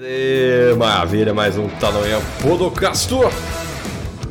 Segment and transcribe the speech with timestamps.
[0.00, 3.32] E, maravilha, mais um Tanoia Podocastor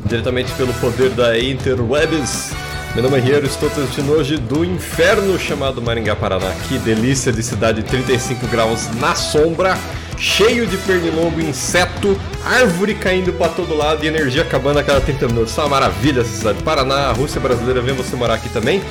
[0.06, 2.54] Diretamente pelo poder da Interwebs
[2.96, 7.44] Meu nome é Riero, estou transmitindo hoje do inferno chamado Maringá, Paraná Que delícia de
[7.44, 9.78] cidade, 35 graus na sombra
[10.18, 15.28] Cheio de pernilongo, inseto, árvore caindo para todo lado e energia acabando a cada 30
[15.28, 18.82] minutos é uma maravilha essa cidade Paraná, Rússia brasileira, vem você morar aqui também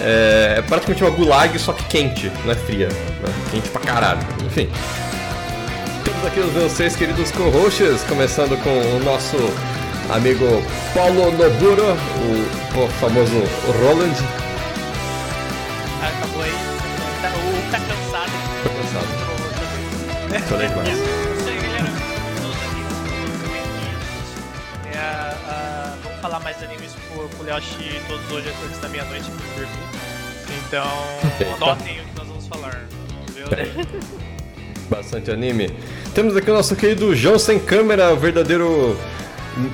[0.00, 2.88] é, é praticamente uma gulag, só que quente, não é fria.
[2.88, 3.32] Né?
[3.52, 4.26] Quente pra caralho.
[4.44, 4.68] Enfim.
[6.04, 9.36] Temos aqui os meus seis queridos co-hosts, começando com o nosso
[10.10, 10.44] amigo
[10.92, 13.38] Paulo Noburo, o, o famoso
[13.80, 14.14] Roland.
[16.02, 16.52] Acabou aí.
[17.22, 18.32] Tá, o tá cansado.
[18.62, 19.24] Tô cansado.
[21.48, 21.88] Aí, galera.
[24.92, 24.98] É,
[25.48, 26.94] ah, vamos falar mais animes
[27.44, 29.78] Léo assistir todos hoje antes da meia-noite pra dormir.
[30.66, 32.84] Então, anotem o que nós vamos falar.
[33.34, 33.46] Viu?
[34.94, 35.70] Bastante anime.
[36.14, 38.96] Temos aqui o nosso querido João Sem Câmera, o verdadeiro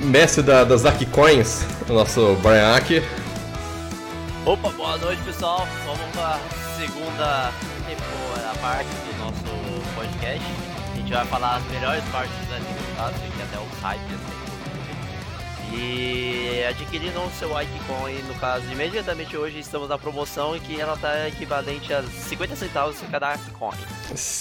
[0.01, 3.03] mestre da, das Aki Coins, o nosso Brian Aki.
[4.43, 5.67] Opa, boa noite pessoal.
[5.85, 6.39] Vamos para
[6.75, 7.51] segunda
[7.87, 10.45] temporada parte do nosso podcast.
[10.91, 14.01] A gente vai falar as melhores partes do anime do caso, que até o hype
[14.01, 14.40] assim.
[15.73, 20.93] E adquirindo o seu Icon, no caso, imediatamente hoje estamos na promoção em que ela
[20.93, 23.73] está equivalente a 50 centavos cada Icon.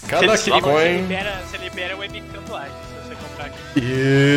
[0.08, 3.58] Cada Aki Você libera, você libera o like se você comprar aqui.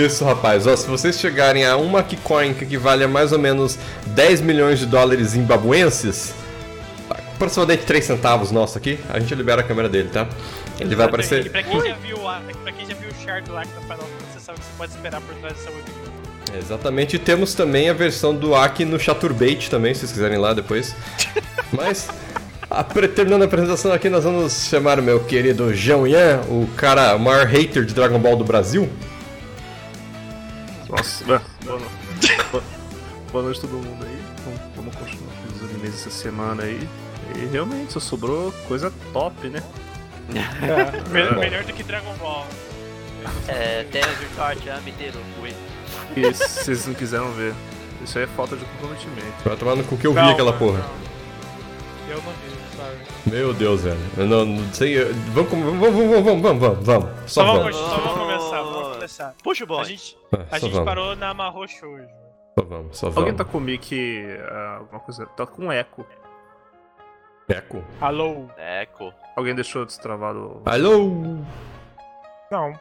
[0.06, 0.68] Isso, rapaz.
[0.68, 3.78] Ó, se vocês chegarem a uma Kikoin que equivale a mais ou menos
[4.08, 6.34] 10 milhões de dólares zimbabuenses,
[7.10, 10.28] aproximadamente 3 centavos nosso aqui, a gente libera a câmera dele, tá?
[10.80, 11.52] Ele vai E aparecer.
[11.52, 14.34] pra quem já viu, a- pra quem já viu o Shard lá no Final Fantasy,
[14.34, 16.03] você sabe que você pode esperar por trás dessa webcam.
[16.58, 17.16] Exatamente.
[17.16, 20.54] E temos também a versão do Aki no Chaturbate também, se vocês quiserem ir lá
[20.54, 20.96] depois.
[21.72, 22.08] Mas,
[22.70, 27.16] a, terminando a apresentação aqui, nós vamos chamar o meu querido João Yan, o cara,
[27.16, 28.88] o maior hater de Dragon Ball do Brasil.
[30.90, 31.42] Nossa, boa,
[33.32, 34.20] boa, noite a todo mundo aí.
[34.46, 36.88] Vamos, vamos continuar com os animes essa semana aí.
[37.36, 39.64] E realmente só sobrou coisa top, né?
[40.30, 42.46] Me- Melhor do que Dragon Ball.
[43.48, 45.52] É, tem o Virtual Jam inteiro, fui.
[46.16, 47.54] E se vocês não quiseram ver,
[48.04, 49.34] isso aí é falta de comprometimento.
[49.44, 50.80] Vai tomar no cu que eu vi Não, aquela não, porra.
[50.80, 51.04] não.
[52.10, 52.98] Eu não vi, sorry.
[53.36, 54.00] Meu Deus, velho.
[54.18, 55.02] Eu não, não sei.
[55.02, 57.10] eu- Vamos, vamos, vamos, vamos, vamos, vamos, vamos, vamos.
[57.32, 57.76] Só Só vamos, vamos.
[57.78, 59.36] só vamos começar, vamos começar.
[59.44, 60.86] Puxa o A gente, Ah, a gente vamos.
[60.86, 62.08] parou na Marrocho hoje.
[62.60, 63.38] Só vamos, só Alguém vamos.
[63.38, 64.24] tá comigo que.
[64.52, 65.26] ah, alguma coisa.
[65.26, 66.06] Tá com eco.
[67.50, 67.84] Eco.
[68.00, 68.46] Alô?
[68.58, 69.12] Eco.
[69.36, 70.62] Alguém deixou destravado.
[70.66, 71.40] Alô?
[72.52, 72.80] Não.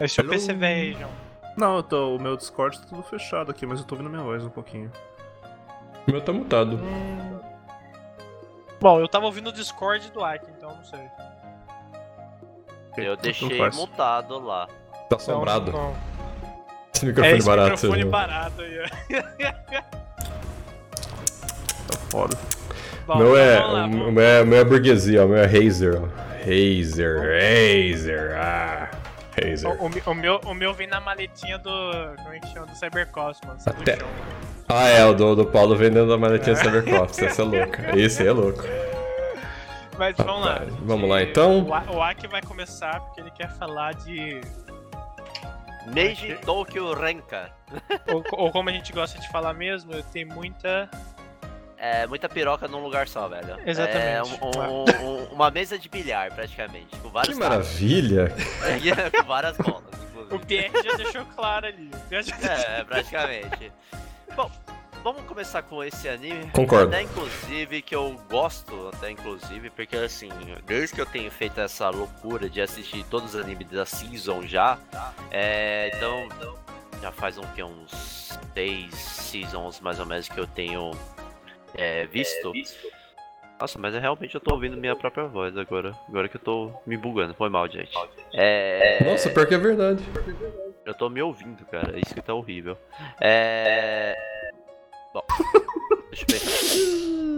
[0.00, 0.30] É seu Alô?
[0.32, 1.10] PC velho, João.
[1.58, 4.22] Não, eu tô, o meu Discord tá tudo fechado aqui, mas eu tô ouvindo minha
[4.22, 4.92] voz um pouquinho.
[6.06, 6.78] O meu tá mutado.
[8.80, 11.00] Bom, eu tava ouvindo o Discord do Ike, então não sei.
[12.96, 14.66] Eu tanto deixei mutado lá.
[14.66, 14.72] Tá
[15.06, 15.72] Então, assombrado.
[15.72, 15.94] não.
[16.94, 17.70] Esse É microfone esse barato.
[17.70, 18.10] microfone seu.
[18.10, 18.88] barato aí, ó.
[21.88, 22.36] Tá foda.
[23.06, 25.38] Bom, O meu é, vamos lá, o meu é, o meu é burguesia, o meu
[25.38, 26.06] é Razer, ó.
[26.44, 28.87] Razer, Razer, ah.
[29.40, 29.70] Razer.
[29.70, 31.70] O, o mi- o meu, o meu vem na maletinha do.
[32.16, 32.66] Como é que chama?
[32.66, 33.64] Do Cybercosmos.
[33.64, 34.08] do Até- chão.
[34.68, 37.98] Ah, é, o do, do Paulo vendendo a maletinha Cybercroft, essa é louca.
[37.98, 38.62] Esse aí é louco.
[39.98, 40.52] Mas vamos lá.
[40.52, 41.60] Rapaz, vamos lá, então.
[41.60, 44.40] O, o Aki vai começar porque ele quer falar de.
[45.94, 47.50] Meiji Tokyo Renka.
[48.12, 50.88] Ou, ou como a gente gosta de falar mesmo, tem muita.
[51.80, 53.56] É muita piroca num lugar só, velho.
[53.64, 54.04] Exatamente.
[54.06, 56.88] É um- um- um- uma mesa de bilhar, praticamente.
[57.00, 58.34] Com Que maravilha.
[59.16, 60.46] com várias bolas, O inclusive.
[60.46, 61.90] Pierre já deixou claro ali.
[61.94, 63.72] O Pierre já- É, praticamente.
[64.34, 64.50] Bom,
[65.04, 66.50] vamos começar com esse anime.
[66.50, 66.88] Concordo.
[66.88, 70.30] Até inclusive que eu gosto, até inclusive, porque assim,
[70.66, 74.78] desde que eu tenho feito essa loucura de assistir todos os animes da season já,
[75.30, 76.28] é, então
[77.00, 80.90] já faz um, que, uns seis seasons mais ou menos que eu tenho
[81.74, 82.52] é, visto.
[83.60, 85.92] Nossa, mas é, realmente eu tô ouvindo minha própria voz agora.
[86.08, 87.34] Agora que eu tô me bugando.
[87.34, 87.92] Foi mal, gente.
[88.32, 89.02] É.
[89.04, 90.04] Nossa, pior que é verdade.
[90.84, 91.98] Eu tô me ouvindo, cara.
[91.98, 92.78] Isso que tá horrível.
[93.20, 94.14] É.
[95.12, 95.24] Bom.
[96.28, 97.28] Eu.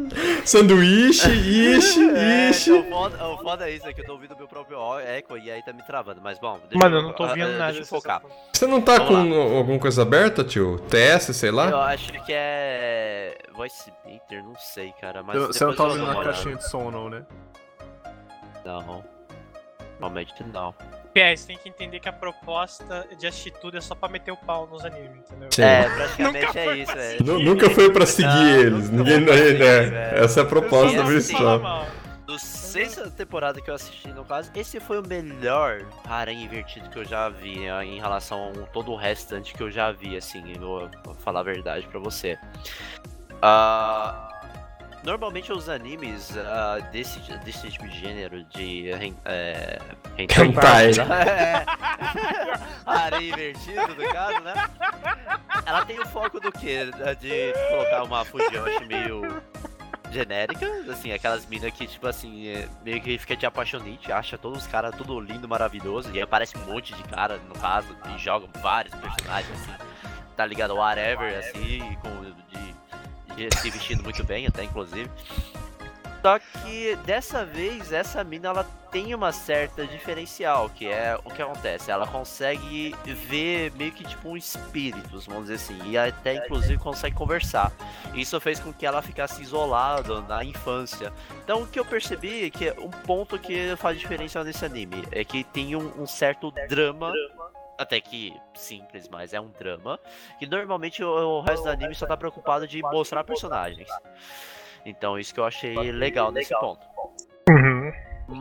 [0.44, 2.72] Sanduíche, ishi, É, ishi.
[2.72, 5.50] o foda, o foda é isso, é que eu tô ouvindo meu próprio eco e
[5.50, 6.20] aí tá me travando.
[6.22, 7.72] Mas bom, deixa Mano, eu não tô ouvindo ah, ah, nada.
[7.72, 8.22] Deixa eu focar.
[8.52, 10.78] Você não tá Vamos com alguma coisa aberta, tio?
[10.88, 11.86] TS, sei Eu lá?
[11.90, 13.38] acho que é.
[13.54, 15.22] Voice Meter, não sei, cara.
[15.22, 17.24] Mas Você não tá eu ouvindo na caixinha de som, não, né?
[18.64, 19.04] Não.
[19.98, 20.74] Realmente não.
[21.12, 24.30] Pierre, você tem que entender que a proposta de assistir tudo é só pra meter
[24.32, 25.48] o pau nos animes, entendeu?
[25.50, 25.62] Sim.
[25.62, 27.16] É, praticamente Nunca é foi isso, é.
[27.22, 28.90] Nu- Nunca foi pra seguir Não, eles.
[28.90, 29.26] nunca Ninguém.
[29.26, 29.80] foi pra seguir, né?
[29.90, 30.24] velho.
[30.24, 31.86] Essa é a proposta do mal.
[32.26, 36.98] dos seis temporadas que eu assisti, no caso, esse foi o melhor harém invertido que
[36.98, 40.52] eu já vi né, em relação a todo o restante que eu já vi, assim,
[40.54, 42.38] eu vou, vou falar a verdade pra você.
[43.42, 44.39] Ah,
[45.02, 48.90] normalmente os animes ah, desse, desse tipo de gênero, de
[49.24, 49.78] é,
[50.18, 50.90] Hentai.
[51.26, 51.64] é,
[52.86, 54.54] harém invertido, no caso, né?
[55.66, 56.90] Ela tem o foco do quê?
[57.20, 59.42] De colocar uma Fujoshi meio
[60.10, 64.62] genérica, assim, aquelas minas que, tipo assim, é, meio que fica de apaixonite, acha todos
[64.62, 68.18] os caras tudo lindo, maravilhoso, e aí aparece um monte de cara, no caso, e
[68.18, 69.72] jogam vários personagens, assim,
[70.36, 70.74] tá ligado?
[70.74, 72.49] Whatever, assim, com,
[73.58, 75.10] se vestindo muito bem, até, inclusive.
[76.22, 81.40] Só que dessa vez essa mina ela tem uma certa diferencial, que é o que
[81.40, 82.94] acontece, ela consegue
[83.28, 87.72] ver meio que tipo um espíritos, vamos dizer assim, e até inclusive consegue conversar.
[88.14, 91.12] Isso fez com que ela ficasse isolada na infância.
[91.42, 95.24] Então o que eu percebi é que um ponto que faz diferença nesse anime é
[95.24, 97.12] que tem um, um certo drama
[97.80, 99.98] até que simples, mas é um drama.
[100.38, 103.88] Que normalmente o, o resto do anime só tá preocupado de mostrar personagens.
[104.84, 106.86] Então isso que eu achei legal nesse ponto.
[107.48, 107.92] Uhum.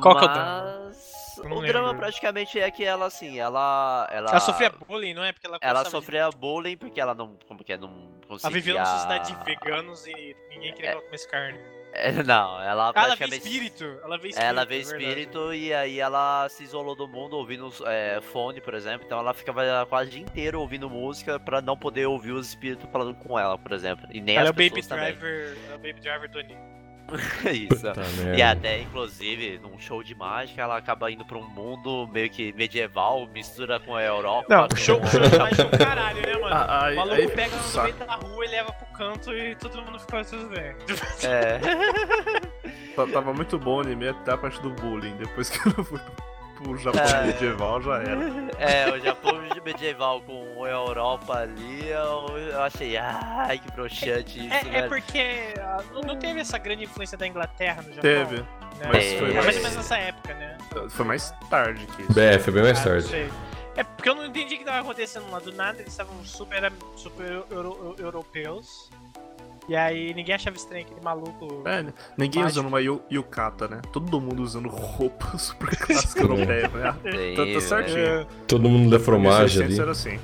[0.02, 0.92] Qual que é o drama?
[1.40, 2.00] O drama lembro.
[2.02, 5.32] praticamente é que ela assim, ela ela Ela sofria bullying, não é?
[5.32, 7.90] Porque ela, ela gostava de- sofria bullying porque ela não como que é, não
[8.28, 11.60] conseguia Ela vivia numa sociedade de veganos e ninguém queria que ela comesse carne.
[11.92, 13.84] É, não, ela ela vê espírito.
[14.04, 14.40] Ela vê espírito.
[14.50, 15.04] ela vê é verdade.
[15.04, 19.06] espírito e aí ela se isolou do mundo ouvindo é, fone, por exemplo.
[19.06, 22.90] Então ela ficava quase o dia inteiro ouvindo música pra não poder ouvir os espíritos
[22.92, 24.08] falando com ela, por exemplo.
[24.12, 25.14] E nem Ela é as o baby também.
[25.14, 25.58] driver.
[25.70, 26.79] É o baby driver do anime.
[27.52, 27.76] Isso.
[27.88, 28.52] Puta E merda.
[28.52, 33.28] até, inclusive, num show de mágica, ela acaba indo pra um mundo meio que medieval,
[33.34, 34.46] mistura com a Europa.
[34.50, 36.46] Não, com- show, show de mágica é um caralho, né, mano?
[36.56, 39.56] Ah, aí- o maluco aí pega no meio da rua e leva pro canto e
[39.56, 40.76] todo mundo fica tudo bem.
[41.24, 41.60] É.
[43.14, 45.16] Tava muito bom o anime até a parte do bullying.
[45.18, 46.00] Depois que eu fui
[46.64, 47.26] pro Japão É.
[47.28, 48.20] medieval, já era.
[48.60, 54.68] É, o Japão medieval com a Europa ali, eu, eu achei, ai, que broxante isso,
[54.68, 58.02] É, é porque ah, não- teve essa grande influência da Inglaterra no Japão.
[58.02, 58.36] Teve.
[58.38, 58.46] né?
[58.92, 60.58] mas foi é mais mais- ou menos nessa época, né?
[60.90, 62.20] Foi mais tarde que isso.
[62.20, 63.08] É, foi bem mais Ah, tarde.
[63.08, 63.30] sei.
[63.76, 65.40] É porque eu não entendi o que tava acontecendo lá.
[65.40, 68.90] Do nada eles estavam super, super euro- euro- europeus.
[69.70, 71.62] E aí ninguém achava estranho aquele maluco.
[71.66, 71.94] É, né?
[72.18, 72.60] ninguém Mágico.
[72.60, 73.80] usando uma yu- yukata, né?
[73.94, 76.96] Todo mundo usando roupa super clássica europeia, né?
[77.04, 78.00] Sim, Tá, tá certinho.
[78.00, 79.76] É, Todo mundo da fromagem ali.
[79.76, 80.20] 1600 era assim.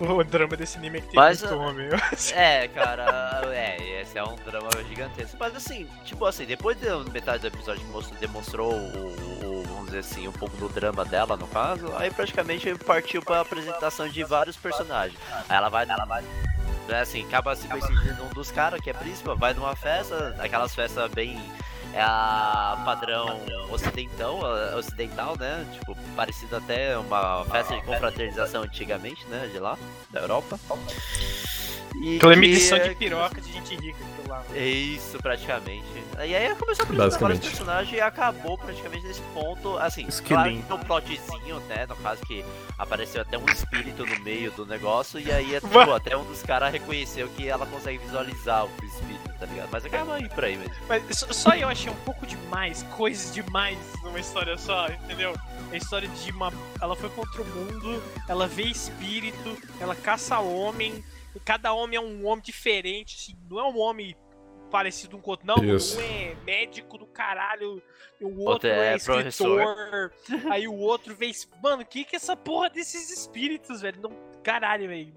[0.00, 1.88] o drama desse anime é que tem Mas, muito homem.
[2.34, 5.36] É, cara, é, esse é um drama gigantesco.
[5.38, 9.84] Mas assim, tipo assim, depois de metade do episódio que mostrou, demonstrou o, o- vamos
[9.86, 14.24] dizer assim, um pouco do drama dela, no caso, aí praticamente partiu pra apresentação de
[14.24, 15.18] vários personagens.
[15.48, 16.24] Aí ela vai, ela vai.
[16.88, 20.74] É assim, acaba se coincidindo um dos caras, que é príncipe, vai numa festa, aquelas
[20.74, 21.40] festas bem.
[21.94, 23.38] É a padrão
[23.70, 24.40] ocidental,
[24.78, 25.66] ocidental, né?
[25.74, 29.48] Tipo, parecido até uma festa de confraternização antigamente, né?
[29.52, 29.76] De lá,
[30.10, 30.58] da Europa.
[32.02, 33.98] E Aquela que- de piroca de gente rica
[34.32, 34.42] lá.
[34.54, 35.86] é Isso, praticamente.
[36.26, 40.36] E aí começou a apresentar vários personagens e acabou praticamente nesse ponto, assim, Esquilinho.
[40.42, 42.44] claro que tem um plotzinho, né, no caso que
[42.78, 46.72] apareceu até um espírito no meio do negócio e aí tipo, até um dos caras
[46.72, 49.68] reconheceu que ela consegue visualizar o espírito, tá ligado?
[49.70, 50.74] Mas acaba aí por aí mesmo.
[50.88, 55.34] Mas só- eu achei um pouco demais, coisas demais numa história só, entendeu?
[55.70, 56.52] A história de uma.
[56.80, 61.02] Ela foi contra o mundo, ela vê espírito, ela caça homem,
[61.40, 64.16] cada homem é um homem diferente, assim, não é um homem
[64.70, 65.56] parecido um com o outro, não.
[65.76, 65.98] Isso.
[65.98, 67.82] Um é médico do caralho,
[68.20, 70.12] o outro, Outro é é escritor,
[70.50, 71.26] aí o outro vê.
[71.26, 74.00] es- Mano, o que que é essa porra desses espíritos, velho?
[74.00, 74.10] Não,
[74.42, 75.14] caralho, velho.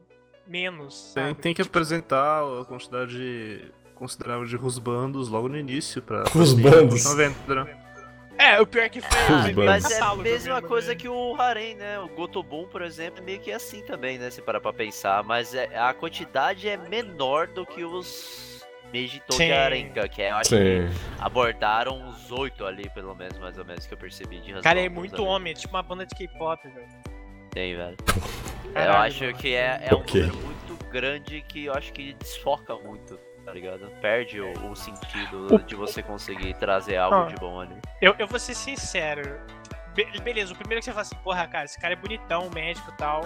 [0.48, 1.12] Menos.
[1.14, 6.24] Tem, tem que apresentar a quantidade considerável de rusbandos logo no início pra.
[6.24, 6.96] pra Rusbandos.
[6.96, 7.85] Estão vendo, né?
[8.38, 9.54] É, o pior é que foi.
[9.54, 9.66] Bandos.
[9.66, 10.96] Mas é a mesma mesmo, coisa né?
[10.96, 12.00] que o Harem, né?
[12.00, 14.30] O Gotobun, por exemplo, é meio que assim também, né?
[14.30, 15.24] Se parar pra pensar.
[15.24, 18.66] Mas é- a quantidade é menor do que os
[19.32, 19.52] Sim.
[19.52, 20.56] Arenga, que é, eu acho que
[20.88, 21.00] Sim.
[21.20, 24.88] abordaram uns oito ali, pelo menos, mais ou menos, que eu percebi de Cara, é
[24.88, 25.26] muito ali.
[25.26, 26.88] homem, é tipo uma banda de K-pop, velho.
[27.52, 27.98] Tem, velho.
[28.66, 29.38] eu Caralho, acho mano.
[29.38, 33.88] que é, é um número muito grande que eu acho que desfoca muito, tá ligado?
[34.02, 37.26] Perde o, o sentido O- de você conseguir trazer algo Ah.
[37.26, 37.76] de bom ali.
[38.02, 39.40] Eu, eu vou ser sincero.
[39.94, 42.92] Be- beleza, o primeiro que você fala assim, porra, cara, esse cara é bonitão, médico
[42.92, 43.22] e tal.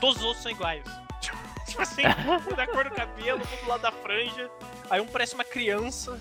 [0.00, 0.82] Todos os outros são iguais.
[1.68, 2.02] tipo assim,
[2.50, 4.50] um da cor do cabelo, um do lado da franja.
[4.90, 6.18] Aí um parece uma criança.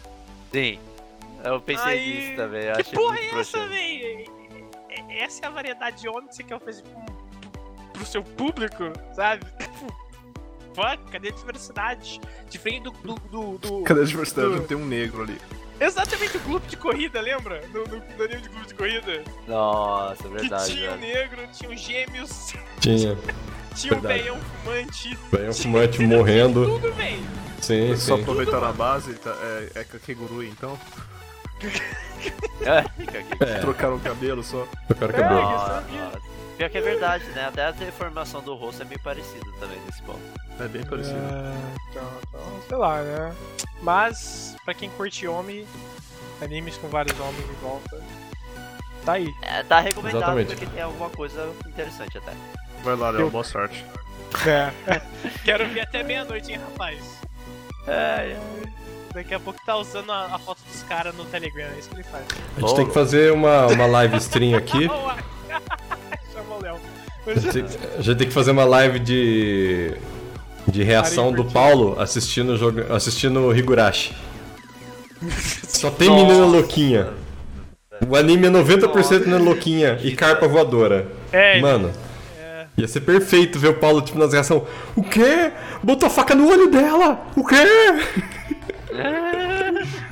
[0.51, 0.79] Sim.
[1.43, 2.63] Eu pensei Aí, nisso também.
[2.63, 3.57] eu Que achei porra muito é essa?
[3.73, 8.83] É- Essa é a variedade de homem que você quer oferecer pro, pro seu público,
[9.13, 9.45] sabe?
[10.77, 12.21] Fuck, cadê a diversidade?
[12.47, 12.91] Diferente do.
[12.91, 14.47] do, do, do- Cadê a diversidade?
[14.49, 15.35] Do- Não tem um negro ali.
[15.79, 17.63] Exatamente o clube de corrida, lembra?
[17.73, 19.23] No, no, no anime de clube de corrida.
[19.47, 20.71] Nossa, Que verdade.
[20.75, 21.01] tinha o velho.
[21.13, 23.17] negro, tinha os gêmeos, Tinha.
[23.75, 24.21] tinha o Verdade.
[24.21, 25.17] veião fumante.
[25.49, 26.65] Um fumante morrendo.
[26.79, 27.23] Tudo, velho.
[27.59, 28.21] Sim, Só sim.
[28.21, 30.79] aproveitar a base, tá, é, é Kakegurui então.
[32.61, 32.83] É.
[33.43, 34.67] É, Trocaram o cabelo só.
[34.97, 35.41] quero É, cabelo.
[35.41, 35.83] nossa.
[36.57, 37.45] Pior que é verdade, né?
[37.45, 40.19] Até a deformação do rosto é meio parecida também nesse ponto.
[40.59, 41.19] É bem parecido.
[41.91, 43.35] Então, então, sei lá, né?
[43.81, 45.67] Mas, pra quem curte homem,
[46.41, 48.03] animes com vários homens em volta,
[49.05, 49.31] tá aí.
[49.43, 50.55] É, tá recomendado Exatamente.
[50.55, 52.33] porque tem alguma coisa interessante até.
[52.83, 53.85] Vai lá, Léo, boa sorte.
[54.47, 54.71] É.
[55.45, 56.99] Quero ver até meia-noite, hein, rapaz?
[57.85, 58.73] Ai, ai.
[59.13, 61.95] Daqui a pouco tá usando a, a foto dos caras no Telegram, é isso que
[61.95, 62.25] ele faz.
[62.55, 64.87] A gente tem que fazer uma, uma live stream aqui.
[66.61, 66.77] Léo.
[67.25, 67.65] A gente, tem,
[67.97, 69.93] a gente tem que fazer uma live de.
[70.67, 74.15] de reação do Paulo assistindo o jogo, assistindo o Higurashi.
[75.67, 77.09] Só tem menina louquinha.
[78.07, 81.07] O anime é 90% menina louquinha e carpa voadora.
[81.31, 81.91] É, Mano,
[82.39, 82.67] é.
[82.77, 84.63] ia ser perfeito ver o Paulo tipo nas reações.
[84.95, 85.51] O quê?
[85.83, 87.19] Botou a faca no olho dela!
[87.35, 87.55] O quê?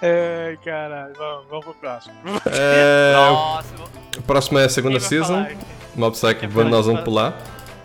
[0.00, 1.12] É, caralho.
[1.16, 2.14] Vamos, vamos pro próximo.
[2.46, 4.01] É, Próximo.
[4.18, 5.46] O próximo é a segunda season.
[5.94, 7.34] Mob Psycho, nós vamos pular.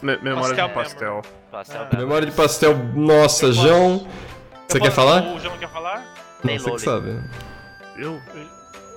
[0.01, 1.22] Me- memória Pastel de pastel.
[1.51, 1.98] Pastel É.
[1.98, 4.07] Memória de pastel, nossa, João.
[4.67, 5.24] Você Eu quer posso- falar?
[5.24, 6.13] O João quer falar?
[6.46, 7.19] Tem Não, você que sabe.
[7.98, 8.13] Eu?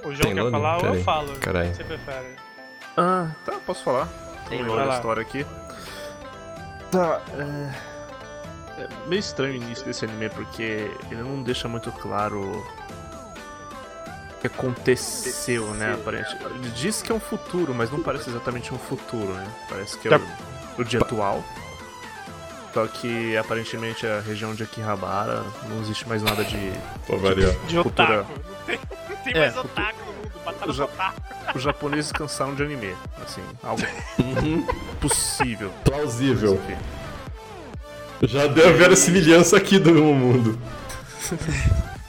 [0.05, 0.51] O João Tem quer Loli?
[0.53, 1.33] falar ou eu falo?
[1.39, 1.69] carai.
[1.69, 2.37] O que você prefere?
[2.97, 4.07] Ah, tá, posso falar.
[4.49, 4.69] Tem Tô Loli.
[4.69, 4.95] lembrando lá.
[4.95, 5.47] a história aqui.
[6.91, 8.83] Tá, é...
[8.83, 12.67] é meio estranho o início desse anime porque ele não deixa muito claro
[14.41, 16.35] que aconteceu, né, aparente.
[16.55, 19.47] Ele diz que é um futuro, mas não parece exatamente um futuro, né?
[19.69, 20.23] Parece que é o,
[20.79, 21.45] o dia atual.
[22.73, 26.73] Só que aparentemente a região de Akihabara não existe mais nada de.
[27.07, 27.53] Pô, variou.
[27.67, 28.33] De Cultura- otaku.
[28.39, 28.79] Não tem,
[29.09, 30.31] não tem É, mais cultu- otaku no mundo.
[30.47, 31.21] Mataram os Já- otaku.
[31.55, 32.95] Os japoneses cansaram de anime.
[33.25, 33.83] Assim, algo
[35.01, 35.71] possível.
[35.85, 36.61] Plausível.
[38.23, 40.57] Já deu a verossimilhança aqui do meu mundo.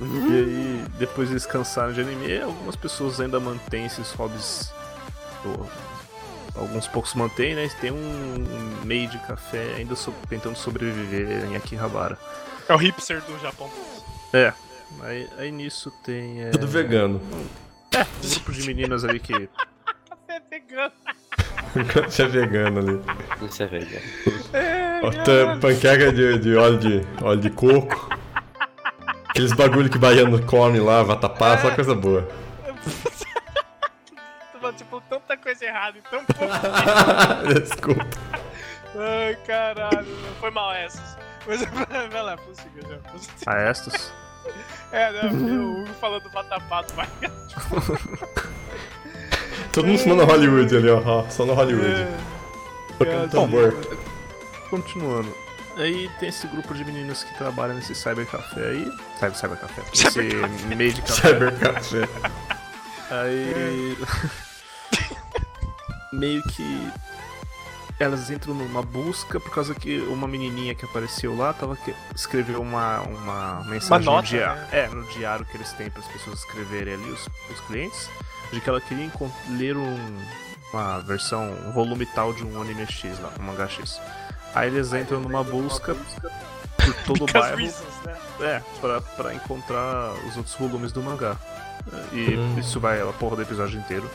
[0.00, 4.72] E aí, depois eles cansaram de anime, algumas pessoas ainda mantêm esses hobbies.
[6.54, 7.68] alguns poucos mantêm, né?
[7.80, 12.18] Tem um meio de café ainda so- tentando sobreviver em Akihabara.
[12.68, 13.70] É o hipster do Japão.
[14.32, 14.52] É.
[15.02, 16.42] Aí, aí nisso tem.
[16.44, 17.20] É, Tudo vegano.
[17.94, 19.48] um grupo de meninas ali que.
[20.08, 20.92] Café vegano.
[21.92, 23.00] Café vegano ali.
[23.46, 23.62] Isso
[24.52, 25.00] é.
[25.02, 28.08] Ó, tem panqueca de, de óleo de óleo de coco.
[29.30, 32.28] Aqueles bagulho que baiano come lá, vatapá, só coisa boa.
[34.76, 36.54] Tipo, tanta coisa errada e tão pouco.
[37.60, 38.06] Desculpa.
[38.94, 40.06] Ai, caralho.
[40.38, 41.16] Foi mal essas.
[41.46, 41.64] Mas
[42.12, 42.96] vai lá, prossiga já.
[42.98, 43.34] prossiga.
[43.46, 44.12] A Estos.
[44.92, 45.30] É, né?
[45.32, 47.08] O Hugo falando do vatapado, vai.
[49.72, 51.28] Todo mundo no Hollywood ali, ó.
[51.28, 52.06] Só no Hollywood.
[52.98, 53.74] Tocando tambor.
[54.68, 55.34] Continuando.
[55.76, 58.92] Aí tem esse grupo de meninas que trabalham nesse cybercafé aí.
[59.18, 59.82] Cyber, cybercafé.
[59.92, 61.28] Esse meio de café.
[61.28, 62.08] Cybercafé.
[63.10, 63.96] Aí.
[66.12, 66.90] meio que.
[67.98, 71.94] Elas entram numa busca por causa que uma menininha que apareceu lá tava que...
[72.14, 74.62] escreveu uma, uma mensagem nota, no diário.
[74.62, 74.68] né?
[74.72, 78.08] É, no diário que eles têm para as pessoas escreverem ali, os, os clientes,
[78.50, 79.10] de que ela queria
[79.50, 80.18] ler um,
[80.72, 84.00] uma versão, um volume tal de um anime X lá, um mangá X.
[84.54, 87.56] Aí eles entram numa busca por todo o bairro.
[87.56, 88.16] reasons, né?
[88.40, 91.36] É, pra, pra encontrar os outros volumes do mangá.
[92.12, 92.56] E Hum.
[92.58, 94.08] isso vai a porra do episódio inteiro.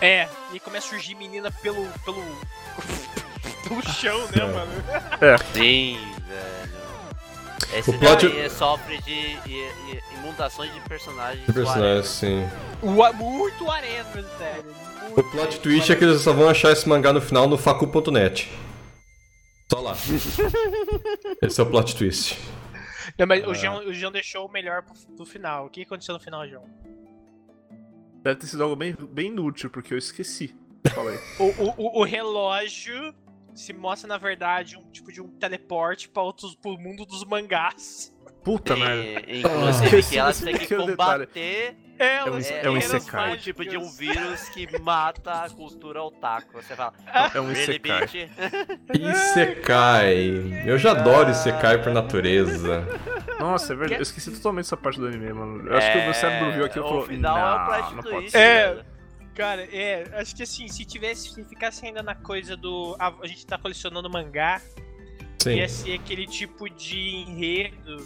[0.00, 1.86] É, e começa a surgir menina pelo.
[2.04, 2.22] pelo.
[3.68, 4.46] pelo chão, né, É.
[4.46, 4.72] mano?
[5.52, 6.70] Sim, velho.
[7.78, 9.12] Esse O plot- daí sofre de
[9.46, 11.44] i- imutações de personagens.
[11.44, 12.48] Que personagem, sim.
[12.82, 14.64] O, muito arena, sério.
[15.02, 17.56] Muito O plot twist é que eles só vão achar esse mangá no final no
[17.58, 18.50] facu.net.
[19.70, 19.94] Só lá.
[21.42, 22.36] Esse é o plot twist.
[23.18, 23.48] Não, mas Ah.
[23.48, 25.66] o, João, o João deixou o melhor pro, do final.
[25.66, 26.64] O que aconteceu no final, João?
[28.22, 30.54] Deve ter sido algo bem, bem inútil, porque eu esqueci.
[30.94, 31.18] Falei.
[31.38, 33.14] O, o- o relógio
[33.54, 38.12] se mostra, na verdade, um tipo de um teleporte para outros pro mundo dos mangás.
[38.44, 39.22] Puta merda.
[39.30, 40.90] E, inclusive Esqueci que elas têm que detalhe.
[40.96, 43.32] combater É, É um- é, têm um isekai.
[43.34, 46.54] um tipo de um vírus que mata a cultura otaku.
[46.62, 46.94] Você fala,
[47.34, 48.30] É um Isekai.
[48.94, 50.62] Isekai.
[50.66, 52.86] Eu já adoro Isekai por natureza.
[53.38, 54.00] Nossa, é verdade.
[54.00, 55.68] Eu esqueci totalmente essa parte do anime, mano.
[55.68, 57.06] Eu acho que o meu cérebro viu aquilo e o falou.
[57.06, 58.38] final é o Não, plot não pode ser.
[58.38, 58.68] É.
[58.74, 58.84] velho.
[59.34, 62.96] Cara, é, acho que assim, se tivesse, se ficasse ainda na coisa do.
[62.98, 64.60] A, a gente tá colecionando mangá,
[65.38, 65.54] Sim.
[65.56, 67.96] ia ser aquele tipo de enredo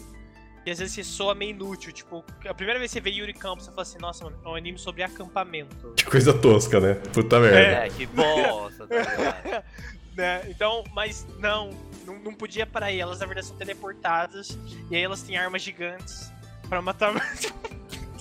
[0.66, 1.92] E às vezes você soa meio inútil.
[1.92, 4.48] Tipo, a primeira vez que você vê Yuri Campos, você fala assim, nossa, mano, é
[4.48, 5.92] um anime sobre acampamento.
[5.96, 6.94] Que coisa tosca, né?
[7.12, 7.58] Puta merda.
[7.58, 9.64] É, que bosta, tá ligado?
[10.16, 10.42] né?
[10.48, 11.70] Então, mas não,
[12.06, 12.98] não, não podia parar aí.
[12.98, 14.58] Elas na verdade são teleportadas.
[14.90, 16.32] E aí elas têm armas gigantes
[16.68, 17.12] pra matar.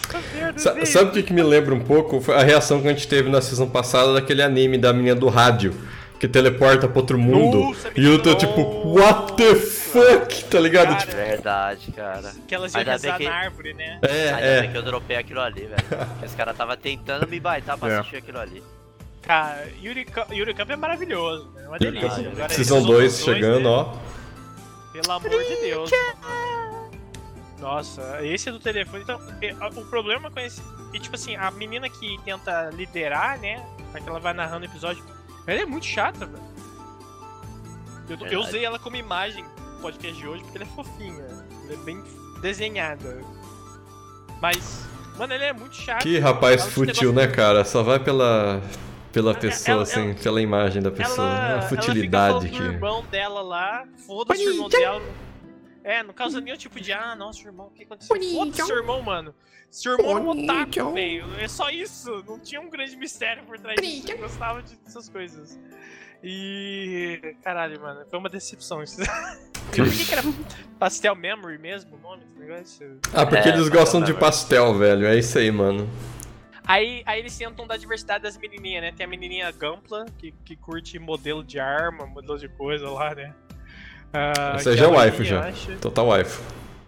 [0.03, 2.19] Puta merda, Sa- sabe o que, que me lembra um pouco?
[2.19, 5.29] Foi a reação que a gente teve na season passada daquele anime da menina do
[5.29, 5.73] rádio.
[6.23, 7.59] Que teleporta pra outro mundo.
[7.65, 8.61] Nossa, e eu tô menina, tipo,
[8.97, 10.45] what the fuck?
[10.45, 10.87] Tá ligado?
[10.87, 12.31] Cara, Tipo, Verdade, cara.
[12.47, 13.99] Que elas iam rezar que- na árvore, né?
[14.01, 14.67] É, é.
[14.69, 15.83] que eu dropei aquilo ali, velho.
[15.85, 17.97] Porque os caras tava tentando me baitar pra É.
[17.97, 18.63] assistir aquilo ali.
[19.21, 21.63] Cara, Yuri, Yuri Camp é maravilhoso, né?
[21.65, 22.07] É uma delícia.
[22.09, 22.31] Camp.
[22.31, 23.69] Agora, Season esses 2 outros dois, chegando, né?
[23.69, 23.93] ó.
[24.93, 25.91] Pelo amor de Deus.
[27.59, 29.03] Nossa, esse é do telefone.
[29.03, 30.61] Então, é, o problema com esse.
[30.93, 33.61] E tipo assim, a menina que tenta liderar, né?
[33.93, 35.03] A que ela vai narrando o episódio,
[35.47, 36.43] ela é muito chata, velho.
[38.09, 41.23] Eu, eu usei ela como imagem no podcast de hoje porque ela é fofinha.
[41.23, 42.03] Ela é bem
[42.41, 43.21] desenhada.
[44.41, 44.85] Mas,
[45.17, 46.03] mano, ela é muito chata.
[46.03, 47.63] Que rapaz Ela- fútil, negócio- né, cara?
[47.65, 48.61] Só vai pela.
[49.11, 51.27] Pela Ela- pessoa, ela- assim, pela imagem da pessoa.
[51.27, 52.55] Ela, Uma ela futilidade que.
[52.61, 55.01] irmão dela lá, foda-se o irmão dela.
[55.83, 58.15] É, não causa nenhum tipo de, ah, nossa, irmão, o que aconteceu?
[58.17, 59.35] Foda-se seu irmão, mano.
[59.73, 61.25] Seu irmão é um otaku, velho.
[61.39, 62.23] É só isso.
[62.27, 64.11] Não tinha um grande mistério por trás disso.
[64.11, 65.59] Eu gostava de- dessas coisas.
[66.23, 67.35] E.
[67.43, 68.97] Caralho, mano, foi uma decepção isso.
[69.75, 70.21] Por que, que era
[70.77, 72.99] Pastel Memory mesmo o nome do negócio?
[73.13, 75.07] Ah, porque É, eles gostam de pastel, velho.
[75.07, 75.89] É isso aí, mano.
[76.65, 78.93] Aí, aí eles tentam dar diversidade das menininhas, né?
[78.95, 83.33] Tem a menininha Gampla, que, que curte modelo de arma, modelo de coisa lá, né?
[84.55, 85.51] Essa que já é waifu ia, já.
[85.81, 86.39] Total wife.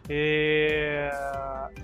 [0.07, 1.09] É...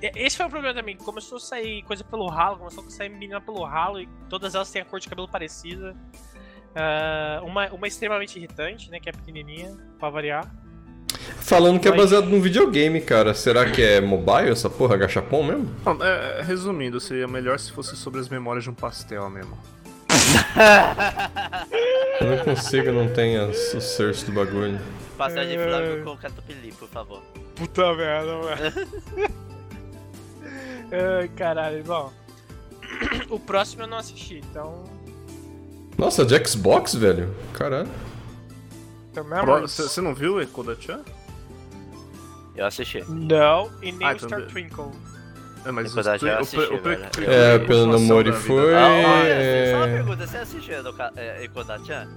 [0.02, 0.96] e- Esse foi o problema também.
[0.98, 4.70] Começou a sair coisa pelo ralo, começou a sair menina pelo ralo e todas elas
[4.72, 5.96] têm a cor de cabelo parecida.
[6.76, 9.00] Ah, uma, uma extremamente irritante, né?
[9.00, 10.46] Que é pequenininha, pra variar.
[11.42, 13.34] Falando que é Mas- baseado num videogame, cara.
[13.34, 15.76] Será que é mobile essa porra, gachapon mesmo?
[15.86, 19.58] Não, é, resumindo, seria melhor se fosse sobre as memórias de um pastel mesmo.
[22.20, 24.80] Eu não consigo, não tenho as- o search do bagulho.
[25.18, 25.68] Pastel de É.
[25.68, 27.22] flango com catupiry, por favor.
[27.62, 29.32] Puta merda, mano.
[31.20, 32.12] Ai, caralho, bom.
[33.30, 34.84] O próximo eu não assisti, então.
[35.96, 37.34] Nossa, de Xbox, velho?
[37.54, 37.88] Caralho.
[39.12, 39.74] então Memories.
[39.78, 41.02] Você não viu o Echo da Chan?
[42.56, 43.04] Eu assisti.
[43.08, 44.92] Não, e nem Ah, o então Star Twinkle.
[45.64, 47.10] É, mas Chan eu o assisti, velho.
[47.12, 48.74] pre- É, pelo Namori foi.
[48.76, 49.72] Ah, olha, é.
[49.72, 50.74] só uma pergunta, você assistiu
[51.16, 52.08] é, Ekodachan?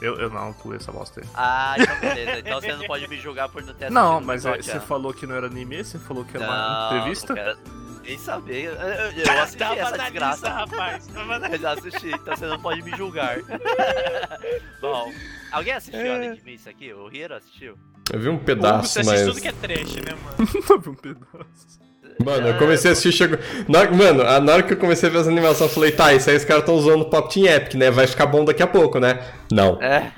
[0.00, 1.26] Eu, eu não pulei essa bosta aí.
[1.34, 2.38] Ah, então beleza.
[2.40, 5.12] Então você não pode me julgar por não ter assistido Não, mas é, você falou
[5.12, 6.56] que não era anime, você falou que era uma
[6.90, 7.34] Não, entrevista.
[7.34, 7.58] não quero
[8.02, 8.64] nem saber.
[8.64, 10.30] Eu, eu- eu assisti Tava essa desgraça.
[10.32, 11.06] lista, rapaz.
[11.06, 13.36] Tava na Eu já assisti, então você não pode me julgar.
[14.80, 15.12] Bom,
[15.52, 16.92] alguém assistiu além de mim isso aqui?
[16.92, 17.78] O Hiro assistiu?
[18.12, 19.28] Eu vi um Hugo, pedaço, você assiste mas.
[19.28, 20.62] tudo que é trash, né, mano?
[20.66, 21.80] Tava um pedaço.
[22.24, 23.38] Mano, eu comecei a assistir, chegou.
[23.68, 26.12] Na, mano, a- na hora que eu comecei a ver as animações, eu falei, tá,
[26.12, 27.90] isso aí os caras estão usando o Pop Team Epic, né?
[27.90, 29.20] Vai ficar bom daqui a pouco, né?
[29.50, 30.10] Não, É.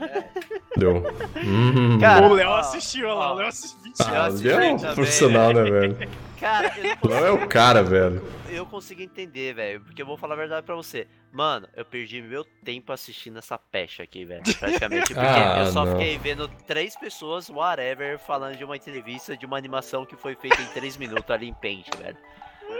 [0.76, 1.04] deu.
[1.44, 1.98] Hum.
[2.00, 3.32] Cara, o Léo assistiu, olha lá.
[3.32, 3.78] O Léo assistiu.
[4.00, 5.96] ah, eu assisti Léo é um profissional, né, velho?
[6.42, 8.20] Cara, eu é o cara, velho.
[8.50, 9.80] eu consigo entender, velho.
[9.80, 11.06] Porque eu vou falar a verdade pra você.
[11.30, 14.42] Mano, eu perdi meu tempo assistindo essa pecha aqui, velho.
[14.58, 15.14] Praticamente.
[15.14, 15.92] Porque Ah, eu só não.
[15.92, 20.60] fiquei vendo três pessoas, whatever, falando de uma entrevista de uma animação que foi feita
[20.60, 22.18] em três minutos ali em Paint, velho.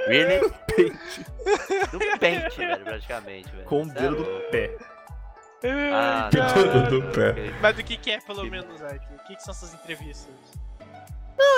[0.08, 0.40] Really?
[1.92, 3.64] No Paint, velho, praticamente, velho.
[3.64, 4.76] Com o Cê é dedo do pé.
[5.64, 6.28] Ah.
[6.90, 7.34] Do pé.
[7.60, 9.14] Mas do que, que é, pelo menos, Ike?
[9.14, 10.28] O que, que são essas entrevistas?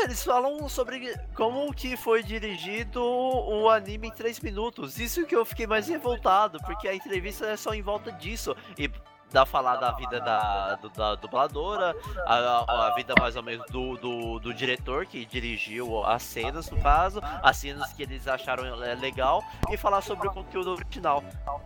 [0.02, 4.98] Eles falam sobre como que foi dirigido o anime em 3 minutos.
[4.98, 8.54] Isso que eu fiquei mais revoltado, porque a entrevista é só em volta disso.
[8.78, 8.90] E
[9.35, 11.94] dá falar da vida da, do- da dubladora,
[12.25, 16.70] a, a- a vida mais ou menos do, do, do diretor que dirigiu as cenas,
[16.70, 21.23] no caso, as cenas que eles acharam é, legal, e falar sobre o conteúdo original.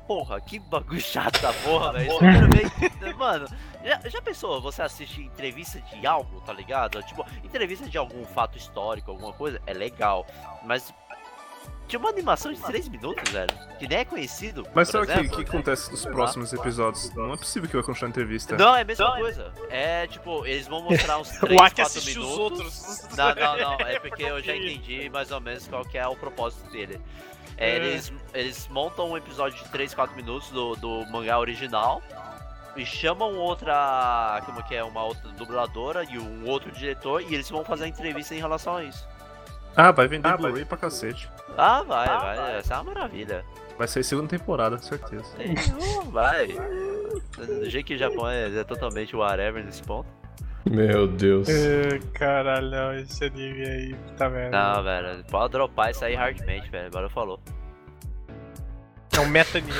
[0.07, 2.11] Porra, que bagulho chato da porra, velho.
[3.19, 3.47] Mano,
[3.85, 7.03] já, já pensou, você assiste entrevista de algo, tá ligado?
[7.03, 10.27] Tipo, entrevista de algum fato histórico, alguma coisa, é legal.
[10.65, 10.93] Mas
[11.89, 13.51] tinha uma animação de 3 minutos, velho.
[13.79, 14.67] Que nem é conhecido.
[14.75, 17.13] Mas por sabe o que, que acontece nos próximos episódios?
[17.15, 18.57] Não é possível que vai continuar a entrevista.
[18.57, 19.53] Não, é a mesma coisa.
[19.71, 22.59] É tipo, eles vão mostrar uns 3, O 4 Ike assistiu os minutos.
[22.61, 23.17] outros.
[23.17, 23.79] Não, não, não.
[23.89, 27.01] É porque eu já entendi mais ou menos qual que é o propósito dele.
[27.57, 27.77] É, É.
[27.77, 32.03] Eles, eles montam um episódio de 3, 4 minutos do, do mangá original
[32.77, 34.41] e chamam outra.
[34.45, 34.85] Como que é?
[34.85, 38.77] Uma outra dubladora e um outro diretor e eles vão fazer a entrevista em relação
[38.77, 39.07] a isso.
[39.81, 41.31] Ah, vai vender Blu-ray pra cacete.
[41.57, 42.59] Ah, vai, vai.
[42.59, 43.45] Essa é uma maravilha.
[43.79, 45.25] Vai sair segunda temporada, certeza.
[45.37, 46.49] Tem, uh, vai.
[46.49, 50.09] Do jeito que o Japão é, é totalmente whatever nesse ponto.
[50.69, 51.49] Meu Deus.
[51.49, 54.51] É, Caralho, não, esse anime aí, tá vendo?
[54.51, 56.89] Não, velho, pode dropar isso aí hardmente, velho.
[56.89, 57.39] Agora falou.
[59.17, 59.73] É um meta anime.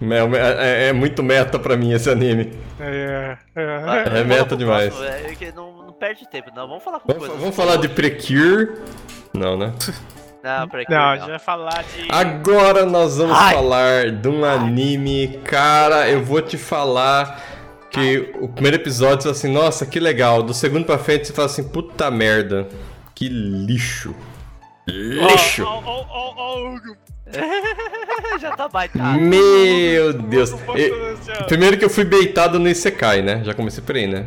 [0.00, 0.34] Mas...
[0.34, 2.52] É, é, é muito meta pra mim esse anime.
[2.80, 3.62] É, é.
[3.86, 4.92] Ah, É meta demais.
[4.94, 6.66] próximo, é que não, não perde tempo, não.
[6.68, 7.40] Vamos falar com Vamos, coisas.
[7.40, 8.80] vamos falar de Precure?
[9.38, 9.72] Não, né?
[10.42, 12.08] Não, pra Não, a gente vai falar de.
[12.10, 13.54] Agora nós vamos Ai.
[13.54, 15.40] falar de um anime.
[15.44, 17.42] Cara, eu vou te falar
[17.90, 20.42] que o primeiro episódio você fala assim, nossa, que legal.
[20.42, 22.68] Do segundo pra frente você fala assim, puta merda.
[23.14, 24.14] Que lixo.
[24.86, 25.64] Lixo.
[25.64, 26.96] Ó, ó, ó, ó, o Hugo.
[28.40, 29.20] Já tá baitado.
[29.20, 30.52] Meu Deus.
[30.52, 31.46] E- pronunciar?
[31.46, 33.42] Primeiro que eu fui beitado no Isekai, né?
[33.44, 34.26] Já comecei por aí, né?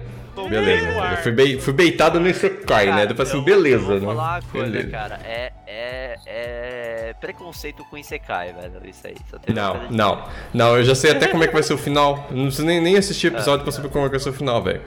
[0.49, 0.87] Beleza.
[0.87, 3.05] Eu fui, bei- fui beitado no Isekai, né?
[3.05, 3.99] Depois assim, beleza, né?
[3.99, 4.89] vou falar uma coisa, Beleza.
[4.89, 5.19] cara.
[5.23, 8.81] É, é, é preconceito com Isekai, velho.
[8.85, 9.15] Isso aí.
[9.29, 10.23] Só tem uma Não, não.
[10.53, 12.27] Não, eu já sei até como é que vai ser o final.
[12.31, 14.61] Não preciso nem, nem assistir episódio pra saber como é que vai ser o final,
[14.63, 14.81] velho.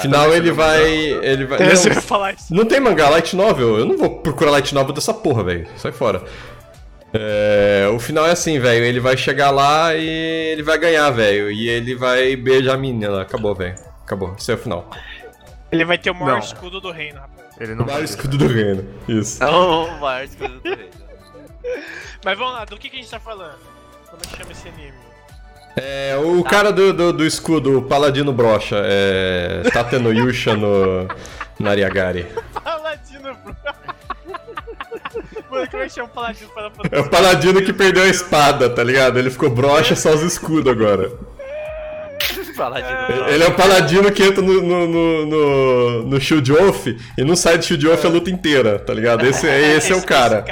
[0.00, 0.82] Final ele vai.
[0.88, 1.60] Ele vai.
[1.62, 2.54] É, você Não, vai falar isso.
[2.54, 3.76] não tem mangá light novel?
[3.78, 5.66] Eu não vou procurar light novel dessa porra, velho.
[5.76, 6.22] Sai fora.
[7.12, 8.84] É, o final é assim, velho.
[8.84, 10.06] Ele vai chegar lá e
[10.52, 11.50] ele vai ganhar, velho.
[11.50, 13.20] E ele vai beijar a menina.
[13.20, 13.74] Acabou, velho.
[14.10, 14.34] Acabou.
[14.36, 14.90] Isso é o final.
[15.70, 16.38] Ele vai ter o maior Não.
[16.40, 17.46] escudo do reino, rapaz.
[17.60, 18.84] Ele não Vai o escudo do reino.
[19.06, 19.38] Isso.
[19.40, 20.90] Não, o maior escudo do reino.
[22.24, 23.54] Mas vamos lá, do que, que a gente tá falando?
[24.10, 24.98] Como é que chama esse anime?
[25.76, 29.62] É, o cara do, do, do escudo, o Paladino Brocha, é.
[29.72, 31.06] Tateno Yusha no.
[31.60, 32.26] Nariagari.
[32.64, 33.56] Paladino, bro.
[35.48, 38.68] Mano, como é que chama o Paladino para É o paladino que perdeu a espada,
[38.68, 39.20] tá ligado?
[39.20, 41.12] Ele ficou broxa só os escudos agora.
[42.60, 46.94] Falar de Ele é o paladino que entra no, no, no, no, no Shield Off
[47.16, 49.24] e não sai do Shield Off a luta inteira, tá ligado?
[49.26, 50.44] Esse, é- esse é o cara.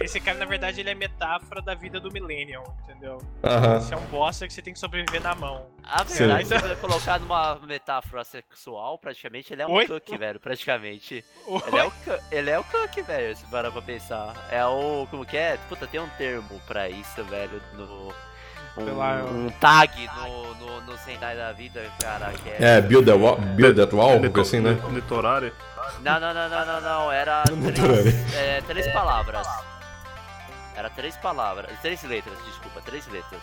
[0.00, 3.18] Esse cara, na verdade, ele é metáfora da vida do Millennium, entendeu?
[3.44, 3.76] Aham.
[3.76, 5.66] Esse é um bosta que você tem que sobreviver na mão.
[5.84, 6.20] A Sim.
[6.20, 9.86] verdade, se você colocar numa metáfora sexual, praticamente, ele é um Oi?
[9.86, 10.40] cook, velho.
[10.40, 11.22] Praticamente.
[11.46, 11.62] Oi?
[11.66, 11.92] Ele é o,
[12.32, 14.32] ele é o cook, velho, se parar pra pensar.
[14.50, 15.06] É o.
[15.10, 15.58] Como que é?
[15.68, 18.14] Puta, tem um termo pra isso, velho, no.
[18.80, 22.56] Um, Sei lá, eu- um tag no, no, no Sentai da vida, cara, que é.
[22.78, 24.78] É, build, the wall, build that wall, algo assim, né?
[24.90, 25.52] Litorare?
[26.02, 27.12] Não, não, não, não, não, não.
[27.12, 27.42] Era
[27.74, 29.46] três, é, três palavras.
[30.76, 31.70] Era três palavras.
[31.82, 33.42] Três letras, desculpa, três letras.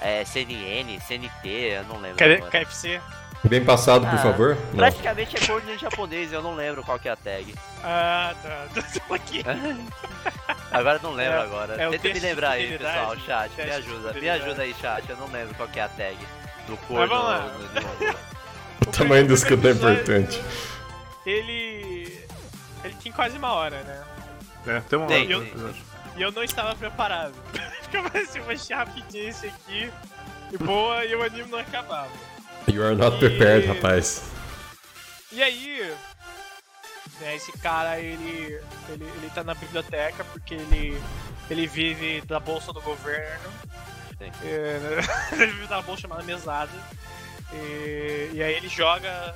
[0.00, 2.16] É, CNN, CNT, eu não lembro.
[2.16, 2.50] K- agora.
[2.50, 3.00] KFC?
[3.44, 4.56] Bem passado, por Ah, favor.
[4.70, 4.76] Não.
[4.76, 7.54] Praticamente é corno em japonês, eu não lembro qual que é a tag.
[7.82, 8.66] Ah, tá.
[9.08, 9.42] Tô aqui.
[10.72, 11.82] Agora eu não lembro É- agora.
[11.82, 13.16] é Tenta me lembrar aí, pessoal.
[13.18, 14.12] Chat, me ajuda.
[14.12, 15.08] Me ajuda aí, chat.
[15.08, 16.16] Eu não lembro qual que é a tag
[16.66, 17.08] do Mas corno.
[17.08, 17.40] vamos lá.
[17.40, 18.30] no-
[18.88, 20.40] O tamanho do escudo é importante.
[21.26, 22.18] Ele.
[22.82, 24.02] Ele tinha quase uma hora, né?
[24.66, 25.60] É, tem uma Tem, hora, tem.
[25.60, 25.80] eu acho.
[26.16, 27.34] E eu não estava preparado.
[27.82, 28.56] Ficava assim, uma
[29.18, 29.90] esse aqui.
[30.52, 32.10] E boa, e o anime não acabava.
[32.68, 34.22] You are not prepared, rapaz.
[35.32, 35.92] E aí,
[37.20, 41.00] né, esse cara, ele, ele, ele tá na biblioteca porque ele,
[41.48, 43.52] ele vive da bolsa do governo.
[44.42, 45.00] É,
[45.32, 46.72] ele vive da bolsa chamada mesada.
[47.52, 49.34] E, e aí ele joga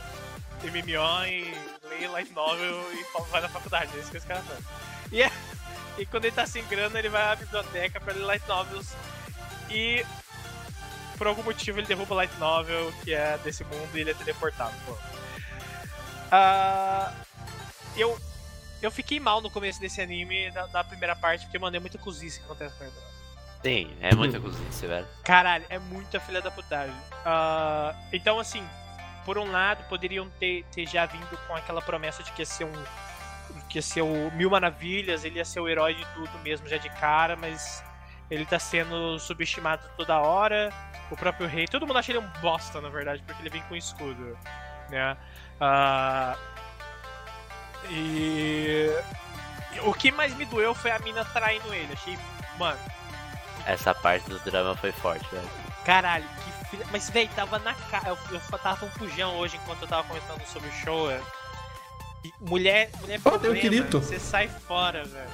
[0.63, 1.55] MMO e
[1.89, 4.61] lê light novel e vai na faculdade, é isso que esse cara faz.
[5.13, 5.33] E, é-
[5.99, 8.95] e quando ele tá sem grana, ele vai à biblioteca pra ler light novels
[9.71, 10.05] e
[11.17, 14.15] por algum motivo ele derruba o light novel que é desse mundo e ele é
[14.15, 14.75] teleportado.
[14.87, 14.97] Pô.
[16.31, 17.13] Ah,
[17.97, 18.19] eu,
[18.83, 21.99] eu fiquei mal no começo desse anime, da, da primeira parte, porque, mano, é muita
[21.99, 22.93] cozice que acontece com ele.
[23.63, 25.07] Sim, é muita cozice, velho.
[25.25, 26.95] Caralho, é muita filha da putagem.
[27.25, 28.63] Ah, então, assim,
[29.25, 32.65] por um lado, poderiam ter, ter já vindo com aquela promessa de que ia ser
[32.65, 32.85] um.
[33.71, 36.77] que ia ser o Mil Maravilhas, ele ia ser o herói de tudo mesmo, já
[36.77, 37.83] de cara, mas
[38.31, 40.71] ele tá sendo subestimado toda hora.
[41.11, 43.75] O próprio rei, todo mundo acha ele um bosta, na verdade, porque ele vem com
[43.75, 44.39] escudo,
[44.91, 45.17] né?
[45.59, 46.37] Ah,
[47.91, 48.91] e.
[49.83, 51.93] O que mais me doeu foi a mina traindo ele.
[51.93, 52.17] Achei,
[52.59, 52.79] mano,
[53.67, 55.49] Essa parte do drama foi forte, velho.
[55.85, 56.87] Caralho, que filha.
[56.93, 58.11] Mas, velho, tava na cara.
[58.11, 61.11] Eu, eu tava com um fujão hoje enquanto eu tava comentando sobre o show.
[61.11, 61.21] é.
[62.25, 64.01] E Mulher, mulher um problema, Kirito.
[64.01, 65.29] você sai fora, velho.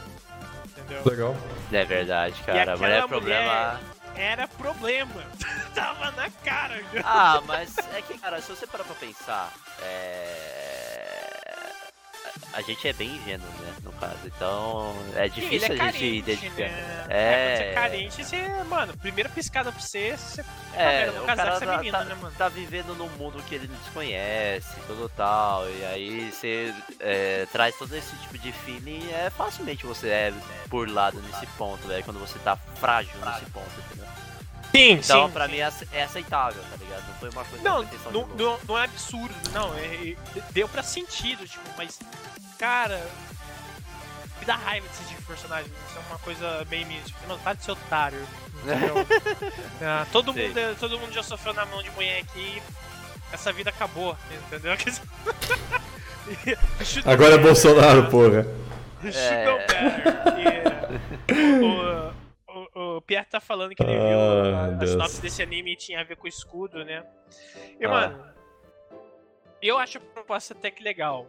[0.66, 1.02] Entendeu?
[1.04, 1.36] Legal.
[1.70, 2.76] É verdade, cara.
[2.76, 3.80] Mulher é problema.
[4.16, 5.22] Era problema.
[5.72, 7.00] tava na cara, viu?
[7.04, 10.89] Ah, mas é que, cara, se você parar pra pensar, é.
[12.52, 13.74] A gente é bem ingênuo, né?
[13.84, 14.16] No caso.
[14.24, 16.68] Então, é Ele difícil é a gente carente, identificar.
[16.68, 17.06] né?
[17.08, 17.32] É.
[17.46, 21.26] Quando você é carente, você, mano, primeira piscada pra você, você É, vendo, vou o
[21.26, 22.34] casar cara com essa tá, menina, tá- né, mano?
[22.36, 27.94] tá vivendo num mundo que ele desconhece, tudo tal, e aí você é, traz todo
[27.94, 30.34] esse tipo de feeling, é facilmente você é
[30.68, 34.09] burlado nesse ponto, velho, quando você tá frágil nesse ponto, entendeu?
[34.72, 35.32] Sim, Então, sim.
[35.32, 37.04] pra mim, é é aceitável, tá ligado?
[37.08, 39.74] Não foi uma coisa Não, não, de- não, não é absurdo, não.
[39.74, 41.98] É, é- deu pra sentido, tipo, mas,
[42.58, 43.04] cara.
[44.38, 45.70] Me dá raiva desse tipo de personagem.
[45.88, 47.00] Isso é uma coisa meio minha.
[47.02, 48.26] Tipo, não, para de ser otário.
[48.62, 48.94] Entendeu?
[49.82, 52.62] Ah, todo, mundo, é- todo mundo já sofreu na mão de mulher aqui.
[53.32, 54.72] Essa vida acabou, entendeu?
[57.06, 58.10] Agora é Bolsonaro, né?
[58.10, 58.46] porra.
[59.02, 59.12] You
[63.24, 66.16] tá falando que ele viu Ah, a, a sinopse desse anime e tinha a ver
[66.16, 67.04] com o escudo, né?
[67.78, 67.88] E, Ah.
[67.88, 68.24] mano,
[69.62, 71.26] eu acho a proposta até que legal.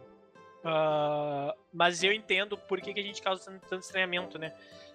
[0.64, 4.52] Ah, mas eu entendo por que, que a gente causa tanto, estranhamento, né?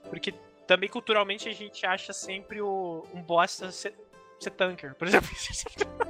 [0.09, 0.33] Porque
[0.65, 3.93] também culturalmente a gente acha sempre o, um bosta ser,
[4.39, 5.29] ser tanker, por exemplo.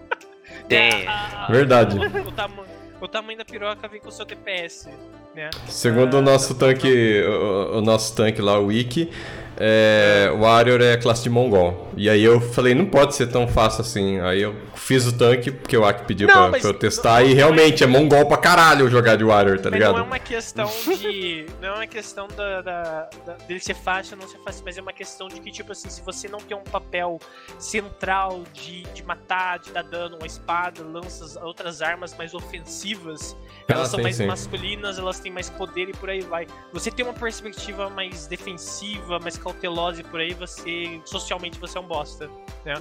[1.07, 1.97] A- a- Verdade.
[1.97, 2.65] O, o tama-
[2.99, 4.89] o tamanho da piroca vem com o seu DPS,
[5.35, 5.49] né?
[5.67, 9.11] Segundo o nosso tanque, o, o nosso tanque lá, o Wiki,
[9.59, 11.87] é, o Warrior é classe de Mongol.
[11.97, 14.19] E aí eu falei, não pode ser tão fácil assim.
[14.19, 17.27] Aí eu fiz o tanque, porque o Aki pediu Não, pra, pra eu testar, não
[17.27, 20.05] e é- realmente é Mongol pra caralho jogar de Warrior, tá Mas não é ligado?
[20.05, 21.45] uma questão de.
[21.61, 24.77] Não é uma questão da, da- da- dele ser fácil ou não ser fácil, mas
[24.77, 27.19] é uma questão de que, tipo assim, se você não tem um papel
[27.57, 33.35] central de, de matar, de dar dano, uma espada, lanças, outras armas mais ofensivas,
[33.67, 34.25] elas Ah, são sim, mais sim.
[34.27, 36.47] masculinas, elas têm mais poder e por aí vai.
[36.73, 41.01] Você tem uma perspectiva mais defensiva, mais cautelosa e por aí você.
[41.05, 42.29] socialmente você é um bosta,
[42.65, 42.75] né?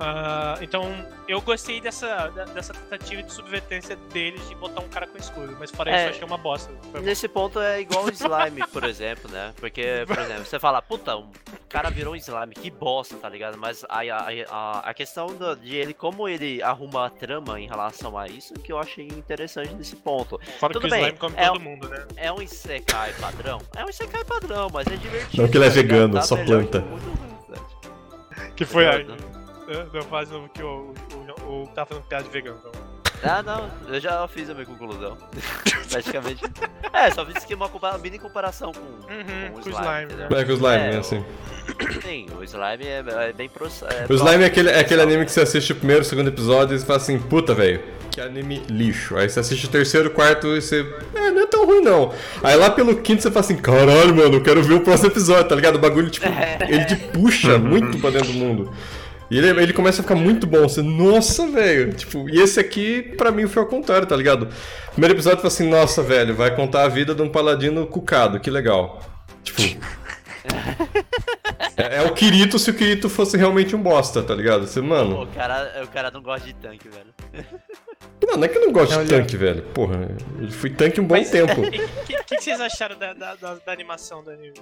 [0.00, 0.84] Ah, então,
[1.26, 5.72] eu gostei dessa, dessa tentativa de subvertência deles de botar um cara com escudo, mas
[5.72, 5.94] fora É.
[5.96, 6.72] isso eu achei uma bosta.
[7.02, 9.52] Nesse ponto é igual o slime, por exemplo, né?
[9.56, 11.28] Porque, por exemplo, você fala, puta, um
[11.68, 13.58] cara virou um slime, que bosta, tá ligado?
[13.58, 17.66] Mas a, a, a, a questão do- de ele, como ele arruma a trama em
[17.66, 20.38] relação a isso, que eu achei interessante nesse ponto.
[20.60, 22.06] Fora Tudo que o bem, slime come é todo um- mundo, né?
[22.16, 23.58] É um Isekai padrão?
[23.76, 25.42] É um Isekai padrão, mas é divertido.
[25.42, 26.82] Não que ele é tá vegano, Tá só melhor planta.
[26.82, 27.10] que muito
[27.48, 28.54] restante.
[28.54, 29.37] Que foi a.
[29.68, 29.90] Exato.
[29.92, 30.94] Não faz o que o,
[31.46, 32.58] o, o tá fazendo piada de vegano.
[32.60, 32.72] Então.
[33.20, 35.16] Ah, não, eu já fiz a minha conclusão.
[35.90, 36.40] Praticamente.
[36.92, 39.86] É, só fiz aqui uma, uma mini comparação com, Uhum, com o com o slime.
[39.86, 40.38] slime, entendeu?
[40.38, 41.24] É que o slime, É, né, o- assim.
[42.02, 43.66] Sim, o slime é, é bem pro.
[43.66, 46.28] É O Slime é aquele, é aquele anime que você assiste o primeiro, o segundo
[46.28, 49.16] episódio e você fala assim, puta, velho, que anime lixo.
[49.16, 50.80] Aí você assiste o terceiro, o quarto e você.
[51.14, 52.12] É, não é tão ruim não.
[52.42, 55.48] Aí lá pelo quinto você fala assim, caralho, mano, eu quero ver o próximo episódio,
[55.48, 55.76] tá ligado?
[55.76, 56.26] O bagulho, tipo,
[56.68, 58.72] ele te puxa muito pra dentro do mundo.
[59.30, 60.62] E ele, ele começa a ficar muito bom.
[60.68, 61.92] Você, nossa, velho.
[61.92, 64.48] Tipo, e esse aqui, pra mim, foi ao contrário, tá ligado?
[64.92, 68.50] Primeiro episódio foi assim, nossa, velho, vai contar a vida de um paladino cucado, que
[68.50, 69.00] legal.
[69.44, 69.60] Tipo.
[71.76, 74.66] é, é o Kirito se o Kirito fosse realmente um bosta, tá ligado?
[74.66, 75.28] Você, O mano.
[75.34, 77.46] cara, o cara não gosta de tanque, velho.
[78.26, 79.08] Não, não é que eu não gosto de Olha.
[79.08, 79.62] tanque, velho.
[79.74, 80.08] Porra,
[80.40, 81.60] eu fui tanque um bom Mas- tempo.
[81.60, 84.54] O que, que, que vocês acharam da, da, da, da animação do anime?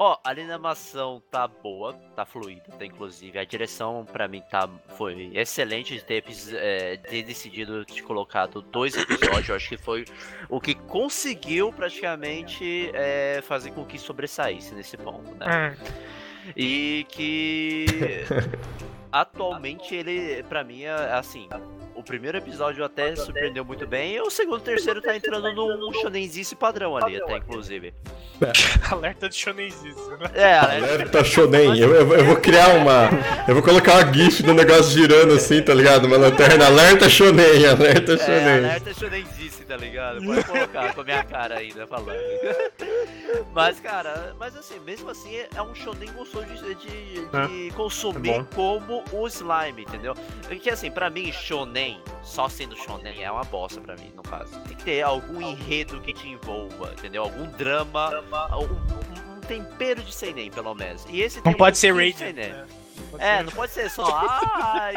[0.00, 3.36] Ó, a animação tá boa, tá fluida, tá inclusive.
[3.36, 8.96] A direção pra mim tá foi excelente de ter, é, ter decidido de colocado dois
[8.96, 9.48] episódios.
[9.48, 10.04] Eu acho que foi
[10.48, 15.76] o que conseguiu praticamente é, fazer com que sobressaísse nesse ponto, né?
[16.56, 17.86] E que
[19.10, 21.48] atualmente ele, pra mim, é assim.
[21.98, 25.52] O primeiro episódio até surpreendeu muito bem, e o segundo e o terceiro tá entrando
[25.52, 27.92] num shonenzice padrão ali, até inclusive.
[28.88, 30.30] Alerta de shonenzice, né?
[30.32, 31.76] É, Alerta Shonen.
[31.76, 33.10] Eu, eu, eu vou criar uma.
[33.48, 36.04] Eu vou colocar uma GIF do negócio girando assim, tá ligado?
[36.04, 36.66] Uma lanterna.
[36.66, 38.58] Alerta Shonen, alerta É, Shonen.
[38.58, 40.24] alerta shonenzice, tá ligado?
[40.24, 42.18] Pode colocar com a minha cara ainda falando.
[43.52, 48.44] mas, cara, mas assim, mesmo assim, é um shonen gostoso de, de, de consumir é
[48.54, 50.14] como o slime, entendeu?
[50.46, 54.58] Porque assim, pra mim, shonen, só sendo shonen, é uma bosta pra mim, no caso.
[54.60, 57.22] Tem que ter algum enredo que te envolva, entendeu?
[57.22, 58.10] Algum drama,
[58.56, 61.04] um, um- um tempero de seinen, pelo menos.
[61.08, 61.92] E esse Não pode ser?
[63.10, 64.90] Pode É, ser- não pode ser só, ah,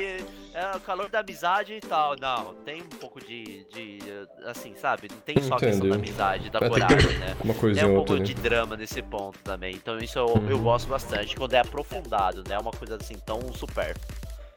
[0.54, 2.16] é, o calor da amizade e tal.
[2.20, 4.00] Não, tem um pouco de, de
[4.46, 5.08] assim, sabe?
[5.12, 7.36] Não tem só a questão da amizade, da coragem, né?
[7.44, 8.42] Uma Tem coisinha um ou pouco outra, de né?
[8.42, 9.76] drama nesse ponto também.
[9.76, 10.64] Então isso eu, eu Uhum.
[10.64, 12.58] gosto bastante quando é aprofundado, né?
[12.60, 13.98] Uma coisa assim tão super.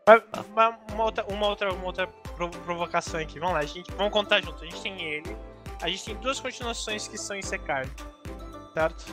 [0.07, 0.23] Mas-
[0.55, 3.39] mas Uma outra, uma outra, uma outra pro- provocação aqui.
[3.39, 4.63] Vamos lá, a gente, vamos contar junto.
[4.63, 5.37] A gente tem ele.
[5.81, 7.85] A gente tem duas continuações que são Isekai.
[8.75, 9.05] Certo?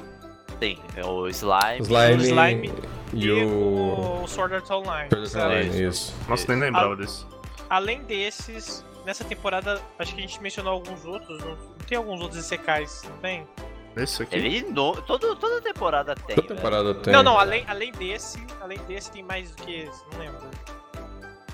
[0.59, 1.81] Tem é o slime.
[1.81, 2.73] Slime, O Slime
[3.13, 4.21] e o.
[4.23, 5.09] o Sword Art Online.
[5.09, 5.65] Sword Art?
[5.65, 6.15] Online, Isso.
[6.27, 7.25] Nossa, nem lembrava desse.
[7.69, 11.39] Além desses, nessa temporada, acho que a gente mencionou alguns outros.
[11.43, 13.47] Não, tem alguns outros Isekais, não tem?
[13.95, 14.35] Esse aqui?
[14.35, 16.35] Ele no, todo, toda temporada tem.
[16.35, 16.55] Toda velho.
[16.55, 17.11] temporada tem.
[17.11, 20.49] Não, não, além, além desse, além desse tem mais do que esse, não lembro.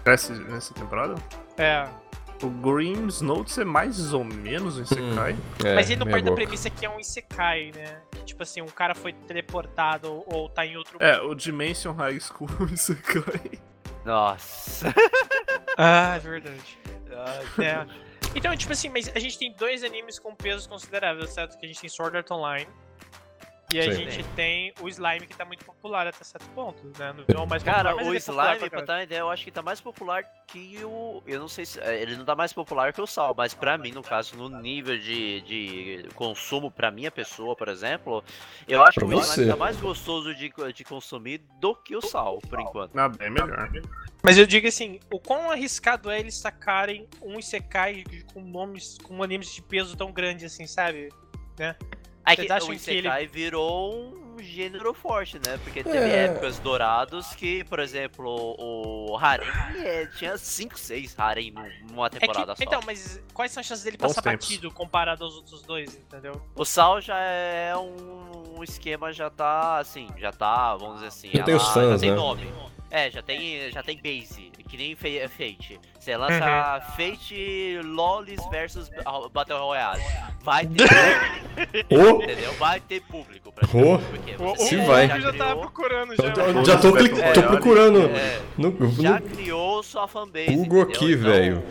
[0.03, 1.15] Cresce nessa temporada?
[1.57, 1.87] É.
[2.43, 5.35] O Grimm's Notes é mais ou menos um Isekai.
[5.65, 6.41] É, Mas ele não meia parte da boca.
[6.43, 7.99] premissa que é um Isekai, né?
[8.25, 12.19] Tipo assim, um cara foi teleportado ou, ou tá em outro É, o Dimension High
[12.19, 13.59] School é um Isekai.
[14.05, 14.93] Nossa.
[15.79, 16.79] Ah, é verdade.
[17.59, 17.85] É.
[18.33, 21.55] Então, tipo assim, mas a gente tem dois animes com pesos consideráveis, certo?
[21.55, 22.67] Que a gente tem Sword Art Online.
[23.73, 23.91] E a Sim.
[24.09, 27.13] gente tem o Slime, que tá muito popular até certo ponto, né?
[27.27, 28.87] Não é o mais popular, Cara, mas o ele é popular Slime, pra pra caralho.
[28.87, 31.21] dar uma ideia, eu acho que tá mais popular que o.
[31.27, 31.77] Eu não sei se.
[31.81, 34.47] é, Ele não tá mais popular que o Sal, mas pra mim, no caso, no
[34.61, 38.23] nível de, de consumo pra minha pessoa, por exemplo,
[38.69, 39.31] eu acho Pra que o você.
[39.31, 42.97] Slime tá mais gostoso de, de consumir do que o Sal, por enquanto.
[42.97, 43.69] Ah, bem melhor.
[44.23, 49.21] Mas eu digo assim, o quão arriscado é eles sacarem um Isekai com nomes, com
[49.21, 51.09] animes de peso tão grande assim, sabe?
[51.59, 51.75] Aí
[52.35, 55.57] Vocês que acham o que ele- Isekai virou um gênero forte, né?
[55.63, 56.25] Porque teve É.
[56.25, 62.09] épocas dourados que, por exemplo, o Harem é, tinha 5, 6 Harem num- numa É
[62.11, 62.63] que, temporada só.
[62.63, 64.45] então, mas quais são as chances dele Bons passar tempos.
[64.47, 66.39] batido comparado aos outros dois, entendeu?
[66.55, 71.31] O Sal já é um, um esquema, já tá assim, já tá, vamos dizer assim,
[71.33, 72.15] Já tem os ela- fãs, já tem né?
[72.15, 72.47] nome.
[72.89, 75.77] É, já tem, já tem base, que nem Fate.
[75.99, 76.91] Você lança Uhum.
[76.95, 78.89] Fate Lolis versus
[79.33, 80.01] Battle Royale.
[80.41, 80.87] Vai ter
[81.83, 82.53] público, Ô, entendeu?
[82.53, 85.05] Vai ter público pra Ô, porque O, você Se vai.
[85.05, 86.31] Hugo já criou- procurando eu já.
[86.31, 86.65] tô- mano.
[86.65, 87.99] já tô, cli- É, tô olha, procurando.
[88.09, 90.51] é, No, no- já criou sua fanbase.
[90.55, 90.81] Hugo entendeu?
[90.83, 91.63] aqui, Então, velho.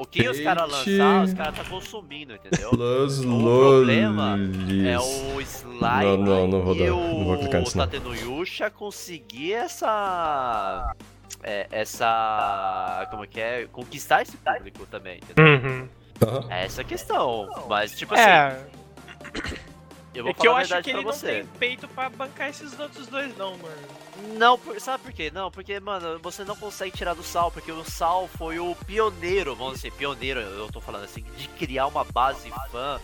[0.00, 2.70] O que os caras lançar, os caras tá consumindo, entendeu?
[2.70, 4.84] Plus O problema Lolis.
[4.86, 7.76] É o Slime Não, não, não vou e dar, o não vou clicar nisso.
[7.76, 10.94] Tatenuyusha conseguir essa...
[11.42, 13.06] é, essa...
[13.10, 13.66] como que é?
[13.70, 15.44] Conquistar esse público também, entendeu?
[15.44, 15.88] Uhum.
[16.22, 16.46] Aham.
[16.50, 17.48] É essa a questão.
[17.68, 18.56] Mas, tipo assim, É,
[20.14, 21.26] eu vou é que eu acho verdade que ele não você.
[21.26, 23.76] tem peito pra bancar esses outros dois, não, mano.
[24.36, 25.30] Não, por- sabe por quê?
[25.32, 29.54] Não, porque, mano, você não consegue tirar do Sal, porque o Sal foi o pioneiro,
[29.54, 32.98] vamos dizer, pioneiro, eu tô falando assim, de criar uma base fã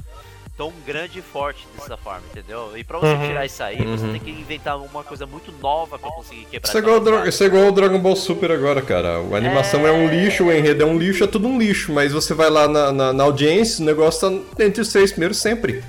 [0.57, 2.73] tão grande e forte dessa forma, entendeu?
[2.79, 3.27] E pra você Uhum.
[3.27, 4.13] tirar isso aí, você Uhum.
[4.13, 7.43] tem que inventar uma coisa muito nova pra conseguir quebrar Isso é, igual, Dra- isso
[7.43, 9.19] é igual ao Dragon Ball Super agora, cara.
[9.19, 9.93] A animação é...
[9.93, 11.93] um lixo, o enredo é um lixo, é tudo um lixo.
[11.93, 15.37] Mas você vai lá na, na, na audiência, o negócio tá entre os seis primeiros
[15.37, 15.85] sempre.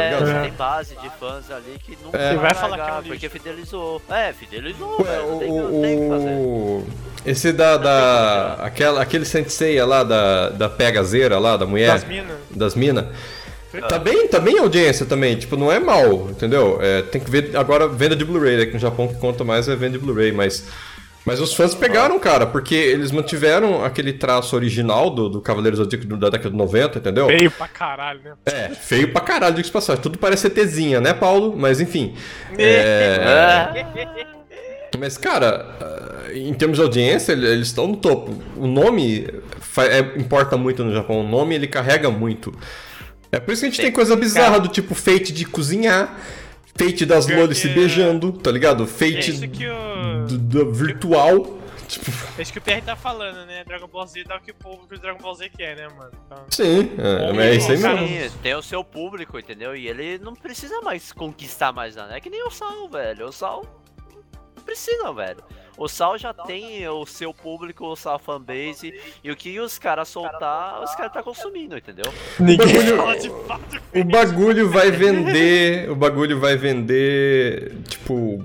[0.00, 0.26] É, ligado?
[0.26, 2.28] você tem base de fãs ali que nunca É.
[2.34, 3.30] Vai vai falar que é um porque lixo.
[3.30, 4.02] fidelizou.
[4.10, 6.30] É, fidelizou, Ué, velho, não tem, o, tem o que fazer.
[6.30, 6.86] o-
[7.26, 7.76] Esse da.
[7.76, 11.92] da aquela, aquele sensei lá da, da pegazeira lá, da mulher.
[11.92, 12.36] Das minas.
[12.50, 13.06] das minas.
[13.88, 16.78] Tá bem, tá bem audiência também, tipo, não é mal, entendeu?
[16.80, 19.74] É, tem que ver agora venda de Blu-ray, aqui no Japão que conta mais é
[19.74, 20.64] venda de Blu-ray, mas.
[21.24, 25.84] Mas os fãs pegaram, cara, porque eles mantiveram aquele traço original do, do Cavaleiros do
[25.84, 27.26] Zodíaco da década de 90, entendeu?
[27.28, 28.32] Feio pra caralho, né?
[28.44, 30.02] É, feio pra caralho, de passagem.
[30.02, 31.54] Tudo parece ETzinha, né, Paulo?
[31.56, 32.14] Mas enfim.
[32.58, 33.84] É.
[34.98, 38.32] Mas, cara, ah, em termos de audiência, ele- eles estão no topo.
[38.56, 39.26] O nome
[39.78, 41.20] é- importa muito no Japão.
[41.20, 42.52] O nome, ele carrega muito.
[43.32, 46.16] É por isso que a gente tem coisa bizarra do tipo Fate de cozinhar,
[46.76, 48.84] Fate das Pior lolis se que- beijando, tá ligado?
[48.84, 50.26] É Fate isso que o.
[50.26, 51.58] do, do virtual.
[51.86, 53.62] Tipo, É isso que o PR tá falando, né?
[53.64, 55.86] Dragon Ball Z dá o que o povo que o Dragon Ball Z quer, né,
[55.88, 56.10] mano?
[56.26, 58.08] Então, sim, é, é isso aí mesmo.
[58.30, 59.76] Sim, tem o seu público, entendeu?
[59.76, 62.16] E ele não precisa mais conquistar mais nada.
[62.16, 63.26] É que nem o Sal, velho.
[63.28, 63.64] O Sal
[64.56, 65.44] não precisa, velho.
[65.76, 70.08] O Sal já tem o seu público, o Sal fanbase, e o que os caras
[70.08, 72.12] soltar, os caras tá consumindo, entendeu?
[72.38, 73.82] Ninguém bagulho- fala de fato.
[73.94, 75.90] O bagulho vai vender.
[75.90, 77.72] O bagulho vai vender.
[77.88, 78.42] Tipo.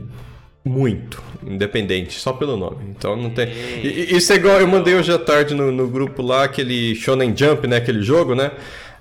[0.65, 1.23] Muito.
[1.41, 2.77] Independente, só pelo nome.
[2.89, 3.47] Então não tem.
[3.47, 4.59] E- Isso é igual.
[4.59, 7.77] Eu mandei hoje à tarde no, no grupo lá aquele Shonen Jump, né?
[7.77, 8.51] Aquele jogo, né?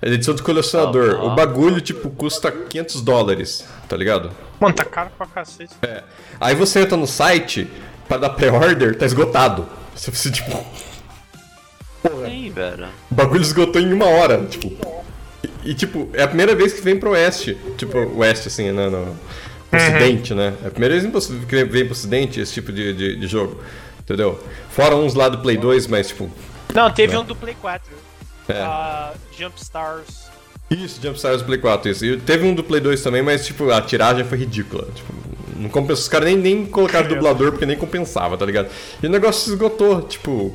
[0.01, 1.15] A edição do colecionador.
[1.19, 1.35] Ah, O ah.
[1.35, 4.31] bagulho, tipo, custa 500 dólares, tá ligado?
[4.59, 5.73] Mano, tá caro pra cacete.
[6.39, 7.67] Aí você entra no site
[8.09, 9.69] pra dar pré-order, tá esgotado.
[9.95, 10.65] Você precisa, tipo.
[12.25, 12.87] Sim, velho.
[13.11, 14.75] O bagulho esgotou em uma hora, tipo.
[15.63, 17.57] E, e, tipo, é a primeira vez que vem pro oeste.
[17.77, 18.89] Tipo, oeste, assim, né?
[18.89, 19.15] No,
[19.71, 20.55] ocidente, né?
[20.63, 23.61] É a primeira vez que vem pro ocidente esse tipo de, de, de jogo.
[23.99, 24.43] Entendeu?
[24.71, 26.29] Fora uns lá do Play 2, mas, tipo.
[26.73, 27.91] Não, teve um do Play 4.
[28.49, 28.61] É.
[28.61, 30.29] Ah, Jump Stars.
[30.69, 32.05] Isso, Jumpstars do Play 4, isso.
[32.05, 34.87] E teve um do Play 2 também, mas, tipo, a tiragem foi ridícula.
[34.93, 35.13] Tipo,
[35.59, 36.01] não compensa.
[36.01, 38.69] Os caras nem, nem colocaram dublador porque nem compensava, tá ligado?
[39.01, 40.53] E o negócio se esgotou, tipo.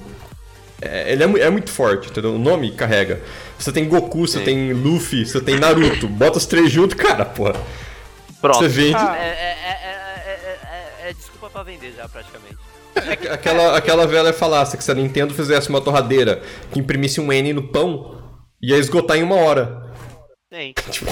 [0.80, 2.34] é, ele é, é muito forte, entendeu?
[2.34, 3.20] O nome carrega.
[3.58, 4.44] Você tem Goku, você Sim.
[4.44, 6.08] tem Luffy, você tem Naruto.
[6.08, 7.54] Bota os três juntos, cara, porra.
[8.40, 8.58] Pronto.
[8.58, 8.96] Você vende.
[8.96, 9.70] Ah, É, é, é,
[10.26, 10.30] é,
[11.04, 12.56] é, é- é desculpa pra vender já, praticamente.
[13.30, 16.40] Aquela, aquela velha falácia que se a Nintendo fizesse uma torradeira
[16.70, 18.22] que imprimisse um N no pão,
[18.62, 19.82] ia esgotar em uma hora.
[20.50, 20.72] Tem.
[20.90, 21.10] Tipo,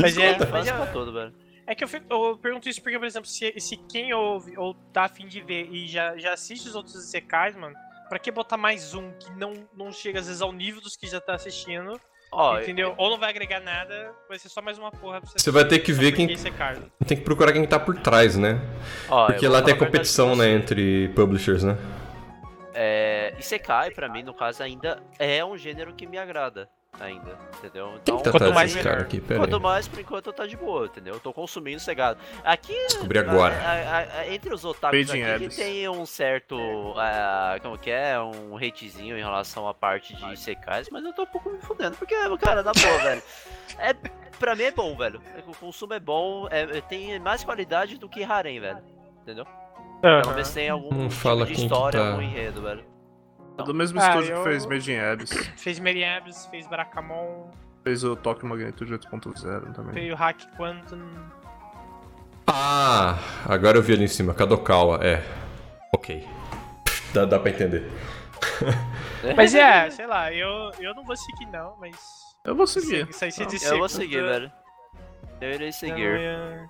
[0.00, 1.32] Mas é, mas pra é, todo, velho.
[1.70, 4.74] É que eu, fico- eu pergunto isso porque, por exemplo, se, se quem ouve ou
[4.92, 7.74] tá afim de ver e já, já assiste os outros Isekais, mano,
[8.08, 11.06] Pra que botar mais um que não, não chega às vezes ao nível dos que
[11.06, 11.92] já tá assistindo?
[12.32, 12.92] Ó, entendeu?
[12.98, 15.64] Ou não vai agregar nada, vai ser só mais uma porra pra você Você vai
[15.64, 17.04] ter que ver quem- é.
[17.06, 18.60] Tem que procurar quem tá por trás, né?
[19.08, 21.78] ó, Porque eu lá tem competição, né, entre publishers, né?
[22.74, 26.68] É, Isekai, pra mim, no caso, ainda é um gênero que me agrada.
[26.98, 27.94] Ainda, entendeu?
[28.02, 29.46] Então, Tem que quanto mais esse cara aqui, pera aí.
[29.46, 31.14] Quanto mais, por enquanto, tá de boa, entendeu?
[31.14, 32.18] Eu tô consumindo cegado.
[32.44, 32.74] Aqui.
[32.88, 33.54] Descobri agora.
[33.54, 36.58] a- a- a- entre os otakus aqui, tem um certo.
[36.98, 38.20] ah, como que é?
[38.20, 41.96] Um hatezinho em relação à parte de secais, mas eu tô um pouco me fudendo.
[41.96, 43.22] Porque, cara, na boa, velho.
[43.78, 43.94] É,
[44.38, 45.22] pra mim é bom, velho.
[45.46, 48.82] O consumo é bom, é- tem mais qualidade do que Harem, velho.
[49.22, 49.46] Entendeu?
[50.02, 52.08] Pelo menos tem algum Não tipo fala de quem história, tá.
[52.10, 52.84] algum enredo, velho.
[53.58, 55.30] É do mesmo Ah, estúdio eu- que fez Made in Abyss.
[55.56, 57.50] Fez Meriabs, fez Barakamon,
[57.82, 59.94] Fez o Tokyo Magnitude 8.0 também.
[59.94, 61.00] fez o Hack Quantum.
[62.46, 65.22] Ah, agora eu vi ali em cima, Kadokawa, é.
[65.94, 66.26] Ok.
[67.14, 67.90] Dá, dá pra entender.
[69.36, 71.94] Mas é, sei lá, eu, eu não vou seguir não, mas.
[72.44, 73.06] Eu vou seguir.
[73.10, 74.50] Isso aí se de Eu vou seguir, velho.
[75.40, 76.02] Eu irei seguir.
[76.20, 76.68] eu-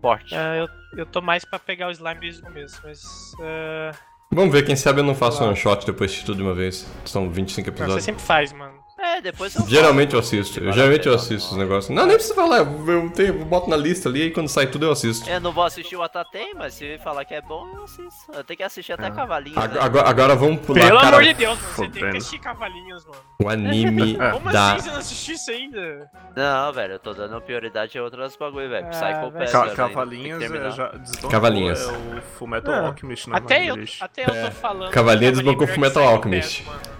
[0.00, 0.34] Forte.
[0.34, 3.02] é, eu, eu tô mais pra pegar o slime desde o começo, mas.
[3.42, 3.90] é,
[4.32, 6.54] Vamos ver, quem sabe eu não faço um one shot depois de tudo de uma
[6.54, 6.86] vez.
[7.04, 8.04] São 25 não, você episódios.
[8.04, 8.79] sempre faz, mano.
[9.02, 10.60] É, depois eu Geralmente eu falo, assisto.
[10.60, 11.94] se Eu, geralmente eu assisto os negócios.
[11.94, 12.58] Não, nem precisa falar.
[12.58, 15.28] Eu, tenho, eu boto na lista ali e quando sai tudo eu assisto.
[15.28, 18.32] Eu não vou assistir o Atatem, mas se falar que é bom, eu assisto.
[18.32, 19.10] Eu tenho que assistir até Ah.
[19.10, 19.58] Cavalinho.
[19.58, 19.80] Ag- né?
[19.80, 23.06] Agora, agora vamos pular, Pelo cara, amor de Deus, mano, você tem que assistir cavalinhos,
[23.06, 23.18] mano.
[23.42, 24.72] o anime Como da...
[24.74, 26.10] assim você não assistiu isso ainda?
[26.36, 28.86] Não, velho, eu tô dando prioridade a outras bagulho, velho.
[28.86, 30.70] Ah, Psycho Pass, Ca é, terminar.
[30.70, 31.80] já desbancou, Cavalinhas.
[31.80, 34.90] É o Fullmetal Alchemist na Até eu, até eu tô falando.
[34.90, 36.62] Cavalinha que desbancou Fullmetal é Alchemist.
[36.64, 36.99] Pass, mano.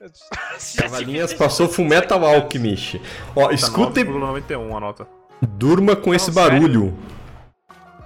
[0.78, 3.00] Cavalinhas passou Fullmetal Alchemist.
[3.34, 5.06] Ó, Tá escuta e 9,91 a nota.
[5.42, 6.50] durma com esse sério?
[6.50, 6.98] barulho.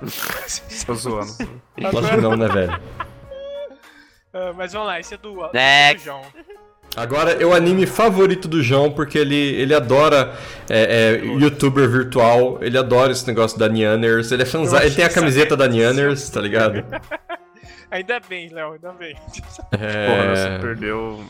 [0.86, 1.32] Tô zoando.
[1.78, 2.80] Lógico que não, né, velho?
[4.32, 6.04] Ah, mas vamos lá, esse é do, esse é do Next.
[6.06, 6.22] João.
[6.96, 10.34] Agora é o anime favorito do João, porque ele, ele adora
[10.68, 14.94] é, é, youtuber virtual, ele adora esse negócio da Nianers, ele é fanza, Eu ele
[14.96, 16.84] tem a achei camiseta da Nianers, tá ligado?
[17.92, 19.14] Ainda bem, Léo, ainda bem.
[19.16, 20.58] Porra, você É...
[20.60, 21.20] perdeu.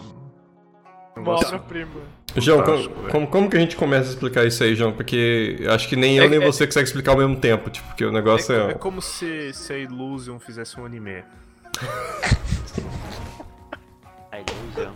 [1.17, 2.01] Um negócio primo.
[2.37, 4.93] João, como, como, como que a gente começa a explicar isso aí, João?
[4.93, 7.69] Porque eu acho que nem eu É- nem é- você consegue explicar ao mesmo tempo,
[7.71, 8.71] tipo, porque o negócio É, é...
[8.71, 11.25] é como se, se a Illusion fizesse um anime.
[14.33, 14.95] A ilusão.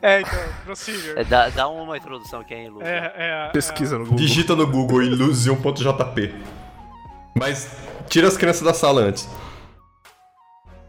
[0.00, 1.20] É, então, prossiga.
[1.20, 2.86] É, dá, dá uma introdução que é ilusão.
[2.86, 4.18] É, é, Pesquisa no Google.
[4.18, 6.34] Digita no Google illusion.jp.
[7.36, 7.76] Mas
[8.08, 9.28] tira as crianças da sala antes.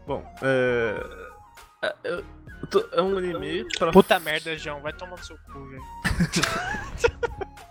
[0.06, 0.94] Bom, é.
[1.82, 2.24] é- eu
[2.92, 3.90] É um anime pra.
[3.90, 5.82] Puta merda, João, vai tomar no seu cu, velho.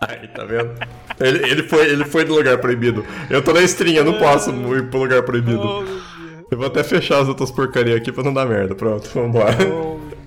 [0.00, 0.74] Aí, tá vendo?
[1.18, 3.04] Ele, ele, foi, ele foi do lugar proibido.
[3.30, 5.86] Eu tô na estrinha, eu não posso ir pro lugar proibido.
[5.86, 6.46] Shit.
[6.50, 8.74] Eu vou até fechar as outras porcarias aqui pra não dar merda.
[8.74, 9.56] Pronto, vambora.
[9.64, 10.23] holy.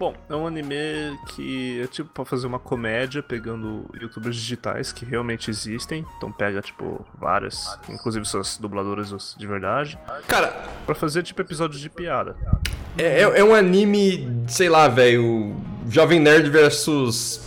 [0.00, 0.74] Bom, é um anime
[1.28, 6.06] que é tipo pra fazer uma comédia pegando youtubers digitais que realmente existem.
[6.16, 10.48] Então pega, tipo, várias, inclusive suas dubladoras de verdade, Cara,
[10.86, 12.34] pra fazer tipo episódios de piada.
[12.96, 15.54] é, é- é um anime, sei lá, velho.
[15.90, 17.42] Jovem Nerd versus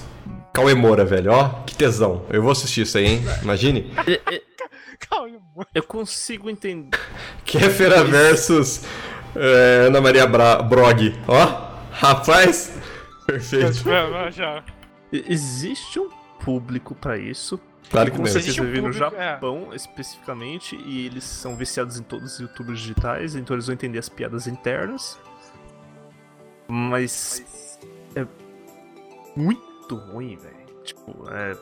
[0.54, 1.32] Cauê Moura, velho.
[1.32, 2.24] Ó, que tesão.
[2.30, 3.24] Eu vou assistir isso aí, hein?
[3.42, 3.92] Imagine.
[5.10, 5.68] Calma, mano.
[5.74, 7.00] Eu consigo entender.
[7.46, 8.84] Kéfera versus
[9.36, 11.16] é, Ana Maria Bra Brog.
[11.28, 12.74] Ó, rapaz.
[13.26, 13.74] Perfeito.
[14.32, 14.64] Já.
[15.12, 16.10] E- Existe um
[16.44, 17.60] público pra isso.
[17.90, 18.26] Claro que não.
[18.26, 19.32] Existe certeza um vive no público, é.
[19.34, 24.00] Japão, especificamente, e eles são viciados em todos os youtubers digitais, então eles vão entender
[24.00, 25.20] as piadas internas.
[26.68, 27.78] Mas.
[28.16, 28.26] É.
[29.36, 30.84] Muito ruim, velho.
[30.84, 31.58] Tipo, é.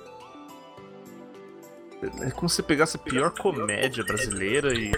[2.26, 4.92] É como se você pegasse a pior comédia brasileira e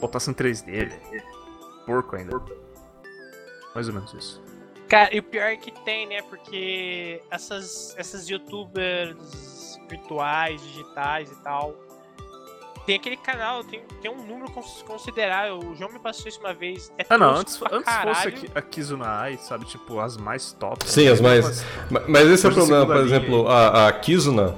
[0.00, 1.22] botasse em 3D, velho.
[1.86, 2.38] Porco ainda.
[3.74, 4.42] Mais ou menos isso.
[4.88, 6.22] Cara, e o pior é que tem, né?
[6.22, 11.74] Porque essas, essas youtubers virtuais, digitais e tal.
[12.86, 15.58] Tem aquele canal, tem, tem um número cons- considerável.
[15.58, 16.90] O João me passou isso uma vez.
[16.96, 19.66] É Ah, não, antes, antes fosse a, a Kizunai, sabe?
[19.66, 20.90] Tipo, as mais tops.
[20.90, 24.54] Sim, as mais- Ma- Mas esse é o problema, por exemplo, a, a Kizuna.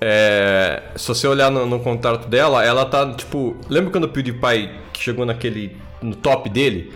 [0.00, 3.56] é, se você olhar no, no contrato dela, ela tá tipo.
[3.68, 5.76] Lembra quando o PewDiePie chegou naquele.
[6.02, 6.92] no top dele?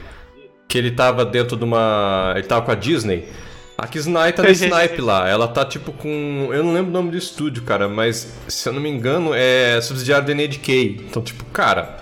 [0.72, 2.32] Que ele tava dentro de uma.
[2.34, 3.28] Ele tava com a Disney.
[3.76, 5.02] A Kizunai tá nesse naipe sim.
[5.02, 5.28] lá.
[5.28, 6.48] Ela tá tipo com.
[6.50, 9.78] Eu não lembro o nome do estúdio, cara, mas se eu não me engano é
[9.82, 11.04] subsidiário da NDK.
[11.10, 12.00] Então, tipo, cara.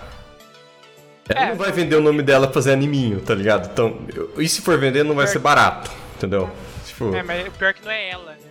[1.27, 3.69] Ela É, não vai vender o nome dela pra fazer animinho, tá ligado?
[3.73, 3.99] Então,
[4.37, 6.49] e se for vender, não vai ser barato, entendeu?
[6.85, 7.13] Tipo...
[7.13, 8.50] É, mas o pior que não é ela, né?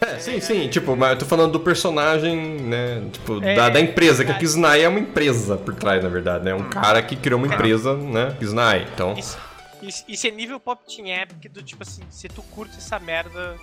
[0.00, 3.80] É, sim, sim, tipo, mas eu tô falando do personagem, né, tipo, É, da, da
[3.80, 4.38] empresa, que a é.
[4.38, 7.94] Kiznai é uma empresa por trás, na verdade, né, um cara que criou uma empresa,
[7.94, 9.14] né, Kiznai, então...
[9.18, 9.36] Isso,
[9.82, 13.56] Isso, isso é nível Pop Team Epic do tipo assim, se tu curte essa merda,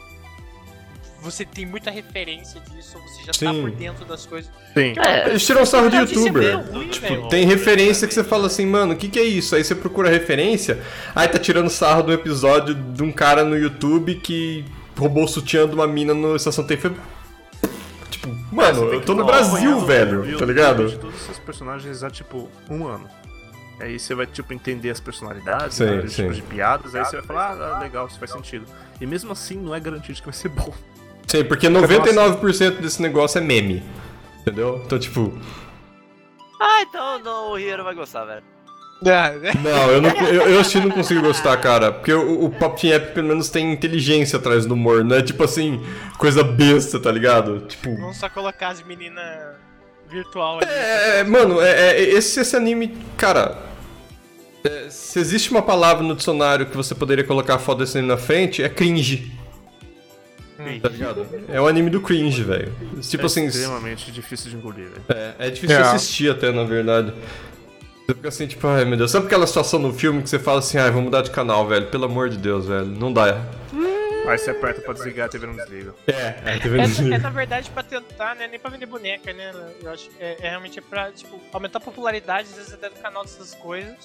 [1.21, 3.61] você tem muita referência disso, você já tá Sim.
[3.61, 4.51] por dentro das coisas.
[4.73, 4.93] Sim.
[5.03, 6.71] É, Eles tiram sarro de de youtuber.
[6.71, 7.27] ruim, tipo, velho.
[7.29, 9.55] tem referência que você fala assim, mano, o que, que é isso?
[9.55, 10.79] Aí você procura referência,
[11.15, 14.63] aí tá tirando sarro do episódio de um cara no YouTube que
[14.98, 19.80] roubou o sutiã de uma mina no Estação Tem Tipo, mano, eu tô no Brasil,
[19.82, 20.88] velho, tá ligado?
[20.88, 23.08] De todos esses personagens há tipo um ano.
[23.80, 26.22] Aí você vai, tipo, entender as personalidades, Sim, né, os sim.
[26.22, 28.66] tipos de piadas, aí você vai falar, ah, legal, isso faz sentido.
[29.02, 30.74] E mesmo assim, não é garantido que vai ser bom.
[31.28, 33.84] Sim, porque 99% desse negócio é meme.
[34.41, 34.82] Entendeu?
[34.86, 35.34] Então, tipo,
[36.60, 38.43] Ah, então não, o Hiro vai gostar, velho.
[39.62, 41.91] não, eu, não, eu, eu acho que não consigo gostar, cara.
[41.91, 45.22] Porque o, o Pop Team Epic pelo menos tem inteligência atrás do humor, não é
[45.22, 45.84] tipo assim,
[46.18, 47.60] coisa besta, tá ligado?
[47.68, 47.96] Tipo.
[47.98, 49.56] Vamos só colocar as meninas
[50.10, 50.68] virtual ali.
[50.72, 53.58] É, mano, é, é- esse, esse anime, cara.
[54.64, 58.12] é, se existe uma palavra no dicionário que você poderia colocar a foto desse anime
[58.14, 59.32] na frente, é cringe.
[60.82, 61.28] Tá ligado?
[61.50, 62.72] É o anime do cringe, velho.
[63.02, 65.04] Tipo é assim, extremamente difícil de engolir, velho.
[65.10, 65.82] é, é difícil É.
[65.82, 67.14] de assistir até, na verdade.
[68.06, 69.10] Você fica assim, tipo, ai meu Deus.
[69.12, 71.88] Sabe aquela situação no filme que você fala assim, ai, vou mudar de canal, velho?
[71.88, 72.86] Pelo amor de Deus, velho.
[72.86, 73.41] Não dá.
[74.28, 75.93] Aí você aperta pra desligar, a TV não desliga.
[76.08, 78.47] É, é, tá É, é, na verdade pra tentar, né?
[78.47, 79.51] Nem pra vender boneca, né?
[79.82, 82.95] Eu acho que é, é realmente pra, tipo, aumentar a popularidade, às vezes até do
[82.99, 83.95] canal dessas coisas.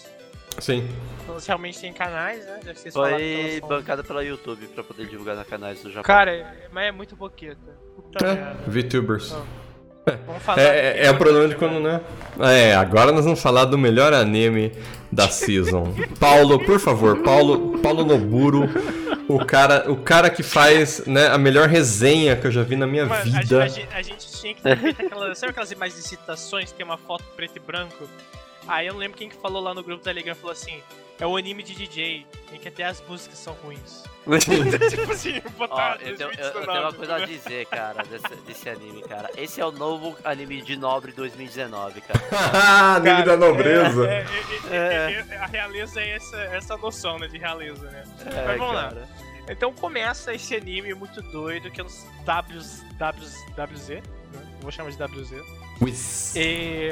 [0.59, 0.87] Sim.
[1.23, 2.61] Então, Elas realmente têm canais, né?
[2.93, 6.03] Falaram que Foi bancada pela YouTube pra poder divulgar nos canais do Japão.
[6.03, 7.79] Cara, é- mas é muito boqueta.
[7.97, 8.57] Puta É, merda.
[8.67, 9.31] VTubers.
[9.31, 9.47] Falar.
[10.57, 12.01] É, é, é o problema de quando, né?
[12.41, 14.73] É, agora nós vamos falar do melhor anime
[15.13, 15.95] da season.
[16.19, 18.69] Paulo, por favor, Paulo, Paulo Noburo,
[19.29, 22.87] o cara, o cara que faz, né, a melhor resenha que eu já vi na
[22.87, 23.63] minha Mano, a, vida.
[23.63, 25.39] a gente- a gente tinha que ter feito aquelas.
[25.39, 28.09] Sabe aquelas imagens de citações que tem uma foto preto e branco?
[28.67, 30.79] Aí eu não lembro quem que falou lá no grupo da Liga falou assim:
[31.21, 34.05] é o anime de DJ, em que até as músicas são ruins.
[34.91, 38.03] tipo assim, Ó, botar eu, tenho, eu- eu 2019, tenho uma coisa a dizer, cara,
[38.05, 39.31] desse, desse anime, cara.
[39.37, 42.21] Esse é o novo anime de Nobre 2019, cara.
[42.97, 44.09] anime Cara, da nobreza.
[44.11, 44.27] É,
[44.71, 48.05] é, é, é, a realeza é essa, essa noção, né, de realeza, né?
[48.27, 48.83] É, Mas vamos lá.
[48.89, 49.09] cara.
[49.49, 54.03] Então começa esse anime muito doido, que é os Ws, Ws, WZ, né?
[54.61, 55.33] Vou chamar de WZ.
[55.81, 56.35] Whis.
[56.37, 56.91] E,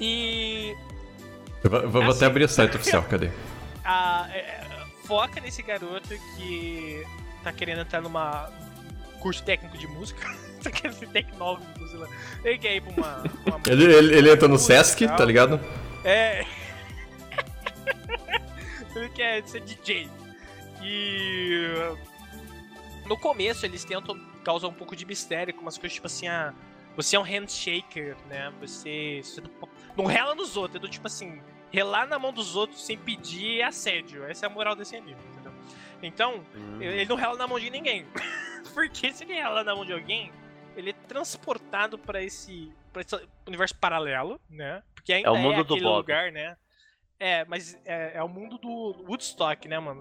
[0.00, 0.74] e
[1.62, 3.30] Eu vou, vou até abrir o site oficial, cadê?
[3.84, 4.66] a- é,
[5.08, 7.02] foca nesse garoto que
[7.42, 8.52] tá querendo entrar numa
[9.20, 10.22] curso técnico de música.
[10.62, 12.08] tá querendo ser tecnólogo de música.
[12.44, 13.24] Ele quer ir pra uma.
[13.46, 15.58] uma Ele, ele, ele entra no Sesc, tá ligado?
[16.04, 16.44] É.
[18.94, 20.08] Ele quer ser DJ.
[20.82, 21.68] E.
[23.06, 26.52] No começo eles tentam causar um pouco de mistério com umas coisas tipo assim, ah,
[26.96, 28.52] você é um handshaker, né?
[28.60, 29.20] Você.
[29.22, 29.50] você não-
[29.96, 31.40] não rela nos outros, é do tipo assim,
[31.70, 34.24] relar na mão dos outros sem pedir é assédio.
[34.24, 35.52] Essa é a moral desse anime, entendeu?
[36.02, 36.80] Então, Hum.
[36.80, 38.06] ele não rela na mão de ninguém.
[38.74, 40.32] Porque se ele rela na mão de alguém,
[40.76, 44.82] ele é transportado pra esse, pra esse universo paralelo, né?
[44.94, 45.96] Porque ainda É é, o mundo do aquele Bob.
[45.96, 46.56] lugar, né?
[47.20, 50.00] É, mas é, é o mundo do Woodstock, né, mano?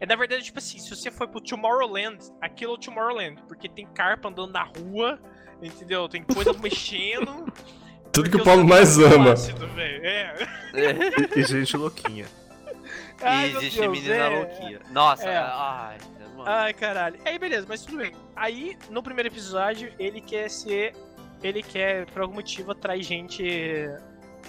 [0.00, 3.68] É na verdade, tipo assim, se você for pro Tomorrowland, aquilo é o Tomorrowland, porque
[3.68, 5.20] tem carpa andando na rua,
[5.62, 6.08] entendeu?
[6.08, 7.44] Tem coisa mexendo.
[8.12, 9.32] Tudo que porque o Paulo mais ama.
[9.32, 9.68] ácido.
[9.78, 10.46] É.
[10.74, 12.26] E, e gente louquinha.
[13.20, 14.28] Ai, e existe Deus, menina é.
[14.28, 14.80] louquinha.
[14.90, 15.36] Nossa, É.
[15.36, 15.98] ai,
[16.36, 16.44] mano.
[16.46, 17.18] Ai, caralho.
[17.24, 18.12] Aí, beleza, mas tudo bem.
[18.36, 20.94] Aí, no primeiro episódio, ele quer ser.
[21.42, 23.88] Ele quer, por algum motivo, atrair gente.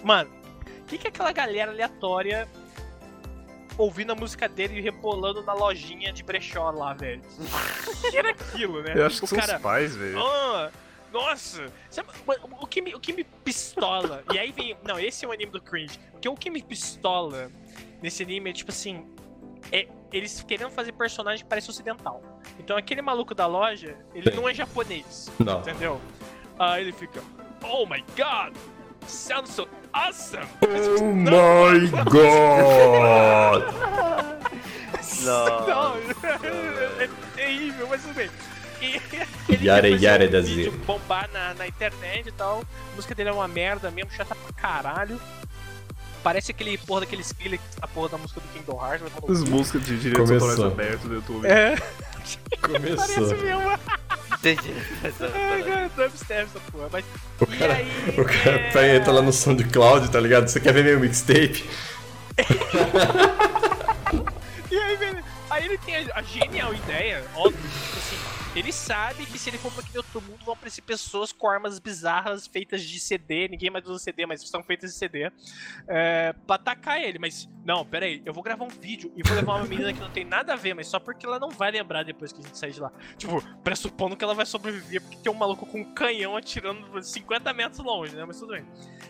[0.03, 0.29] Mano,
[0.81, 2.47] o que, que é aquela galera aleatória
[3.77, 7.21] ouvindo a música dele e rebolando na lojinha de brechó lá, velho?
[7.87, 8.93] O que era aquilo, né?
[8.95, 9.55] Eu acho que o são cara.
[9.57, 10.19] os pais, velho.
[10.19, 10.69] Ah,
[11.11, 11.65] nossa!
[11.89, 12.09] Sabe,
[12.61, 14.23] o, que me, o que me pistola.
[14.33, 14.77] e aí vem.
[14.83, 15.99] Não, esse é o anime do cringe.
[16.11, 17.51] Porque o que me pistola
[18.01, 19.05] nesse anime é tipo assim.
[19.71, 22.21] É, eles querendo fazer personagem que parece ocidental.
[22.59, 24.37] Então aquele maluco da loja, ele Sim.
[24.37, 25.31] não é japonês.
[25.39, 25.59] Não.
[25.59, 26.01] Entendeu?
[26.57, 27.21] Aí ele fica.
[27.63, 28.55] Oh my god!
[29.07, 30.47] Sounds so awesome!
[30.61, 33.63] Oh my god!
[35.23, 35.67] Não.
[35.67, 35.95] Não,
[36.99, 38.29] é terrível, mas tudo bem.
[39.49, 40.77] E ele Yare, yare um da vídeo Z.
[40.85, 42.63] bombar na, na internet e tal.
[42.93, 45.19] A música dele é uma merda mesmo, chata pra caralho.
[46.23, 49.01] Parece aquele porra daquele Skrillex, a porra da música do Kingdom Hearts.
[49.03, 51.47] Mas falou, As músicas de direitos autorais abertos do YouTube.
[51.47, 51.75] é,
[52.61, 52.97] Começou.
[52.97, 53.79] parece mesmo.
[54.37, 54.73] Entendi.
[55.33, 56.89] Ai, cara, dubstep essa porra.
[56.91, 57.05] Mas,
[57.39, 60.47] O cara, aí, o cara é, pega, entra lá no SoundCloud, tá ligado?
[60.47, 61.69] Você quer ver meu mixtape?
[64.71, 67.59] E aí, velho, aí ele tem a, a genial ideia, óbvio,
[68.55, 71.77] Ele sabe que se ele for pra aquele outro mundo, vão aparecer pessoas com armas
[71.77, 73.47] bizarras feitas de CD.
[73.47, 75.31] Ninguém mais usa CD, mas são feitas de CD.
[75.87, 77.19] É, pra atacar ele.
[77.19, 78.19] Mas, não, pera aí.
[78.25, 80.55] Eu vou gravar um vídeo e vou levar uma menina que não tem nada a
[80.55, 82.91] ver, mas só porque ela não vai lembrar depois que a gente sair de lá.
[83.15, 87.53] Tipo, pressupondo que ela vai sobreviver porque tem um maluco com um canhão atirando 50
[87.53, 88.25] metros longe, né?
[88.25, 88.65] Mas tudo bem.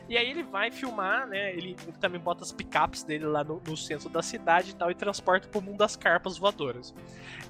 [0.10, 1.54] E aí ele vai filmar, né?
[1.54, 4.92] Ele, ele também bota as picapes dele lá no, no, centro da cidade e tal
[4.92, 6.94] e transporta pro mundo das carpas voadoras.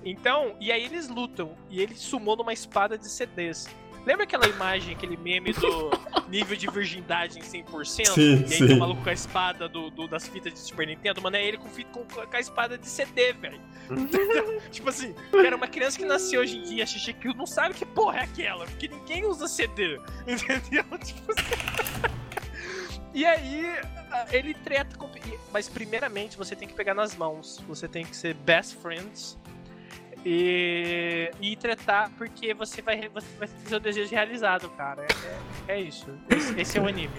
[0.06, 3.68] Então, e aí eles lutam e ele sumou numa espada de CDs.
[4.06, 5.92] Lembra aquela imagem, aquele meme do
[6.30, 7.86] nível de virgindade em 100%?
[7.86, 8.74] Sim, e aí sim.
[8.74, 11.58] o maluco com a espada do, do- das fitas de Super Nintendo, mano, é ele
[11.58, 13.60] com, com, com a espada de CD, velho.
[14.72, 17.86] tipo assim, cara, uma criança que nasceu hoje em dia, Xixi Kill, não sabe que
[17.86, 20.84] porra é aquela, porque ninguém usa CD, entendeu?
[21.04, 22.10] Tipo assim.
[23.14, 23.66] E aí,
[24.32, 25.10] ele treta com.
[25.52, 27.60] Mas primeiramente você tem que pegar nas mãos.
[27.68, 29.36] Você tem que ser best friends.
[30.26, 35.06] E, e tretar porque você vai, você vai ter seu desejo realizado, cara.
[35.68, 36.08] É, é isso.
[36.30, 37.10] Esse, esse é o anime.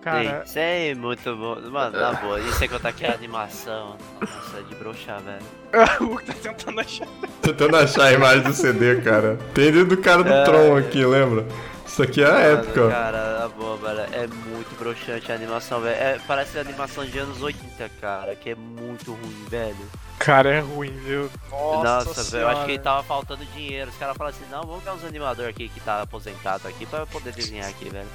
[0.00, 1.60] Cara, Isso é muito bom.
[1.70, 3.96] Mano, na boa, e sem contar que a animação.
[4.20, 5.42] Nossa, é de broxar, velho.
[6.00, 7.08] o Hulk tá tentando achar.
[7.42, 9.36] Tentando achar a imagem do CD, cara.
[9.54, 10.44] Tem do cara do É.
[10.44, 11.44] Tron aqui, lembra?
[11.88, 12.90] Isso aqui é a época.
[12.90, 14.14] Cara, na boa, velho.
[14.14, 15.96] É muito broxante a animação, velho.
[15.96, 19.90] É, parece a animação de anos 80, cara, que é muito ruim, velho.
[20.18, 21.30] Cara, é ruim, viu?
[21.50, 23.90] Nossa, Nossa, velho, eu acho que tava faltando dinheiro.
[23.90, 27.00] Os caras falaram assim, não, vamos ver uns animadores aqui que tá aposentado aqui pra
[27.00, 28.08] eu poder desenhar aqui, velho.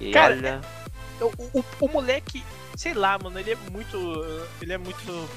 [0.00, 0.60] E Cara, olha.
[1.20, 2.42] O, o, o moleque,
[2.76, 3.96] sei lá, mano, ele é muito.
[4.60, 5.28] Ele é muito.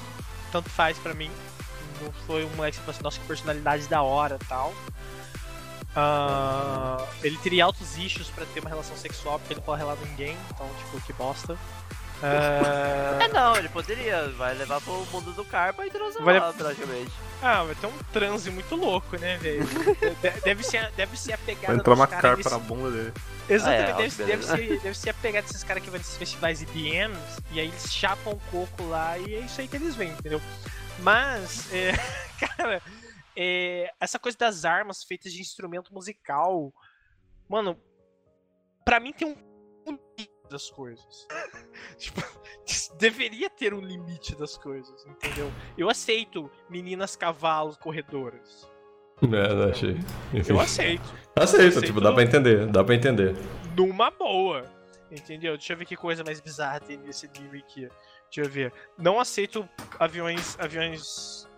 [0.50, 1.30] Tanto faz pra mim.
[2.02, 4.72] Não foi um moleque que falou assim, nossa, que personalidade da hora e tal.
[5.94, 9.96] Ah, ele teria altos issues pra ter uma relação sexual, porque ele não pode relar
[10.04, 11.56] ninguém, então, tipo, que bosta.
[12.22, 16.52] Ah, É não, ele poderia, vai levar pro mundo do Carpa e transar Vai lá,
[16.52, 17.10] praticamente.
[17.42, 19.64] ah, vai ter um transe muito louco, né, velho?
[20.20, 23.12] De- Deve ser, deve ser a pegada Vai entrar uma carpa desse- na bunda dele.
[23.48, 26.16] Exatamente, Ah, é, deve, deve, ser, deve ser a pegada desses caras que vão nesses
[26.16, 27.18] festivais IBMs
[27.50, 30.40] e aí eles chapam o coco lá e é isso aí que eles veem, entendeu?
[31.00, 31.92] Mas, é,
[32.38, 32.80] cara,
[33.36, 36.72] é, essa coisa das armas feitas de instrumento musical,
[37.48, 37.80] mano,
[38.84, 39.36] pra mim tem um
[39.86, 41.26] limite das coisas.
[41.96, 42.20] tipo,
[42.98, 45.50] deveria ter um limite das coisas, entendeu?
[45.76, 48.68] Eu aceito meninas cavalos corredoras.
[49.22, 49.96] É, não achei.
[50.32, 50.52] Enfim.
[50.52, 51.14] Eu aceito.
[51.36, 51.86] Aceito, aceito.
[51.86, 53.34] tipo, dá pra entender, dá pra entender.
[53.76, 54.64] numa boa.
[55.10, 55.56] Entendeu?
[55.56, 57.88] Deixa eu ver que coisa mais bizarra tem nesse livro aqui.
[58.32, 58.72] Deixa eu ver.
[58.96, 59.68] Não aceito
[59.98, 60.56] aviões.
[60.58, 61.48] aviões.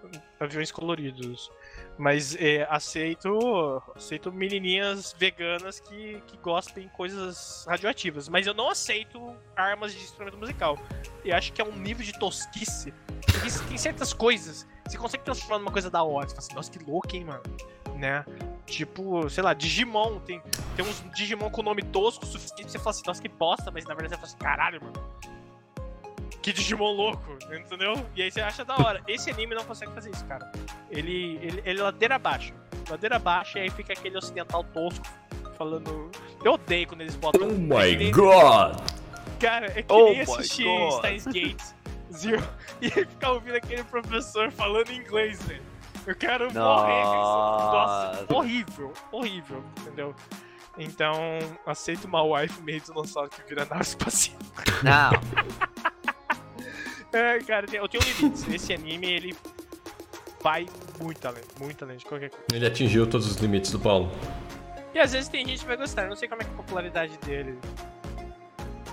[0.40, 1.50] aviões coloridos.
[1.99, 3.82] Mas é, aceito.
[3.95, 8.28] aceito menininhas veganas que, que gostem de coisas radioativas.
[8.28, 10.78] Mas eu não aceito armas de instrumento musical.
[11.24, 12.93] E acho que é um nível de tosquice.
[13.26, 14.66] Porque tem certas coisas.
[14.86, 16.28] Você consegue transformar numa coisa da hora.
[16.28, 17.43] Você fala assim, nossa, que louco, hein, mano?
[17.97, 18.24] Né?
[18.66, 20.18] Tipo, sei lá, Digimon.
[20.20, 20.43] Tem,
[20.74, 23.84] tem uns Digimon com nome tosco o suficiente você falar assim, nossa, que bosta, mas
[23.84, 24.93] na verdade você fala assim, caralho, mano.
[26.43, 27.95] Que Digimon louco, entendeu?
[28.16, 29.01] E aí você acha da hora.
[29.07, 30.51] Esse anime não consegue fazer isso, cara.
[30.93, 32.53] Ele, ele, ele é ladeira abaixo.
[32.88, 35.05] Ladeira abaixo, e aí fica aquele ocidental tosco
[35.57, 36.11] falando.
[36.45, 37.49] Eu odeio quando eles botam.
[37.49, 38.76] Oh my god!
[39.40, 40.66] Cara, é que Oh assistir.
[40.99, 41.62] Steins Gate
[42.12, 42.43] Zero
[42.80, 45.62] e ficar ouvindo aquele professor falando inglês, velho.
[46.07, 46.59] Eu quero morrer,
[47.05, 48.20] Nossa.
[48.20, 50.14] Nossa, horrível, horrível, entendeu?
[50.76, 51.14] Então,
[51.66, 54.38] aceito uma wife meio dinossauro que vira nave espacial.
[54.82, 55.12] Não,
[57.12, 58.49] É, cara, eu tenho limites.
[58.49, 59.36] Esse anime, ele
[60.43, 60.66] vai
[61.01, 62.45] muito além, muito além de qualquer coisa.
[62.53, 64.11] Ele atingiu todos os limites do Paulo.
[64.95, 66.55] E às vezes tem gente que vai gostar, eu não sei como é que é
[66.55, 67.59] a popularidade dele.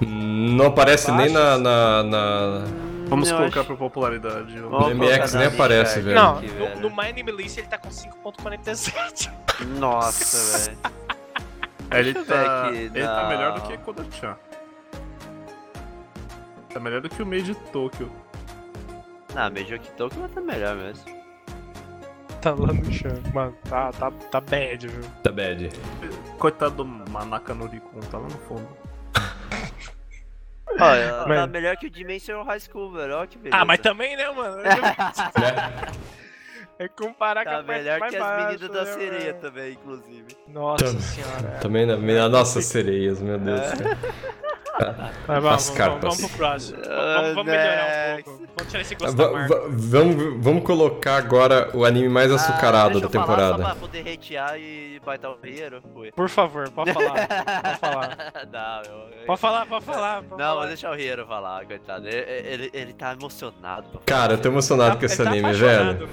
[0.02, 1.58] Não aparece nem na.
[1.58, 2.64] na, na-
[3.10, 4.56] Vamos eu colocar acho- pra popularidade.
[4.62, 6.16] No MX nem aparece, lista velho.
[6.16, 6.41] Não,
[6.82, 9.30] no, no My Name List ele tá com 5.47.
[9.78, 10.78] Nossa, velho.
[11.91, 14.38] Ele tá, aqui, ele tá melhor do que Kodanchan.
[16.72, 18.10] Tá melhor do que o meio de Tokyo.
[19.34, 21.18] Não, Meiji Tokyo tá melhor mesmo.
[22.41, 23.11] Tá lá no chão.
[23.33, 25.01] Mano, tá, tá, tá bad, viu?
[25.23, 25.69] Tá bad.
[26.37, 28.67] Coitado do Manaka Norikun, tá lá no fundo.
[30.79, 33.15] Olha, Mas- tá melhor que o Dimension High School, velho.
[33.15, 33.61] Olha que beleza.
[33.61, 34.61] Ah, mas também, né, mano?
[36.81, 39.25] É comparar com Tá a parte melhor mais que as baixa, meninas da né, sereia
[39.33, 39.39] mano?
[39.41, 40.37] também, inclusive.
[40.47, 41.47] Nossa Tam- senhora.
[41.55, 41.59] é.
[41.59, 41.97] Também na.
[42.29, 43.83] Nossa, sereias, meu Deus do
[45.27, 46.77] Mas vamos, As vamos, vamos pro próximo.
[46.88, 48.39] Ah, Vamos, vamos melhorar um pouco.
[48.57, 49.61] Vamos tirar esse gosto Va- da marca.
[49.69, 53.63] vamos, vamos colocar agora o anime mais açucarado Ah, deixa da eu falar Só temporada.
[53.63, 55.38] pra poder hatear e baitar o.
[55.93, 56.11] Foi.
[56.11, 57.27] Por favor, pode falar.
[57.27, 58.17] Pode falar.
[58.51, 59.25] Não, eu...
[59.25, 60.15] Pode falar, pode falar.
[60.23, 60.55] Pode Não, falar.
[60.55, 62.07] vou deixar o Riero falar, coitado.
[62.07, 64.01] Ele, ele, ele tá emocionado.
[64.05, 65.86] Cara, eu tô emocionado Tá- com esse ele tá anime, velho.
[65.86, 66.09] mano.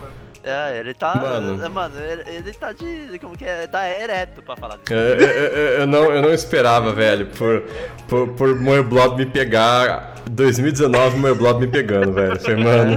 [0.47, 1.12] É, ele tá.
[1.16, 1.70] Mano.
[1.70, 3.18] Mano, ele, ele tá de.
[3.18, 3.66] Como que é?
[3.66, 4.94] Tá ereto pra falar disso.
[4.94, 7.64] É, é, é, eu, não, eu não esperava, velho, por,
[8.07, 10.14] por, por Moeblob me pegar.
[10.30, 12.34] 2019, Moeblob me pegando, velho.
[12.34, 12.97] Eu Falei, mano.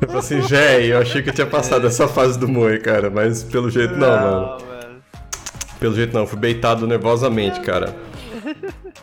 [0.00, 3.10] Eu falei assim, Jé, eu achei que eu tinha passado essa fase do Moe, cara,
[3.10, 4.58] mas pelo jeito não, mano.
[4.58, 5.02] velho.
[5.78, 7.94] Pelo jeito não, fui beitado nervosamente, cara.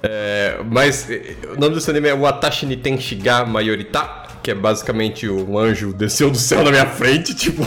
[0.02, 1.08] É, mas
[1.56, 6.30] o nome desse anime é Watashi ni Tenshiga Mayorita, que é basicamente um anjo desceu
[6.30, 7.64] do céu na minha frente, tipo,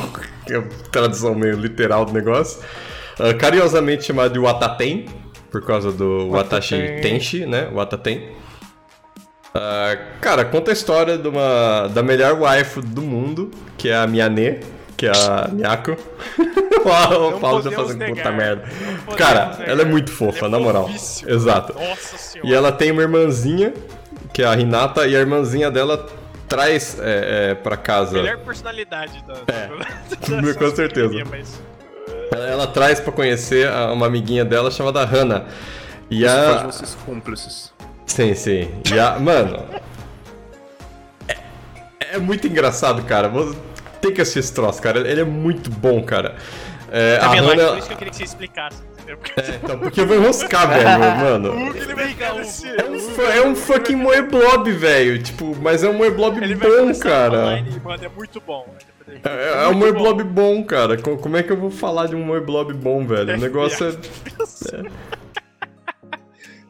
[0.46, 0.62] que é a
[0.92, 2.62] tradução meio literal do negócio.
[3.18, 5.06] Ah, carinhosamente chamado de Wataten,
[5.50, 7.00] por causa do Watashi.
[7.00, 7.70] Tenshi, né?
[7.72, 8.28] Wataten.
[9.54, 14.06] Ah, cara, conta a história de uma, da melhor waifu do mundo, que é a
[14.06, 14.60] Miyane,
[14.98, 15.96] que é a Miyako.
[16.76, 18.36] o Paulo já podemos fazendo puta negar.
[18.36, 18.62] merda.
[18.62, 19.68] Não podemos Cara, negar.
[19.68, 20.90] ela é muito fofa, Ela é na moral.
[21.26, 21.72] Exato.
[21.72, 22.50] Nossa senhora.
[22.50, 23.72] E ela tem uma irmãzinha,
[24.34, 26.06] que é a Hinata, e a irmãzinha dela
[26.48, 28.20] traz é, é, pra casa.
[28.22, 29.34] Melhor personalidade da.
[29.52, 29.68] É.
[30.42, 31.24] da- Com certeza.
[31.28, 31.60] mas-
[32.32, 35.46] Ela, ela traz pra conhecer a- uma amiguinha dela chamada Hana.
[36.10, 36.66] E Isso faz a.
[36.66, 37.72] vocês cúmplices.
[38.06, 38.70] Sim, sim.
[38.92, 39.18] E a.
[39.18, 39.64] Mano.
[41.28, 41.36] É,
[42.14, 43.30] é muito engraçado, cara.
[44.00, 45.00] Tem que assistir esse troço, cara.
[45.00, 46.36] Ele é muito bom, cara.
[46.90, 47.50] É, Tá a vendo?
[47.50, 47.68] Hana.
[47.70, 48.82] Por isso que eu queria que você explicasse.
[49.06, 49.16] Entendeu?
[49.18, 51.54] Porque É, então, porque eu vou enroscar, velho, mano.
[51.76, 52.16] ele vai.
[52.18, 55.22] É um, é um fucking Moeblob, velho.
[55.22, 57.62] Tipo, mas é um Moeblob bom, cara.
[57.84, 58.66] mano, é muito bom.
[59.24, 60.96] É, é um Moeblob bom, cara.
[60.96, 63.34] Co- Como é que eu vou falar de um Moeblob bom, velho?
[63.34, 64.82] O negócio é.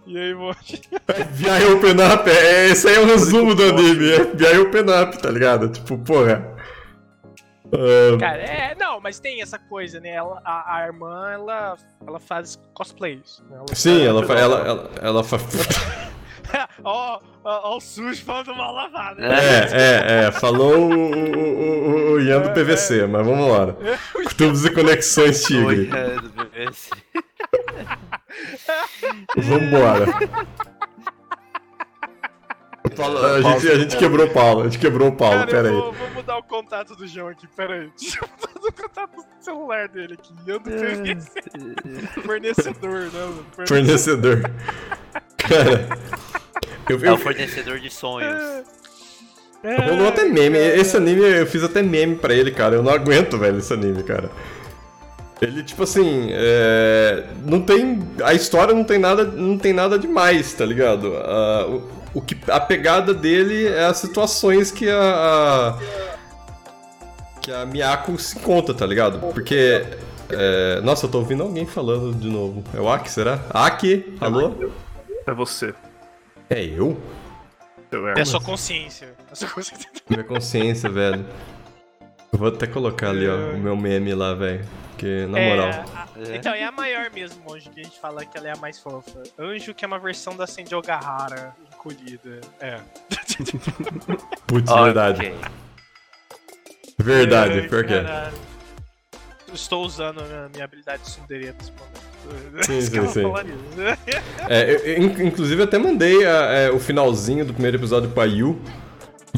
[0.06, 0.54] E aí, vou...
[0.54, 4.10] FBI Open Up, é, esse aí é o resumo do anime.
[4.12, 5.68] É FBI Open Up, tá ligado?
[5.68, 6.55] Tipo, porra.
[7.72, 10.10] Ah, Cara, é, não, mas tem essa coisa, né?
[10.10, 13.42] Ela, a, a irmã, ela, ela faz cosplays.
[13.50, 13.56] Né?
[13.56, 15.38] Ela sim, faz- ela, fa- ela, ela, ela fa-
[16.84, 19.20] Ó, ó, o sujo falando mal lavado.
[19.20, 20.32] É, é, é.
[20.32, 23.74] Falou o, o, o, o Ian do PVC, mas vamos lá.
[24.38, 25.90] Tubos e conexões Tigre.
[25.92, 26.90] é, do BBS.
[29.36, 30.06] Vambora.
[32.94, 35.68] Fala- A gente, a gente quebrou o Paulo, a gente quebrou o Paulo, Cara, pera
[35.68, 35.80] eu aí.
[35.80, 37.90] vou, vou mudar o contato do João aqui, pera aí.
[37.98, 40.32] Deixa eu mudar o contato do celular dele aqui.
[40.46, 42.20] Ian do PVC.
[42.22, 43.10] Fornecedor, né?
[43.12, 43.46] mano?
[43.66, 44.50] Fornecedor.
[45.36, 45.88] Cara.
[46.88, 48.64] Eu, É eu, o fornecedor de sonhos.
[49.64, 50.58] É, rolou até meme.
[50.58, 52.76] Esse anime eu fiz até meme pra ele, cara.
[52.76, 54.30] Eu não aguento, velho, esse anime, cara.
[55.42, 57.98] Ele, tipo assim, é, não tem.
[58.24, 61.12] A história não tem nada, não tem nada demais, tá ligado?
[61.16, 61.66] Ah,
[62.18, 64.98] o, que, a pegada dele é as situações que a.
[65.00, 65.78] a-
[67.40, 69.20] que a Miyako se conta, tá ligado?
[69.32, 69.84] Porque.
[70.30, 72.64] é, nossa, eu tô ouvindo alguém falando de novo.
[72.74, 73.40] É o Aki, será?
[73.50, 74.16] Aki?
[74.20, 74.52] Alô?
[75.26, 75.72] É você.
[76.50, 77.00] É eu?
[77.92, 78.28] É Hermes.
[78.28, 79.14] sua consciência.
[79.30, 79.88] É sua consciência.
[80.10, 81.24] Minha consciência, velho.
[82.32, 84.64] Eu vou até colocar ali, ó, o meu meme lá, velho.
[84.90, 85.84] Porque, na É, moral.
[85.94, 88.56] a- Então, é a maior mesmo, Monge, que a gente fala que ela é a
[88.56, 89.22] mais fofa.
[89.38, 91.54] Anjo, que é uma versão da Sandy Ogahara,
[91.90, 92.40] encolhida.
[92.60, 92.78] É.
[94.46, 94.84] Putz, Ok.
[94.84, 95.34] verdade.
[96.98, 98.30] Verdade, Ai, pior que é.
[99.52, 102.64] Estou usando a minha, habilidade de tsundere nesse momento.
[102.64, 103.22] Sim, sim, sim.
[104.48, 108.24] É, eu- eu, in- inclusive, até mandei a- é, o finalzinho do primeiro episódio pra
[108.24, 108.60] Yu.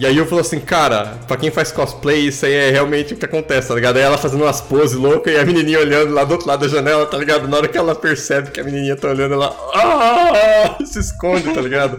[0.01, 3.17] E aí eu falei assim, cara, pra quem faz cosplay, isso aí é realmente o
[3.17, 3.97] que acontece, tá ligado?
[3.97, 6.69] Aí ela fazendo umas poses loucas e a menininha olhando lá do outro lado da
[6.69, 7.49] janela, tá ligado?
[7.49, 10.77] Na hora que ela percebe que a menininha tá olhando, ela ah!
[10.87, 11.97] se esconde, tá ligado?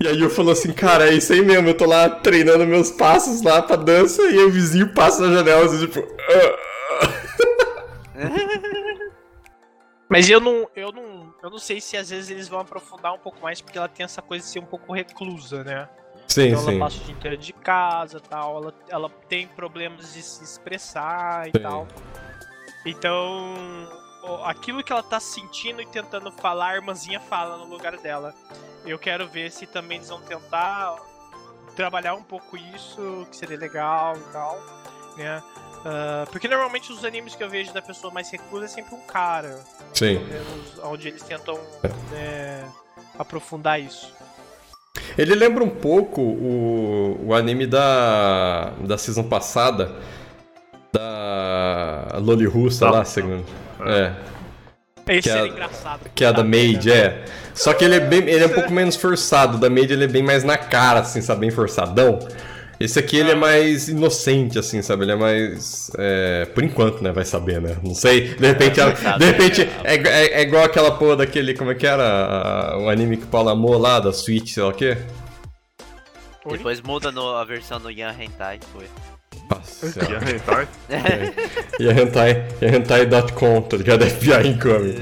[0.00, 2.90] E aí eu falou assim, cara, é isso aí mesmo, eu tô lá treinando meus
[2.90, 6.00] passos lá pra dança e o vizinho passa na janela, assim, tipo...
[6.00, 6.70] "Ah".
[10.08, 11.32] Mas eu não, eu não.
[11.40, 14.02] Eu não sei se às vezes eles vão aprofundar um pouco mais, porque ela tem
[14.02, 15.88] essa coisa de ser um pouco reclusa, né?
[16.30, 16.70] Sim, Então sim.
[16.70, 21.48] ela passa o dia inteiro de casa tal, ela, ela tem problemas de se expressar
[21.48, 21.62] e Sim.
[21.62, 21.88] tal.
[22.86, 23.54] Então,
[24.44, 28.34] aquilo que ela tá sentindo e tentando falar, a irmãzinha fala no lugar dela.
[28.86, 30.96] Eu quero ver se também eles vão tentar
[31.74, 34.58] trabalhar um pouco isso, que seria legal e tal,
[35.16, 35.42] né?
[35.84, 39.00] Ah, porque normalmente os animes que eu vejo da pessoa mais reclusa é sempre um
[39.00, 39.64] cara,
[39.94, 40.18] Sim.
[40.18, 41.58] menos onde eles tentam
[42.10, 42.70] né,
[43.18, 44.14] aprofundar isso.
[45.16, 49.92] Ele lembra um pouco o, o anime da, da season passada,
[50.92, 53.44] da Loli Russa lá, segundo.
[53.86, 54.12] É,
[55.08, 56.00] Esse Que era é- engraçado.
[56.14, 57.24] que é a da Maid, é.
[57.54, 60.08] Só que ele é, bem, ele é um pouco menos forçado, da Maid ele é
[60.08, 62.18] bem mais na cara, assim, sabe, bem forçadão.
[62.80, 65.04] Esse aqui ele é mais inocente, assim, sabe?
[65.04, 65.90] Ele é mais.
[65.98, 67.12] é, por enquanto, né?
[67.12, 67.76] Vai saber, né?
[67.84, 68.34] Não sei.
[68.34, 71.52] De repente, ela- de repente é, é- é igual aquela porra daquele.
[71.52, 72.02] Como é que era?
[72.02, 74.96] a- O anime que o Paulo amou lá, da Switch, sei lá o quê?
[76.46, 76.56] Oi?
[76.56, 78.86] Depois muda no- a versão no Yan Hentai, foi.
[79.48, 80.68] Nossa é hentai?
[81.78, 84.04] E a hentai, e a hentai.com, tá ligado?
[84.10, 85.00] FBI incoming.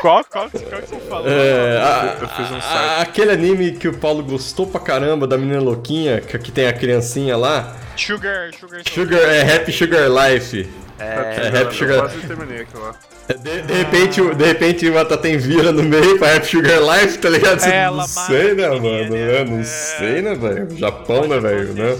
[0.00, 0.58] Qual, qual, qual que
[0.88, 1.28] você falou?
[1.28, 3.00] É, a- eu fiz um a- site.
[3.02, 6.72] aquele anime que o Paulo gostou pra caramba, da menina louquinha, que, que tem a
[6.72, 7.76] criancinha lá.
[7.96, 10.68] Sugar, Sugar, Sugar, é Happy Sugar Life.
[10.98, 12.94] É, Happy eu Sugar- quase terminei aquilo lá.
[13.28, 17.18] De, de repente, o- de repente uma Tatem vira no meio pra Happy Sugar Life,
[17.18, 17.62] tá ligado?
[17.64, 19.14] Ela não sei, né, mano?
[19.16, 19.64] É, não é.
[19.64, 20.68] sei, né, velho?
[20.76, 21.74] Japão, né, velho?
[21.74, 21.96] Né?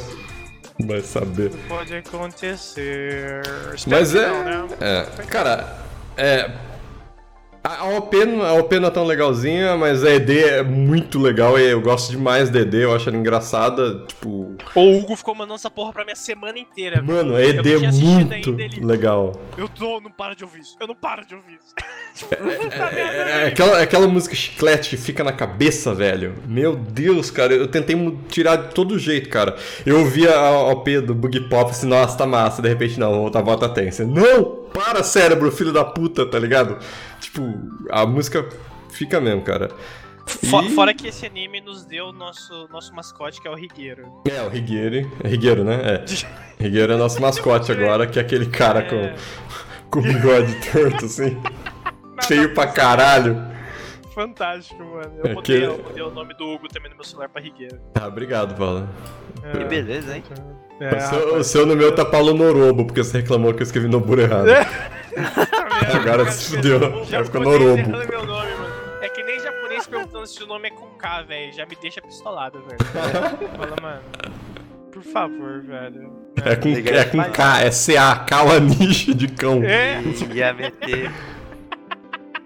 [0.86, 1.50] Vai saber.
[1.68, 3.42] Pode acontecer.
[3.74, 4.28] Espero Mas é.
[4.28, 4.76] não, né?
[4.80, 5.78] É, cara,
[6.16, 6.67] é.
[7.68, 11.18] A a OP, não- a OP não é tão legalzinha, mas a ED é muito
[11.18, 14.04] legal e eu gosto demais da ED, eu acho ela engraçada.
[14.06, 17.02] Tipo, O Hugo ficou mandando essa porra pra minha semana inteira.
[17.02, 19.38] mano, a ED é muito ainda, ele- legal.
[19.58, 20.76] Eu tô, não paro de ouvir isso.
[20.80, 21.74] Eu não paro de ouvir isso.
[22.90, 26.34] É, é aquela, é aquela música chiclete que fica na cabeça, velho.
[26.46, 27.96] Meu Deus, cara, eu tentei
[28.28, 29.54] tirar de todo jeito, cara.
[29.86, 33.40] Eu ouvia a OP do Boogie Pop assim, nossa, tá massa, de repente não, outra
[33.42, 33.90] volta tem.
[33.90, 34.66] Você, não!
[34.72, 36.78] Para, cérebro, filho da puta, tá ligado?
[37.28, 37.54] Tipo,
[37.90, 38.48] a música
[38.90, 39.68] fica mesmo, cara.
[40.42, 44.06] E- Fora que esse anime nos deu o nosso, nosso mascote, que é o Rigueiro.
[44.30, 45.10] É, o Higueiro.
[45.22, 45.78] É Higueiro, né?
[45.84, 46.04] É.
[46.66, 48.82] Higueiro é nosso mascote agora, que é aquele cara É.
[48.82, 49.14] com,
[50.00, 51.40] com bigode torto, assim.
[52.16, 53.48] Nada Feio pra mais caralho.
[54.14, 55.12] Fantástico, mano.
[55.22, 57.40] Eu É mudei, que- eu mudei o nome do Hugo também no meu celular pra
[57.40, 57.78] Rigueiro.
[57.94, 58.88] Ah, obrigado, Paulo.
[59.52, 60.24] Que beleza, hein?
[60.80, 63.64] É, o, seu, o seu no meu tá Paulo Norobo, porque você reclamou que eu
[63.64, 64.46] escrevi Noburo errado.
[65.96, 66.76] Agora se fudeu.
[66.76, 67.78] Agora ficou Norobo.
[67.78, 68.74] errando meu nome, mano.
[69.00, 71.52] É que nem japonês perguntando se o nome é com K, velho.
[71.52, 72.78] Já me deixa pistolado, velho.
[73.56, 74.02] Fala, mano.
[74.92, 76.10] Por favor, velho.
[76.44, 79.62] É com, é com K, é C-A, Kawanishi de cão.
[79.62, 80.00] É,
[80.34, 81.10] Ia meter.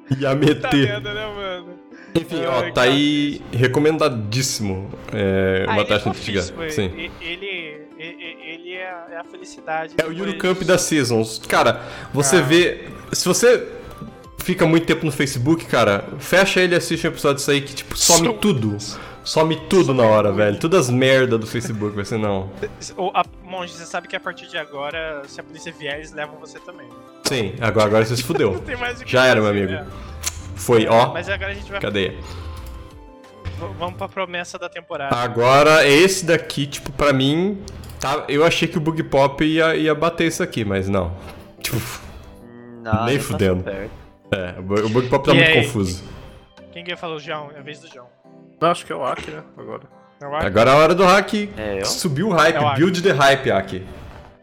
[0.08, 0.86] tá Yamete.
[0.86, 1.78] vendo, né, mano?
[2.14, 4.90] Enfim, ó, Ai, tá aí recomendadíssimo.
[5.14, 6.42] É, Ah, é taxa antiga.
[6.42, 6.92] fofíssimo, Sim.
[6.94, 7.10] Ele,
[7.98, 9.94] ele, ele, é, a- é a felicidade.
[9.96, 11.38] É o Yuri Camp da Seasons.
[11.48, 11.80] Cara,
[12.12, 12.40] você Ah.
[12.42, 12.84] vê.
[13.12, 13.68] Se você
[14.38, 17.74] fica muito tempo no Facebook, cara, fecha ele e assiste um episódio disso aí que,
[17.74, 18.76] tipo, some tudo.
[19.24, 20.58] Some tudo na hora, velho.
[20.58, 22.50] Todas as merda do Facebook, vai ser não.
[22.96, 26.12] O, a, Monge, você sabe que a partir de agora, se a polícia vier, eles
[26.12, 26.88] levam você também.
[27.24, 28.60] Sim, agora, agora você se fudeu.
[29.06, 29.70] Já era, meu amigo.
[29.72, 29.86] né?
[30.56, 31.12] Foi, É, ó.
[31.12, 31.80] Mas agora a gente vai.
[31.80, 32.16] V-
[33.78, 35.14] Vamos pra promessa da temporada.
[35.14, 37.62] Agora, esse daqui, tipo, pra mim,
[38.00, 41.12] tá, eu achei que o Bug Pop ia, ia bater isso aqui, mas não.
[41.60, 41.80] Tipo,
[42.82, 43.62] Não, Nem passou fudendo.
[43.64, 43.90] perto.
[44.32, 45.62] é, o Bu- o Bug Pop tá E muito aí?
[45.64, 46.02] confuso.
[46.72, 47.50] Quem que falou João?
[47.54, 48.08] É a vez do João.
[48.60, 49.42] Não, acho que é o Aki, né?
[49.56, 49.82] Agora.
[50.20, 50.46] Eu acho.
[50.46, 51.34] Agora é a hora do hack.
[51.56, 51.84] É, eu?
[51.86, 52.80] Subiu o hype, É o Aki.
[52.80, 53.86] build the hype, Aki.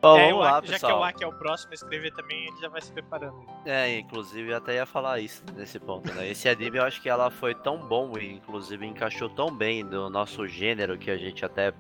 [0.02, 1.02] Ó, É, vamos o lá, Aki- já que é pessoal.
[1.02, 3.36] o Aki é o próximo a escrever também, ele já vai se preparando.
[3.66, 6.30] É, inclusive eu até ia falar isso nesse ponto, né?
[6.30, 10.10] Esse anime eu acho que ela foi tão bom e inclusive encaixou tão bem no
[10.10, 11.74] nosso gênero que a gente até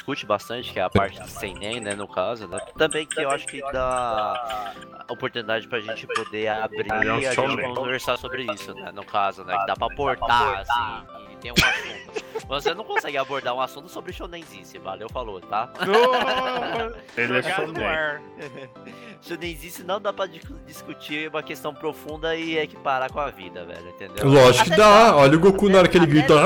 [0.00, 2.58] discute bastante, que é a parte de seinen, né, no caso, né?
[2.76, 4.72] Também que eu acho que dá
[5.08, 8.90] oportunidade pra gente poder abrir e a gente conversar sobre isso, né?
[8.92, 9.56] No caso, né?
[9.58, 11.06] Que dá pra aportar, assim,
[11.40, 12.46] tem um assunto.
[12.48, 15.70] Você não consegue abordar um assunto sobre shonenzice, valeu, falou, tá?
[17.16, 17.74] Ele é shonen.
[19.22, 23.88] Shonenzice não dá pra dis- discutir uma questão profunda e equiparar com a vida, velho,
[23.90, 24.26] entendeu?
[24.28, 24.76] Lógico que dá.
[25.10, 25.16] dá.
[25.16, 26.34] Olha o Goku na hora que ele grita.
[26.34, 26.42] dá.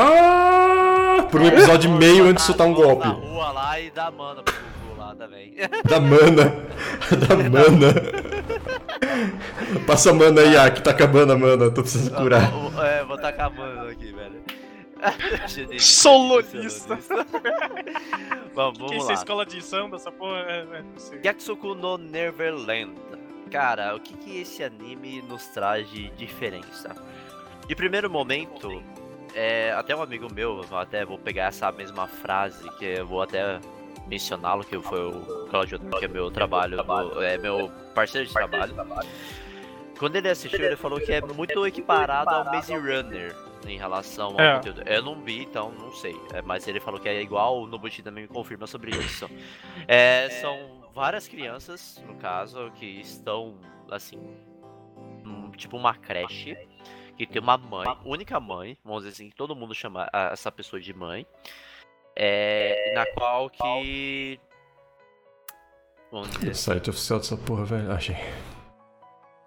[1.19, 3.07] "Ah!" Por um episódio e meio antes de soltar um mãos golpe.
[3.07, 5.55] Na rua lá e dar mana pro Goku lá também.
[5.89, 6.65] Da mana.
[7.29, 7.95] Da mana.
[9.87, 10.83] Passa a mana aí, Aki.
[10.83, 11.71] Tá acabando a mana.
[11.71, 12.51] Tô precisando curar.
[12.51, 14.24] Vou- É, vou tacar mana aqui, velho.
[15.79, 16.99] Solonista.
[18.55, 19.13] Vamos, vamos é lá.
[19.13, 20.39] escola de samba, essa porra?
[20.41, 20.67] É,
[21.15, 21.27] é.
[21.27, 22.95] Yakusoku no Neverland.
[23.51, 26.95] Cara, o que, que esse anime nos traz de diferença?
[27.67, 28.83] De primeiro momento,
[29.35, 33.23] é, até um amigo meu, eu até vou pegar essa mesma frase, que eu vou
[33.23, 33.61] até
[34.07, 38.75] mencioná-lo, que foi o Claudio, que é meu trabalho, do- é meu parceiro de trabalho.
[39.99, 43.35] Quando ele assistiu, ele falou que é muito equiparado ao Maze Runner
[43.69, 44.55] em relação ao É.
[44.57, 44.83] conteúdo.
[44.87, 46.15] Eu não vi, então não sei.
[46.33, 49.29] É, mas ele falou que é igual, o Nobuchi também me confirma sobre isso.
[49.89, 53.59] É, são várias crianças, no caso, que estão,
[53.91, 54.19] assim,
[55.25, 56.57] hum, tipo uma creche,
[57.17, 60.81] que tem uma mãe, única mãe, vamos dizer assim, que todo mundo chama essa pessoa
[60.81, 61.27] de mãe,
[62.17, 64.39] é, na qual que...
[66.13, 67.91] Vamos dizer O site oficial dessa porra, velho.
[67.91, 68.15] Achei.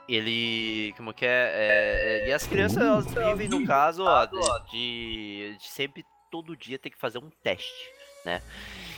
[0.08, 5.56] Ele como que é, é, é, e as crianças elas vivem no caso ó, de,
[5.60, 8.42] de- sempre todo dia ter que fazer um teste né?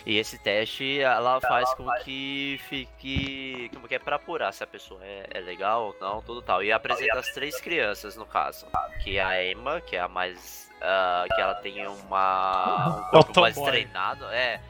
[0.06, 4.68] E esse teste ela faz com que fique como que é para apurar se a
[4.68, 6.64] pessoa é, é legal ou não tudo tal.
[6.64, 8.66] E apresenta as três crianças no caso
[9.04, 13.40] que é a Emma que é a mais ah, que ela tem uma um corpo
[13.42, 14.62] mais treinado é.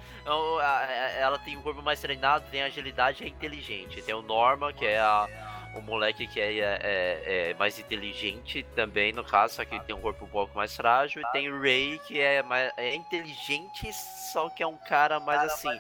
[0.62, 0.86] A-
[1.18, 4.00] ela tem um corpo mais treinado, tem agilidade e é inteligente.
[4.02, 5.28] Tem o Norma, que é a-
[5.76, 10.02] o moleque que é, é- é mais inteligente também, no caso, só que tem um
[10.02, 11.22] corpo um pouco mais frágil.
[11.22, 15.44] E tem o Ray, que é, mais, é inteligente, só que é um cara mais
[15.52, 15.78] assim.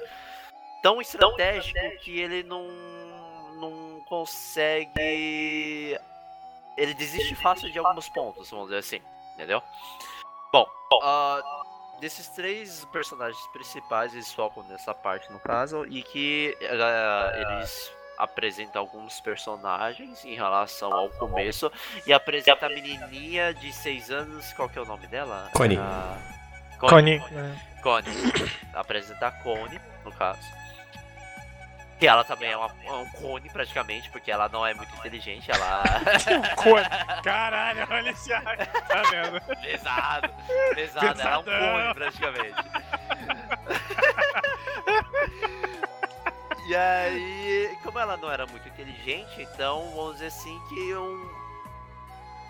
[0.81, 2.67] Tão estratégico que ele não,
[3.55, 5.99] não consegue.
[6.77, 9.01] Ele desiste fácil de alguns pontos, vamos dizer assim,
[9.33, 9.61] entendeu?
[10.53, 10.65] Bom,
[11.03, 11.41] ah,
[11.99, 18.81] desses três personagens principais, eles focam nessa parte no caso, e que ah, eles apresentam
[18.81, 21.71] alguns personagens em relação ao começo,
[22.05, 25.49] e apresenta a menininha de 6 anos, qual que é o nome dela?
[25.53, 25.77] Connie.
[25.77, 26.17] Ah,
[26.77, 27.21] Connie.
[27.81, 28.11] Connie.
[28.75, 30.41] Apresenta a Connie, no caso.
[31.97, 35.49] Que ela também é, uma, é um cone praticamente, porque ela não é muito inteligente,
[35.51, 35.83] ela.
[36.55, 37.21] Connie.
[37.23, 38.57] Caralho, olha esse ar.
[38.67, 39.41] Tá vendo?
[39.61, 40.29] pesado,
[40.75, 41.43] pesado, ela é um Pesadão.
[41.43, 42.55] cone praticamente.
[46.69, 51.39] e aí, como ela não era muito inteligente, então vamos dizer assim que um.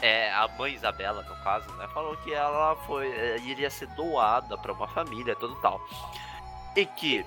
[0.02, 4.58] É, a mãe Isabela, no caso, né, falou que ela foi, eh, iria ser doada
[4.58, 5.82] pra uma família, tudo tal.
[6.76, 7.26] E que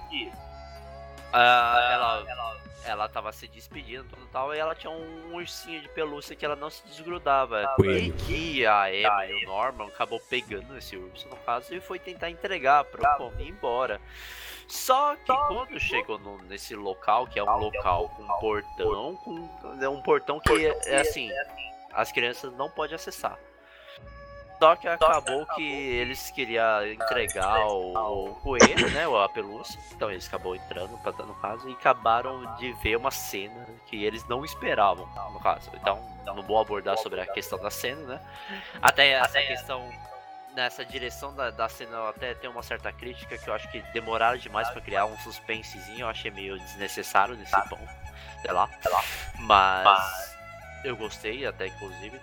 [1.33, 6.37] ah, ela, ela tava se despedindo, tudo tal, e ela tinha um ursinho de pelúcia
[6.37, 7.73] que ela não se desgrudava.
[7.77, 7.99] Coelho.
[7.99, 11.99] E que a Emma e o Norman acabou pegando esse urso, no caso, e foi
[11.99, 13.99] tentar entregar pro Connie ir embora.
[14.73, 19.79] Só que quando chegou no- nesse local, que é um local com um portão, com,
[19.83, 21.31] é um portão que é assim,
[21.93, 23.39] as crianças não podem acessar.
[24.59, 29.05] Só que acabou que eles queriam entregar o, o coelho, né?
[29.25, 29.79] A pelúcia.
[29.91, 34.27] Então eles acabou entrando, pra- no caso, e acabaram de ver uma cena que eles
[34.29, 35.69] não esperavam, no caso.
[35.75, 38.21] Então, não vou abordar sobre a questão da cena, né?
[38.81, 39.87] Até essa questão,
[40.55, 43.81] nessa direção da, da cena, eu até tem uma certa crítica que eu acho que
[43.93, 46.01] demoraram demais pra criar um suspensezinho.
[46.01, 47.89] Eu achei meio desnecessário nesse ponto.
[48.43, 48.69] Sei lá.
[49.37, 50.37] Mas
[50.85, 52.21] eu gostei, até inclusive.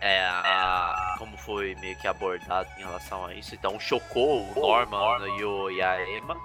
[0.00, 3.54] É, a- como foi meio que abordado em relação a isso.
[3.54, 6.36] Então chocou o Norman e, o, e a Emma.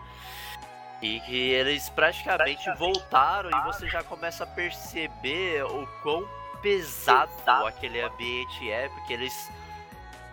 [1.02, 6.28] E que eles praticamente voltaram e você já começa a perceber o quão
[6.62, 7.32] pesado
[7.66, 9.34] aquele ambiente é, porque eles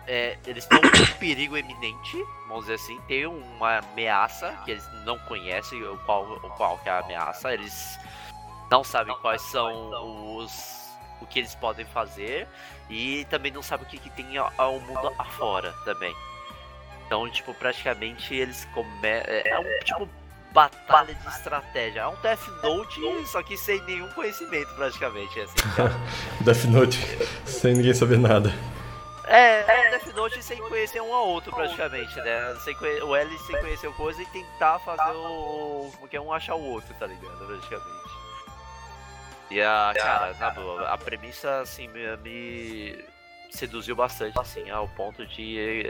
[0.07, 4.87] é, eles estão com um perigo eminente, vamos dizer assim, tem uma ameaça que eles
[5.05, 7.99] não conhecem o qual, o qual que é a ameaça, eles
[8.69, 10.79] não sabem quais são os
[11.21, 12.47] o que eles podem fazer
[12.89, 16.15] e também não sabem o que, que tem ao, mundo afora também.
[17.05, 19.33] Então, tipo, praticamente eles começam.
[19.33, 20.07] É um tipo
[20.51, 22.01] batalha de estratégia.
[22.01, 25.39] É um Death Note, só que sem nenhum conhecimento, praticamente.
[25.39, 25.93] Assim, cara.
[26.41, 26.99] Death Note,
[27.45, 28.53] sem ninguém saber nada.
[29.29, 32.55] É, é Death Note sem conhecer um ao outro, praticamente, né?
[32.63, 35.91] Sem conhe- o L sem conhecer o coisa e tentar fazer o.
[35.95, 37.37] Como que é um achar o outro, tá ligado?
[37.45, 38.09] Praticamente.
[39.51, 39.93] E a.
[39.95, 43.05] Cara, na boa, a premissa, assim, me, me
[43.51, 45.83] seduziu bastante, assim, ao ponto de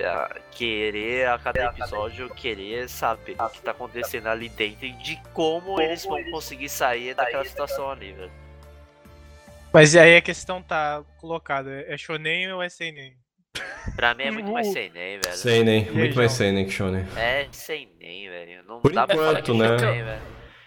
[0.52, 5.80] querer a cada episódio, querer saber o que tá acontecendo ali dentro e de como
[5.82, 8.32] eles vão conseguir sair daquela situação ali, velho.
[9.72, 13.19] Mas aí a questão tá colocada: é shonen ou é seinen?
[13.96, 15.36] Pra mim é muito mais sem nem, velho.
[15.36, 16.38] Seinen, muito mais João?
[16.38, 17.06] Seinen que Shonen.
[17.16, 18.64] É sem nem, velho.
[18.68, 19.80] Não Por dá pra falar que enquanto, né?
[19.80, 20.22] shonen, velho.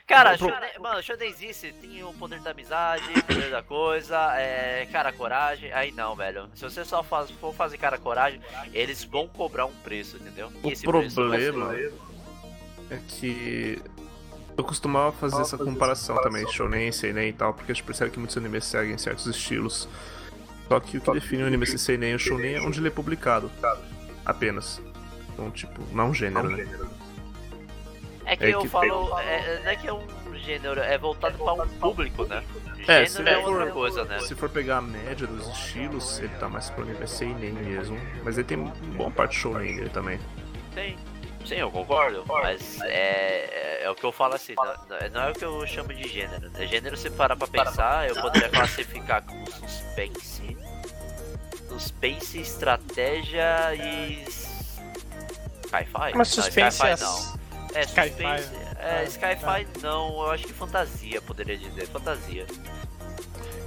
[0.07, 4.87] Cara, shonen, mano, shonen existe, tem o poder da amizade, o poder da coisa, é,
[4.91, 5.73] cara, coragem.
[5.73, 6.49] Aí não, velho.
[6.55, 8.41] Se você só faz, for fazer cara, coragem,
[8.75, 10.53] eles vão cobrar um preço, entendeu?
[10.65, 11.75] E O problema
[12.91, 13.81] é que
[14.59, 18.19] eu costumava fazer essa comparação também, shonen, seinen e tal, porque a gente percebe que
[18.19, 19.89] muitos animes seguem certos estilos.
[20.69, 22.89] Só que o que define o anime ser seinen e o shonen é onde ele
[22.89, 23.51] é publicado.
[24.25, 24.81] Apenas.
[25.33, 26.67] Então, tipo, não um gênero, né?
[28.25, 30.07] É que É eu que falo, é, não é que é um
[30.37, 32.43] gênero, é voltado pra um público, né?
[32.87, 34.19] É, Gênero se é for- outra coisa, né?
[34.21, 37.99] Se for pegar a média dos estilos, ele tá mais pro anime seinen mesmo.
[38.25, 38.59] Mas ele tem
[38.97, 40.19] boa parte shonen dele também.
[40.75, 40.97] Tem.
[41.47, 45.23] Sim, eu concordo, mas é, é, é o que eu falo assim, não, não- não
[45.23, 46.49] é o que eu chamo de gênero.
[46.51, 46.67] Né?
[46.67, 50.57] Gênero, se parar pra pensar, eu poderia classificar como suspense,
[51.69, 55.87] suspense, estratégia e sci-fi.
[55.93, 57.43] Mas Não, suspense é sci-fi não.
[57.75, 62.47] É, Sci-fi, suspense, é, é, sci-fi não, eu acho que fantasia, poderia dizer, fantasia.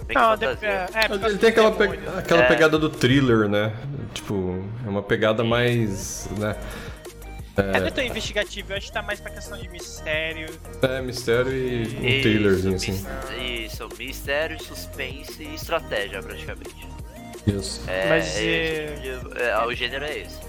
[0.05, 0.69] Bem Não, fantasia.
[0.69, 2.47] é, é, Ele tem aquela, pe- aquela É.
[2.47, 3.73] pegada do thriller, né?
[4.13, 6.29] Tipo, é uma pegada mais.
[6.37, 6.55] né?
[7.57, 10.59] É, não é tão investigativo, eu acho que tá mais pra questão de mistério.
[10.81, 13.05] É, mistério e um Isso, thrillerzinho assim.
[13.65, 16.87] Isso, mistério, suspense e estratégia, praticamente.
[17.47, 17.81] Isso.
[17.89, 20.39] É, Mas, esse é- tipo é, o gênero é esse.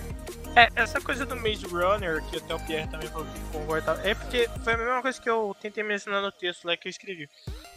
[0.57, 4.15] É, essa coisa do Maze Runner, que até o Pierre também falou que concorda, é
[4.15, 7.29] porque foi a mesma coisa que eu tentei mencionar no texto lá que eu escrevi.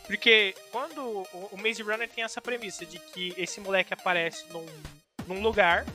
[0.08, 4.66] Porque quando o, o Maze Runner tem essa premissa de que esse moleque aparece num,
[5.28, 5.86] num lugar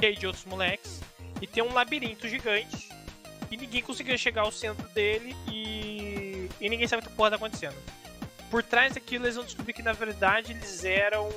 [0.00, 1.00] cheio de outros moleques
[1.42, 2.88] e tem um labirinto gigante
[3.50, 7.36] e ninguém conseguiu chegar ao centro dele e, e ninguém sabe o que porra tá
[7.36, 7.76] acontecendo.
[8.50, 11.28] Por trás daquilo eles vão descobrir que na verdade eles eram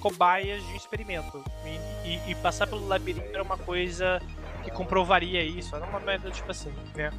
[0.00, 1.44] cobaias de um experimento.
[1.64, 4.20] E, e, e, passar pelo labirinto era uma coisa
[4.64, 5.74] que comprovaria isso.
[5.76, 7.10] Era uma merda tipo assim, né?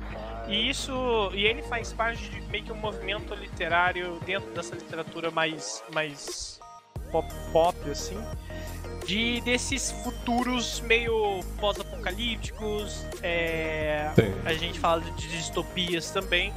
[0.49, 0.91] E isso.
[1.33, 5.81] E ele faz parte de meio que um movimento literário dentro dessa literatura mais.
[5.93, 6.59] mais
[7.11, 8.17] pop, pop assim.
[9.05, 13.05] De desses futuros meio pós-apocalípticos.
[13.21, 14.09] É,
[14.45, 16.53] a gente fala de distopias também.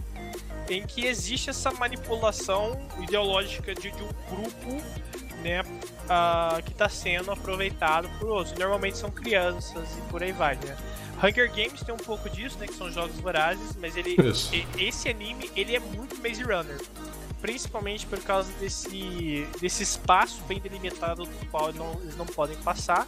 [0.68, 4.82] Em que existe essa manipulação ideológica de, de um grupo
[5.42, 8.59] né, uh, que está sendo aproveitado por outros.
[8.59, 10.76] Normalmente são crianças e por aí vai, né?
[11.22, 14.16] Hunger Games tem um pouco disso, né, que são jogos vorazes, mas ele,
[14.78, 16.78] esse anime ele é muito Maze Runner,
[17.47, 23.07] principalmente por causa desse, desse espaço bem delimitado do qual não, eles não podem passar,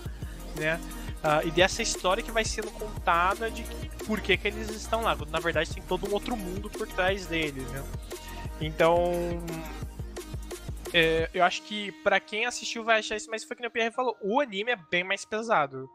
[0.54, 0.80] né?
[1.16, 5.02] Uh, e dessa história que vai sendo contada de que, por que, que eles estão
[5.02, 5.16] lá.
[5.28, 7.84] Na verdade, tem todo um outro mundo por trás deles, né?
[8.60, 9.12] Então,
[10.94, 13.90] é, eu acho que para quem assistiu vai achar isso, mas foi que o Pierre
[13.90, 15.90] falou, o anime é bem mais pesado.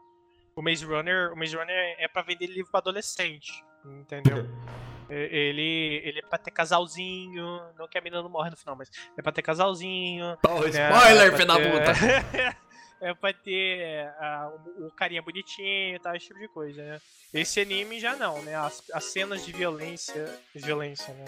[0.54, 4.46] O Maze Runner, o Maze Runner é para vender livro para adolescente, entendeu?
[5.08, 8.76] É, ele, ele é pra ter casalzinho, não que a menina não morre no final,
[8.76, 10.36] mas é pra ter casalzinho.
[10.46, 12.56] Oh, né, spoiler, é filho da puta!
[13.00, 17.00] é pra ter uh, o, o, carinha bonitinho e tal, esse tipo de coisa, né?
[17.32, 18.54] Esse anime já não, né?
[18.54, 20.32] As, as cenas de violência.
[20.54, 21.24] Violência, né?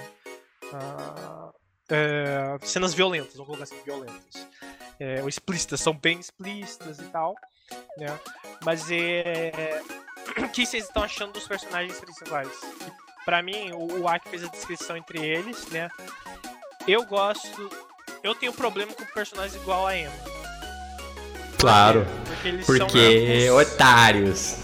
[0.64, 1.54] Uh,
[1.88, 4.48] é, cenas violentas, vamos colocar assim, violentas.
[4.98, 7.34] É, ou explícitas, são bem explícitas e tal,
[7.98, 8.06] né?
[8.64, 9.82] Mas é.
[10.38, 12.50] O que vocês estão achando dos personagens principais?
[13.26, 15.88] Pra mim, o, o Aki fez a descrição entre eles, né?
[16.86, 17.68] Eu gosto.
[18.22, 20.12] Eu tenho problema com personagens igual a Emma.
[21.58, 22.06] Claro.
[22.24, 24.58] Porque, eles porque são otários.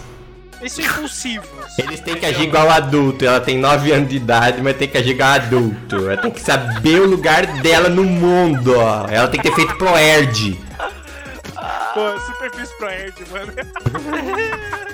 [0.61, 1.49] Eles são impulsivos.
[1.77, 3.25] Eles têm que agir igual adulto.
[3.25, 6.09] Ela tem 9 anos de idade, mas tem que agir igual adulto.
[6.09, 9.09] Ela tem que saber o lugar dela no mundo, ó.
[9.09, 10.61] Ela tem que ter feito Proerd.
[11.95, 13.53] Pô, super fiz Proerd, mano.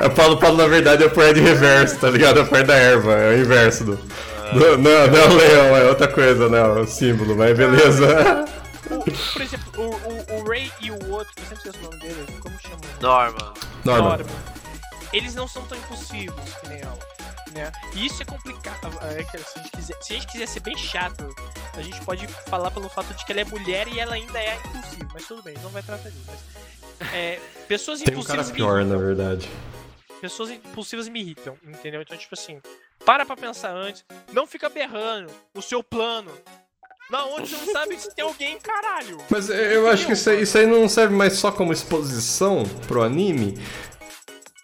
[0.00, 2.40] Eu falo, falo, na verdade, é Proerd reverso, tá ligado?
[2.40, 3.96] É o Proerd da erva, é o inverso do.
[3.96, 6.62] do não, não é o leão, é outra coisa, né?
[6.62, 8.44] O símbolo, mas beleza.
[8.90, 8.98] O,
[9.32, 12.26] por exemplo, o, o, o, Ray e o outro, eu sempre sei o nome dele,
[12.40, 12.80] como chama?
[13.00, 13.52] Norman.
[13.84, 14.08] Norman.
[14.08, 14.52] Norman
[15.12, 16.98] eles não são tão impulsivos que nem ela.
[17.54, 17.70] Né?
[17.94, 18.98] E isso é complicado.
[19.02, 21.34] É que, se, a gente quiser, se a gente quiser ser bem chato,
[21.74, 24.56] a gente pode falar pelo fato de que ela é mulher e ela ainda é
[24.56, 25.08] impulsiva.
[25.12, 26.24] Mas tudo bem, não vai tratar disso.
[26.26, 27.38] Mas, é,
[27.68, 28.46] pessoas Tem impulsivas.
[28.46, 29.50] Um cara pior, na verdade.
[30.22, 32.00] Pessoas impulsivas me irritam, entendeu?
[32.00, 32.62] Então, tipo assim,
[33.04, 34.04] para pra pensar antes.
[34.32, 36.30] Não fica berrando o seu plano.
[37.10, 39.18] Não, onde você não sabe se tem alguém, caralho.
[39.28, 43.02] Mas eu acho que isso aí, isso aí não serve mais só como exposição pro
[43.02, 43.54] anime,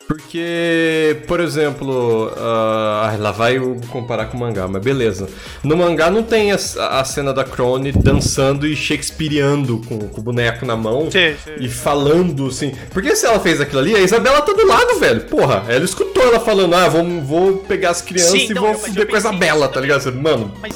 [0.09, 5.29] porque, por exemplo, uh, lá vai eu comparar com o mangá, mas beleza.
[5.63, 10.25] No mangá não tem a, a cena da Crone dançando e shakespeareando com, com, o
[10.25, 11.57] boneco na mão sim, sim.
[11.61, 12.73] e falando assim.
[12.91, 15.21] Porque se ela fez aquilo ali, a Isabela tá do lado, velho.
[15.27, 18.75] Porra, ela escutou ela falando, ah, vou, vou pegar as crianças sim, e não, vou
[18.77, 20.11] fuder com a Isabela, tá ligado?
[20.15, 20.75] Mano, mas,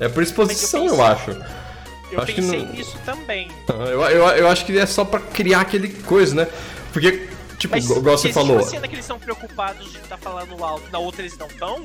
[0.00, 1.30] é por exposição, eu, eu, acho.
[2.10, 2.72] Eu acho pensei que não...
[2.72, 3.48] nisso também.
[3.68, 6.48] Eu, eu, eu acho que é só pra criar aquele coisa, né?
[6.92, 7.28] Porque
[7.58, 8.56] Tipo, Mas, igual você falou.
[8.56, 11.46] Uma cena que eles estão preocupados de estar tá falando alto, na outra eles não
[11.46, 11.82] estão?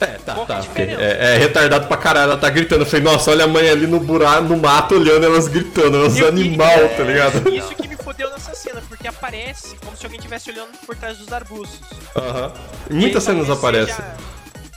[0.00, 0.64] É, tá, tá.
[0.76, 2.82] É, é, retardado pra caralho, ela tá gritando.
[2.82, 6.20] Eu falei, nossa, olha a mãe ali no buraco, no mato, olhando elas gritando, elas
[6.22, 7.48] animal, é, tá ligado?
[7.52, 11.18] Isso que me fodeu nessa cena, porque aparece como se alguém estivesse olhando por trás
[11.18, 11.80] dos arbustos.
[12.14, 12.46] Aham.
[12.46, 12.94] Uh -huh.
[12.94, 14.04] Muitas cenas aparecem.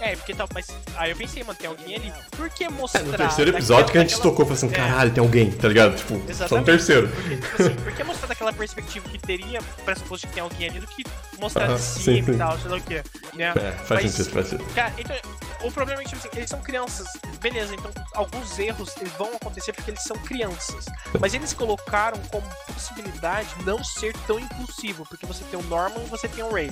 [0.01, 2.11] É, porque tal, mas aí eu pensei, mano, tem alguém ali.
[2.31, 3.01] Por que mostrar?
[3.01, 4.31] É, no terceiro episódio daquela, que a gente daquela...
[4.31, 4.69] tocou, falou assim, é.
[4.69, 5.95] caralho, tem alguém, tá ligado?
[5.95, 6.49] Tipo, Exatamente.
[6.49, 7.07] só no terceiro.
[7.07, 10.79] Porque, tipo assim, por que mostrar daquela perspectiva que teria, pressuposto que tem alguém ali,
[10.79, 11.03] do que
[11.41, 12.31] mostrar uh -huh, de cima sim, sim.
[12.31, 13.03] e tal, sei lá o quê.
[13.33, 13.49] Né?
[13.49, 14.73] É, faz mas, sentido, faz sentido.
[14.73, 15.15] Cara, então,
[15.63, 17.07] o problema é que, tipo assim, eles são crianças,
[17.39, 20.85] beleza, então alguns erros eles vão acontecer porque eles são crianças.
[21.19, 26.07] Mas eles colocaram como possibilidade não ser tão impulsivo, porque você tem o Norman e
[26.07, 26.71] você tem o Ray.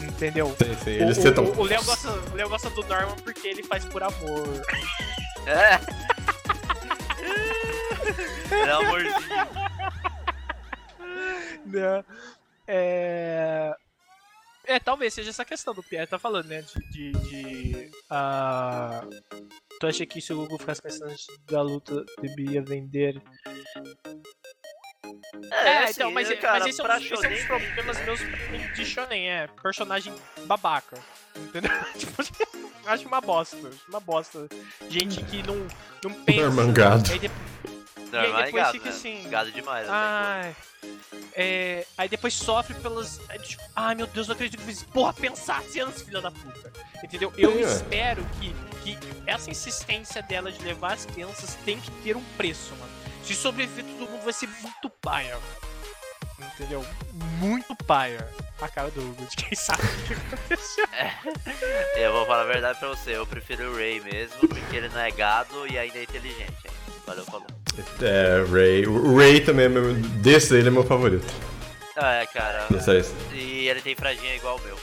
[0.00, 0.54] Entendeu?
[0.62, 1.44] Sim, sim, eles o, tentam.
[1.44, 4.62] O, o, Léo gosta, o Léo gosta do Norman porque ele faz por amor.
[5.46, 5.80] É.
[8.54, 9.48] é amorzinho.
[11.66, 12.04] Não.
[12.66, 13.74] É.
[14.68, 16.62] É, talvez seja essa questão do Pierre tá falando, né?
[16.62, 17.12] De.
[17.12, 19.08] de, de uh...
[19.80, 21.14] Tu acha que se o Google ficasse pensando
[21.50, 23.22] da luta, devia vender
[25.50, 28.20] É, assim, então, mas, cara, mas esse é um esse é um dos problemas meus
[28.76, 30.12] de shonen, é personagem
[30.44, 30.98] babaca.
[31.34, 31.70] Entendeu?
[31.96, 32.22] tipo,
[32.86, 34.48] acho uma bosta, acho uma bosta.
[34.90, 35.66] Gente que não,
[36.04, 36.42] não pensa.
[36.42, 37.10] Normangado.
[37.10, 37.30] Aí de-
[38.10, 38.90] Não, e aí mas depois gado, fica né?
[38.96, 39.86] assim, Gado demais.
[39.86, 39.92] né?
[39.92, 40.56] Ai.
[41.34, 43.20] É, aí depois sofre pelas.
[43.28, 44.82] aí, tipo, Ai meu Deus, não acredito que eu fiz.
[44.84, 46.72] Porra, pensasse antes, filha da puta.
[47.02, 47.32] Entendeu?
[47.36, 47.60] Eu É.
[47.62, 52.74] espero que, que essa insistência dela de levar as crianças tem que ter um preço,
[52.76, 52.90] mano.
[53.24, 55.38] Se sobreviver todo mundo vai ser muito paia.
[56.54, 56.84] Entendeu?
[57.38, 58.26] Muito paia.
[58.60, 60.86] A cara do Hugo, de quem sabe o que aconteceu.
[61.96, 65.00] Eu vou falar a verdade pra você, eu prefiro o Ray mesmo, porque ele não
[65.00, 66.56] é gado e ainda é inteligente.
[66.64, 66.72] hein?
[67.06, 67.46] Valeu, falou.
[68.02, 68.86] É, Ray.
[68.86, 69.92] O Ray também é meu.
[69.94, 71.26] Desse ele é meu favorito.
[71.96, 72.64] Ah, é, cara.
[72.70, 73.12] Não sei se.
[73.34, 74.76] E ele tem fraldinha igual o meu.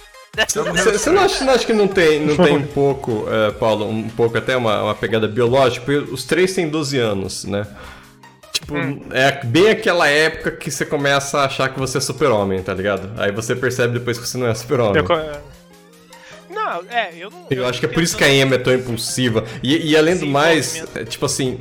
[0.92, 4.10] Você não acha, não acha que não tem, não tem um pouco, é, Paulo, um
[4.10, 5.86] pouco até uma, uma pegada biológica?
[5.86, 7.66] Porque os três têm 12 anos, né?
[8.52, 8.76] Tipo,
[9.12, 13.12] é bem aquela época que você começa a achar que você é super-homem, tá ligado?
[13.18, 14.98] Aí você percebe depois que você não é super-homem.
[14.98, 15.16] Eu co-
[16.50, 17.48] Não, é, eu não.
[17.50, 19.46] Eu acho que é por isso que a Emma é tão impulsiva.
[19.64, 21.60] E, e além do mais, é, tipo assim,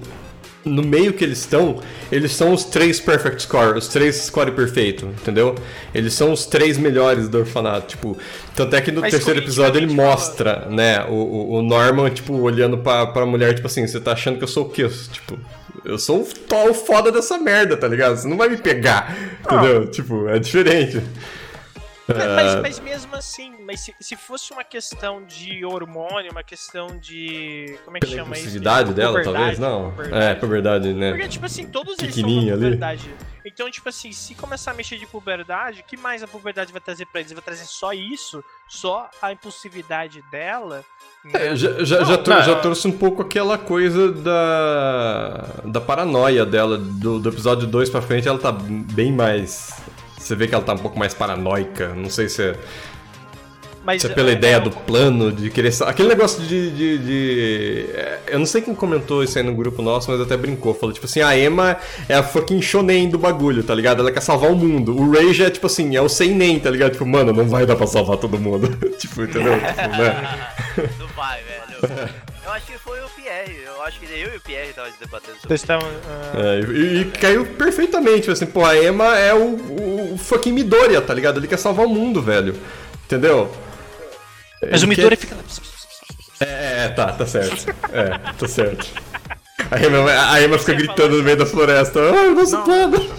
[0.65, 1.81] no meio que eles estão,
[2.11, 5.55] eles são os três perfect score, os três score perfeito, entendeu?
[5.95, 8.17] Eles são os três melhores do orfanato, tipo.
[8.55, 12.79] Tanto é que no Mas terceiro episódio ele mostra, né, o, o, Norman, tipo, olhando
[12.79, 14.89] pra, pra mulher, tipo assim, você tá achando que eu sou o quê?
[15.13, 15.39] Tipo.
[15.85, 18.17] Eu sou o foda dessa merda, tá ligado?
[18.17, 19.15] Você não vai me pegar,
[19.45, 19.87] entendeu?
[19.87, 21.03] Tipo, é diferente.
[22.07, 22.35] Mas, É.
[22.35, 27.79] mas, mas mesmo assim, mas se, se fosse uma questão de hormônio, uma questão de.
[27.85, 28.41] Como é que Pela chama isso?
[28.43, 29.59] impulsividade dela, talvez?
[29.59, 29.91] Não.
[29.91, 30.25] puberdade.
[30.25, 31.11] É, puberdade, né?
[31.13, 32.51] Porque, tipo assim, todos eles estão na ali.
[32.53, 33.15] puberdade.
[33.47, 36.81] Então, tipo assim, se começar a mexer de puberdade, o que mais a puberdade vai
[36.81, 37.33] trazer pra eles?
[37.33, 38.43] Vai trazer só isso?
[38.69, 40.83] Só a impulsividade dela?
[41.33, 41.57] É, né?
[41.57, 42.43] já, já, Não, já, trou- não.
[42.45, 46.77] já trouxe um pouco aquela coisa da, da paranoia dela.
[46.79, 49.73] Do, do episódio 2 pra frente, ela tá bem mais.
[50.25, 51.89] Você vê que ela tá um pouco mais paranoica.
[51.95, 52.55] Não sei se é,
[53.85, 55.71] Mas, se é pela é, ideia é, do plano, de querer.
[55.83, 56.71] Aquele negócio de.
[56.71, 60.35] de, de- é, Eu não sei quem comentou isso aí no grupo nosso, mas até
[60.35, 60.73] brincou.
[60.75, 61.77] Falou tipo assim: a Emma
[62.09, 64.01] é a fucking shonen do bagulho, tá ligado?
[64.01, 64.97] Ela quer salvar o mundo.
[64.99, 66.93] O Ray já é tipo assim: é o seinen, tá ligado?
[66.93, 68.69] Tipo, mano, não vai dar pra salvar todo mundo.
[68.97, 69.55] tipo, entendeu?
[69.59, 70.49] Tipo, né?
[70.99, 72.11] Não vai, velho.
[73.85, 75.79] acho que eu e o Pierre tava debatendo sobre estão.
[75.81, 80.53] ah, É, e, e caiu perfeitamente, assim, pô, a Emma é o, o, o fucking
[80.53, 81.39] Midoriya, tá ligado?
[81.39, 82.59] Ele quer salvar o mundo, velho.
[83.05, 83.55] Entendeu?
[84.71, 85.37] Mas o Ele Midori quer- fica.
[86.41, 87.67] É, é, tá, tá certo.
[87.93, 88.87] É, tá certo.
[89.71, 92.01] A Emma, a Emma fica gritando no meio da floresta.
[92.01, 92.65] Ah, nosso Não.
[92.65, 93.15] plano!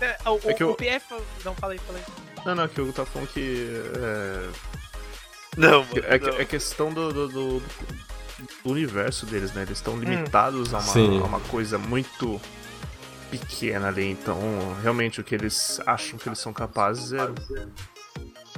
[0.00, 1.04] É, o, É que o, eu- o PF.
[1.44, 2.02] Não, falei, falei.
[2.44, 3.82] Não, não, que o Hugo tá falando que.
[3.96, 4.48] É,
[5.56, 6.04] Não, mano.
[6.06, 6.38] é, não.
[6.40, 7.62] é questão do, do, do-
[8.64, 9.62] do universo deles, né?
[9.62, 11.08] Eles estão limitados a, Sim.
[11.18, 12.40] uma, a uma coisa muito
[13.30, 14.10] pequena ali.
[14.10, 14.38] Então,
[14.82, 17.28] realmente, o que eles acham que eles são capazes é.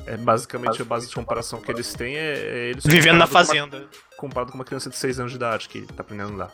[0.06, 3.48] É basicamente a base de comparação que eles têm é, é eles Vivendo na comparado
[3.48, 3.88] com uma- fazenda.
[4.16, 6.52] comparado com uma criança de 6 anos de idade que tá aprendendo a andar.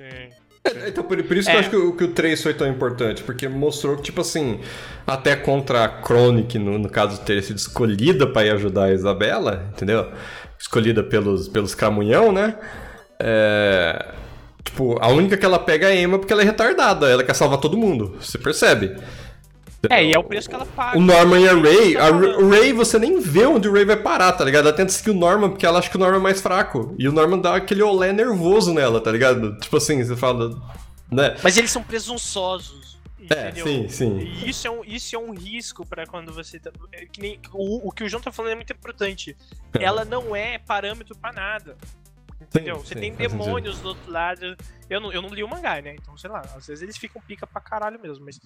[0.00, 0.30] É,
[0.88, 1.56] Então, por, por isso que É.
[1.56, 4.60] eu acho que o, que o 3 foi tão importante, porque mostrou que, tipo assim,
[5.06, 8.92] até contra a Chronic, no, no caso de ter sido escolhida pra ir ajudar a
[8.94, 10.10] Isabela, entendeu?
[10.62, 12.56] Escolhida pelos, pelos Cramunhão, né?
[13.18, 14.14] É,
[14.64, 17.34] Tipo, a única que ela pega é a Emma porque ela é retardada, ela quer
[17.34, 18.96] salvar todo mundo, você percebe?
[19.90, 20.96] É, e é o preço que ela paga.
[20.96, 23.96] O Norman e a Ray, Tá a Ray você nem vê onde o Ray vai
[23.96, 24.68] parar, tá ligado?
[24.68, 26.94] Ela tenta seguir o Norman porque ela acha que o Norman é mais fraco.
[26.96, 29.58] E o Norman dá aquele olé nervoso nela, tá ligado?
[29.58, 30.56] Tipo assim, você fala.
[31.10, 31.36] Né?
[31.42, 32.91] Mas eles são presunçosos.
[33.30, 33.66] É, Entendeu?
[33.66, 34.18] sim, sim.
[34.18, 36.58] E isso é um, isso é um risco pra quando você.
[36.58, 39.36] Tá, é que nem, o, o que o João tá falando é muito importante.
[39.78, 41.76] Ela não é parâmetro pra nada.
[42.40, 42.76] Entendeu?
[42.76, 43.44] Sim, você sim, tem faz sentido.
[43.44, 44.56] demônios do outro lado.
[44.90, 45.94] Eu não, eu não li o mangá, né?
[45.94, 48.24] Então, sei lá, às vezes eles ficam pica pra caralho mesmo.
[48.24, 48.40] Mas,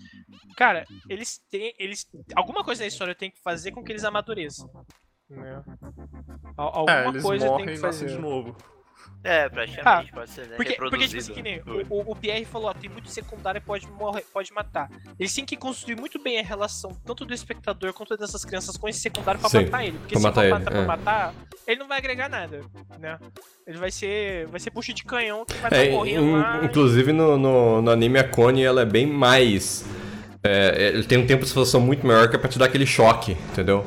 [0.56, 1.74] cara, eles têm.
[1.78, 4.70] Eles, alguma coisa na história tem que fazer com que eles amadureçam.
[5.30, 5.62] Né?
[6.56, 8.06] Al- Alguma É, eles coisa morrem tem que fazer.
[8.08, 8.56] de novo.
[9.24, 10.56] É, praticamente, pode ser, né?
[10.56, 13.59] Porque, porque tipo assim, que nem o, o, o Pierre falou, ó, tem muito secundário
[13.59, 14.88] e pode, morrer, pode matar.
[15.18, 18.88] Eles têm que construir muito bem a relação, tanto do espectador quanto dessas crianças com
[18.88, 19.98] esse secundário pra Sim, matar ele.
[19.98, 20.86] Porque pra se matar ele, matar pra é.
[20.86, 21.34] matar,
[21.66, 22.60] ele não vai agregar nada,
[23.01, 23.18] né?
[23.66, 24.47] Ele vai ser.
[24.47, 26.60] Vai ser puxa de canhão que vai É, estar in- lá.
[26.64, 29.84] inclusive no, no, no anime a Connie ela é bem mais.
[30.44, 32.86] É, ele tem um tempo de exposição muito maior que é pra te dar aquele
[32.86, 33.84] choque, entendeu?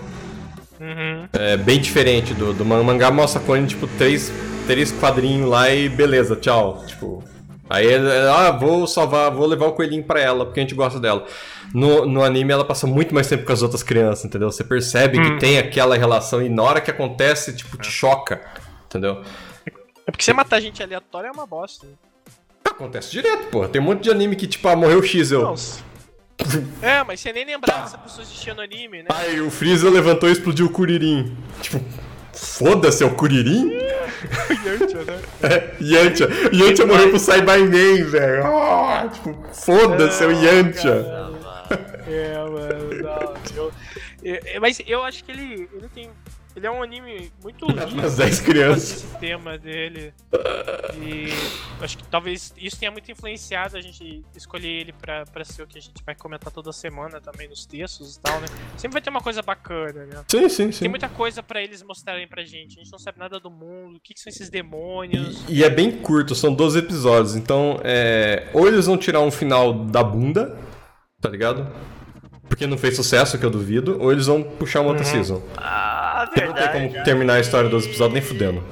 [0.79, 1.27] Uhum.
[1.33, 4.31] É bem diferente do, do man- mangá, mostra Connie, tipo, três,
[4.65, 6.83] três quadrinhos lá e beleza, tchau.
[6.87, 7.23] Tipo.
[7.69, 11.25] Aí ah, vou salvar, vou levar o coelhinho pra ela, porque a gente gosta dela.
[11.73, 14.51] No, no anime ela passa muito mais tempo com as outras crianças, entendeu?
[14.51, 18.41] Você percebe que tem aquela relação e na hora que acontece, tipo, te choca,
[18.87, 19.21] entendeu?
[20.07, 21.85] É porque você matar gente aleatória é uma bosta.
[22.65, 23.67] Acontece direto, pô.
[23.67, 25.41] Tem um monte de anime que, tipo, ah, morreu o X, eu.
[25.43, 25.83] Nossa.
[26.81, 29.05] É, mas você nem lembrava que essa pessoa existia no anime, né?
[29.09, 31.35] Ai, o Freeza levantou e explodiu o Kuririn.
[31.61, 31.83] Tipo,
[32.33, 33.69] foda-se, é o Kuririn?
[34.65, 35.19] Yantia, né?
[35.43, 36.27] É, Yantia.
[36.53, 38.45] Yantia morreu pro Saibai-Man, velho.
[38.45, 41.29] Ah, tipo, foda-se, é o Yantia.
[42.07, 43.71] É, mano, não, eu,
[44.23, 46.09] eu- mas eu acho que ele, ele tem.
[46.55, 47.85] Ele é um anime muito lindo.
[47.93, 49.03] Umas 10 crianças.
[49.03, 50.13] Esse tema dele.
[51.01, 51.27] E
[51.81, 55.67] acho que talvez isso tenha muito influenciado a gente escolher ele pra, pra ser o
[55.67, 58.47] que a gente vai comentar toda semana também nos textos e tal, né?
[58.77, 60.23] Sempre vai ter uma coisa bacana, né?
[60.27, 60.79] Sim, sim, sim.
[60.79, 62.79] Tem muita coisa pra eles mostrarem pra gente.
[62.79, 65.43] A gente não sabe nada do mundo, o que, que são esses demônios.
[65.47, 67.35] E é bem curto, são 12 episódios.
[67.35, 68.49] Então, é.
[68.53, 70.57] Ou eles vão tirar um final da bunda,
[71.21, 71.71] tá ligado?
[72.49, 75.41] Porque não fez sucesso, que eu duvido, ou eles vão puxar uma outra season.
[75.55, 76.89] Ah, a Porque não tem verdade.
[76.93, 78.63] como terminar a história dos episódios nem fudendo.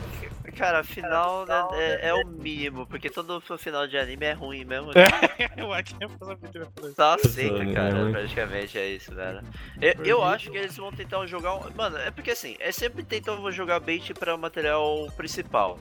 [0.58, 4.90] Cara, final né, é, é o mínimo, porque todo final de anime é ruim mesmo.
[5.56, 6.96] eu acho que é fazer muito bem por isso.
[6.96, 7.74] Só seca, Né?
[7.76, 9.42] cara, praticamente é isso, velho.
[9.80, 11.62] Eu, eu acho que eles vão tentar jogar um.
[11.76, 15.78] Mano, é porque assim, é sempre tentam jogar bait pra material principal.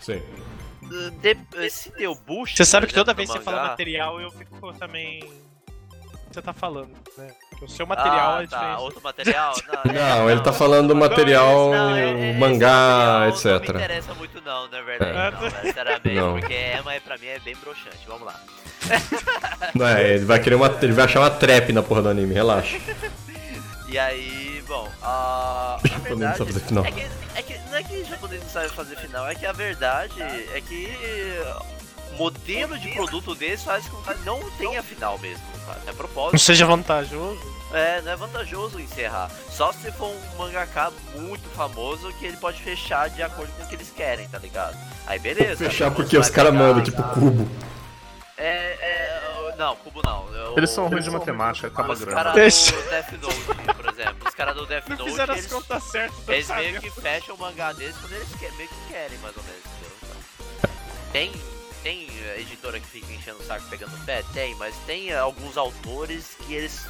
[0.00, 0.22] Sim.
[1.20, 2.56] De- se deu boost.
[2.56, 5.22] Você sabe que toda exemplo, vez que você fala material, eu fico também.
[6.34, 7.30] Você tá falando, né?
[7.48, 8.80] Porque o seu material ah, é tá, diferente.
[8.80, 9.54] outro material?
[9.84, 13.28] Não, é, Não, ele tá falando do material Não, é- é- mangá, material Não me
[13.28, 13.74] etc.
[13.76, 15.30] interessa muito, não, na verdade, É.
[15.30, 16.32] não, sinceramente, Não.
[16.32, 18.00] porque Emma é, pra mim é bem broxante.
[18.08, 18.34] Vamos lá.
[19.76, 20.66] Não, é, ele vai querer uma.
[20.82, 22.78] Ele vai achar uma trap na porra do anime, relaxa.
[23.86, 25.78] E aí, bom, a.
[25.78, 26.84] a não verdade sabe fazer final.
[26.84, 27.00] É que,
[27.36, 30.60] é que não é que japonês não sabe fazer final, é que a verdade é
[30.60, 30.90] que
[32.14, 35.80] modelo de produto desse faz com que não tenha final mesmo, cara.
[35.84, 36.38] É Não propósito.
[36.38, 37.54] seja vantajoso.
[37.72, 39.30] É, não é vantajoso encerrar.
[39.50, 43.66] Só se for um mangaka muito famoso que ele pode fechar de acordo com o
[43.68, 44.76] que eles querem, tá ligado?
[45.06, 45.56] Aí beleza.
[45.68, 47.48] Fechar Você porque os caras mandam, e tipo, cubo.
[48.36, 48.46] É,
[48.80, 49.54] é.
[49.56, 50.28] Não, cubo não.
[50.34, 52.16] Eu- Eles são ruins de matemática, acaba Os grana.
[52.24, 54.28] caras do Death Note, por exemplo.
[54.28, 56.62] Os caras do Death Não Note, fizeram as eles, contas certas, tá eles sabe?
[56.62, 59.60] meio que fecham o mangá deles quando eles que- meio que querem, mais ou menos.
[59.64, 59.96] entendeu?
[60.58, 60.70] Então,
[61.12, 61.32] tem,
[61.84, 64.24] tem eh, editora que fica enchendo o saco pegando pé?
[64.32, 66.84] Tem, mas tem eh, alguns autores que eles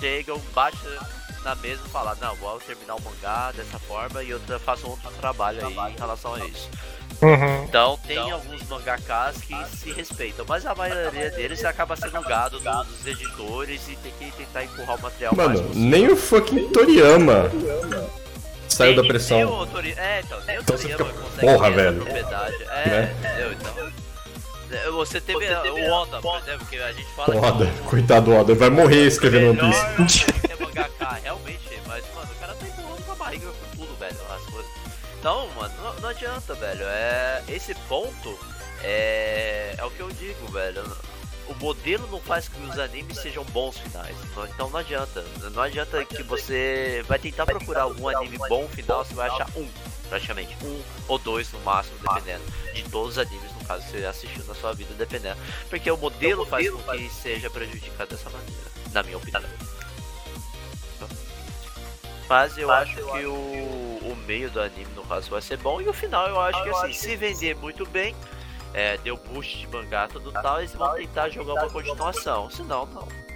[0.00, 0.90] chegam, baixam
[1.44, 4.90] na mesa e falam, não, vou terminar o mangá dessa forma e eu faço um
[4.90, 6.68] outro trabalho aí em relação a isso.
[7.22, 7.64] Uhum.
[7.64, 12.84] Então tem alguns mangakas que se respeitam, mas a maioria deles acaba sendo gado do-
[12.84, 15.88] dos editores e tem que tentar empurrar o material mais Mano, possível.
[15.90, 17.50] nem o fucking Toriyama
[18.68, 19.38] saiu da pressão.
[19.96, 21.96] É, então, nem o Então você Toriyama fica, consegue porra, velho.
[22.02, 22.62] propriedade.
[22.64, 23.52] É, entendeu?
[23.52, 23.92] Então.
[24.70, 28.36] É, Você teve o Oda, por exemplo, que a gente fala Oda, que coitado do
[28.36, 30.24] Oda, vai morrer escrevendo One melhor Piece.
[30.50, 34.16] é mangaka, realmente, mas, mano, o cara tá empurrando com a barriga com tudo, velho,
[34.34, 34.70] as coisas.
[35.18, 36.84] Então, mano, não, não adianta, velho.
[36.84, 38.38] É, esse ponto
[38.82, 40.82] é, é o que eu digo, velho.
[41.48, 44.14] O modelo não faz com que os animes sejam bons finais.
[44.36, 45.24] Não- Então não adianta.
[45.54, 49.66] Não adianta que você vai tentar procurar algum anime bom final, você vai achar um,
[50.10, 50.54] praticamente.
[50.62, 52.42] Um ou dois no máximo, dependendo.
[52.74, 55.38] De todos os animes, caso, que você assistiu na sua vida, dependendo.
[55.68, 59.42] Porque o modelo faz com que seja prejudicado dessa maneira, na minha opinião.
[62.28, 65.80] Mas eu acho que o, o meio do anime, no caso, vai ser bom.
[65.80, 68.14] E o final, eu acho que assim, se vender muito bem,
[68.74, 72.50] é, deu boost de mangá tudo tal, eles vão tentar jogar uma continuação.
[72.50, 73.27] Senão, não.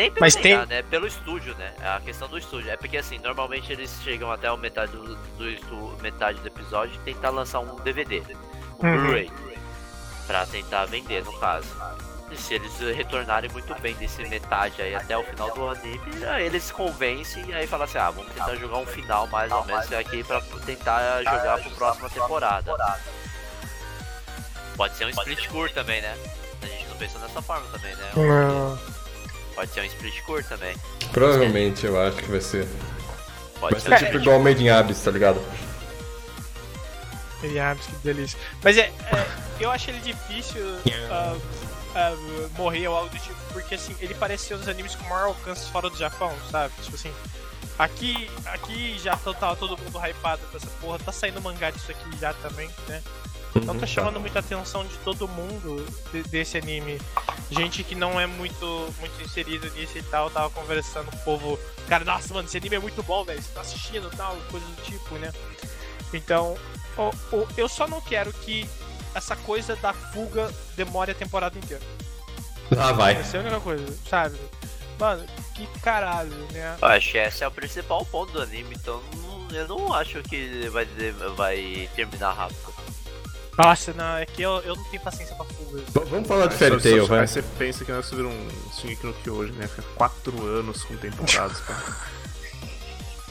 [0.00, 0.80] Nem pelo Mas tem- né?
[0.82, 1.74] Pelo estúdio, né?
[1.82, 2.70] A questão do estúdio.
[2.70, 6.98] É porque assim, normalmente eles chegam até a metade do, do metade do episódio e
[7.12, 8.22] tentar lançar um DVD.
[8.82, 8.96] Um Uhum.
[9.02, 9.30] Blu-ray.
[10.26, 11.68] Pra tentar vender, no caso.
[12.30, 16.00] E se eles retornarem muito bem desse metade aí até o final do anime,
[16.46, 19.92] eles convencem e aí falam assim, ah, vamos tentar jogar um final mais ou menos
[19.92, 22.74] aqui pra tentar jogar pro próxima temporada.
[24.78, 26.16] Pode ser um split curto também, né?
[26.62, 28.10] A gente não pensou dessa forma também, né?
[28.16, 28.99] Não.
[29.60, 30.74] Pode ser um split curto também.
[31.12, 32.66] Provavelmente eu acho que vai ser.
[33.60, 35.38] Pode Vai ser ser tipo igual Made in Abyss, tá ligado?
[37.42, 38.38] Eliabs, que delícia.
[38.64, 39.26] Mas é, é,
[39.60, 40.62] eu acho ele difícil
[41.10, 41.36] ah,
[41.94, 42.16] ah,
[42.56, 45.26] morrer ou algo do tipo, porque assim, ele parece ser um dos animes com maior
[45.26, 46.72] alcance fora do Japão, sabe?
[46.82, 47.12] Tipo assim,
[47.78, 51.90] aqui, aqui já tá, tá todo mundo hypado com essa porra, tá saindo mangá disso
[51.90, 53.02] aqui já também, né?
[53.54, 57.00] Então tá chamando muita atenção de todo mundo de- desse anime.
[57.50, 58.64] Gente que não é muito,
[59.00, 61.58] muito inserido nisso e tal, tava conversando com o povo.
[61.88, 63.42] Cara, nossa, mano, esse anime é muito bom, velho.
[63.42, 65.32] Você tá assistindo e tal, coisa do tipo, né?
[66.12, 66.56] Então,
[66.96, 68.68] o- o- eu só não quero que
[69.14, 71.82] essa coisa da fuga demore a temporada inteira.
[72.78, 73.16] Ah, vai.
[73.16, 74.38] Essa é a única coisa, sabe?
[74.98, 76.76] Mano, que caralho, né?
[76.80, 79.02] Eu acho que esse é o principal ponto do anime, então
[79.52, 80.86] eu não acho que vai,
[81.36, 82.72] vai terminar rápido.
[83.58, 85.82] Nossa, não, é que eu, eu não tenho paciência pra fuga.
[86.06, 87.20] Vamos falar de Fairy Tail, vai.
[87.20, 89.66] Aí você pensa que nós subimos um Shingeki no Kyojin, né?
[89.68, 91.80] Fica quatro anos com temporadas, cara.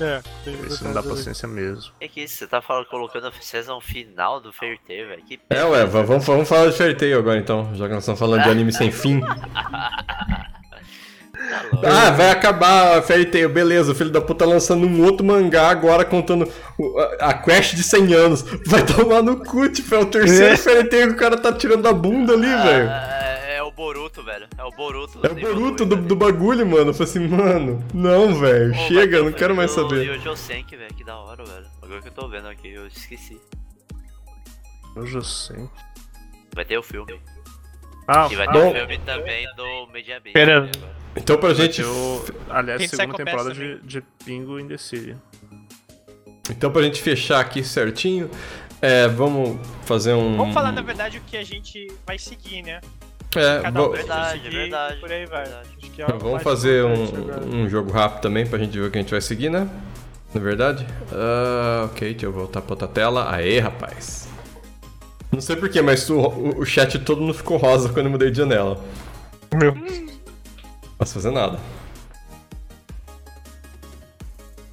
[0.01, 0.21] É,
[0.65, 1.91] Isso não dá paciência mesmo.
[1.99, 5.25] É que isso, você tá falando, colocando a season final do Fairy Tail, velho.
[5.25, 8.17] Que É, ué, vamos, vamos falar de Fairy Tail agora então, já que nós estamos
[8.17, 9.19] falando de anime sem fim.
[11.49, 12.07] tá.
[12.07, 13.91] Ah, vai acabar a Fairy Tail, beleza.
[13.91, 16.47] O filho da puta lançando um outro mangá agora contando
[16.77, 18.41] o- a, a quest de 100 anos.
[18.65, 21.81] Vai tomar no cu, tipo, é o terceiro Fairy Tail que o cara tá tirando
[21.83, 22.89] da bunda ali, velho.
[22.89, 23.17] Ah,
[23.47, 24.47] é, é o Boruto, velho.
[24.57, 25.19] É o Boruto.
[25.23, 26.89] É o Boruto do, do bagulho, mano.
[26.89, 30.09] Eu falei assim, mano, não, velho, chega, eu não quero mais E saber.
[30.11, 31.65] o Josenk, velho, que da hora, velho.
[31.81, 33.39] Agora que eu tô vendo aqui, eu esqueci.
[34.95, 35.69] Eu já sei.
[36.55, 37.19] Vai ter o filme.
[38.07, 40.33] Ah, E vai ah, ter o filme também do Media Base.
[40.33, 40.71] Pera- né.
[41.19, 41.83] Então pra gente.
[42.49, 45.15] aliás, Tem segunda temporada de, de Pingo in the City.
[46.49, 48.29] Então pra gente fechar aqui certinho,
[48.81, 50.35] é, vamos fazer um.
[50.37, 52.79] Vamos falar, na verdade, o que a gente vai seguir, né?
[53.35, 55.43] É, Cada um Verdade, seguir, verdade, Por aí vai.
[55.43, 55.69] verdade.
[55.77, 58.97] Acho que é vamos fazer um, um jogo rápido também pra gente ver o que
[58.97, 59.69] a gente vai seguir, né?
[60.33, 60.87] Na verdade?
[61.11, 63.31] Ah, ok, deixa eu voltar pra outra tela.
[63.31, 64.27] Aê, rapaz.
[65.31, 68.31] Não sei porquê, mas o, o, o chat todo não ficou rosa quando eu mudei
[68.31, 68.83] de janela.
[69.53, 69.75] Meu.
[69.75, 70.18] Não
[70.99, 71.57] posso fazer nada.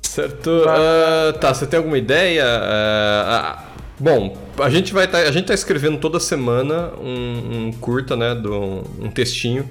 [0.03, 0.65] Certo.
[0.69, 2.45] ah, tá, você tem alguma ideia?
[2.45, 3.65] Ah, ah,
[3.99, 8.35] bom, a gente vai tá, a gente tá escrevendo toda semana um, um curta, né,
[8.35, 9.69] do, um textinho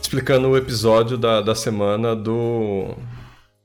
[0.00, 2.94] explicando o episódio da, da semana do,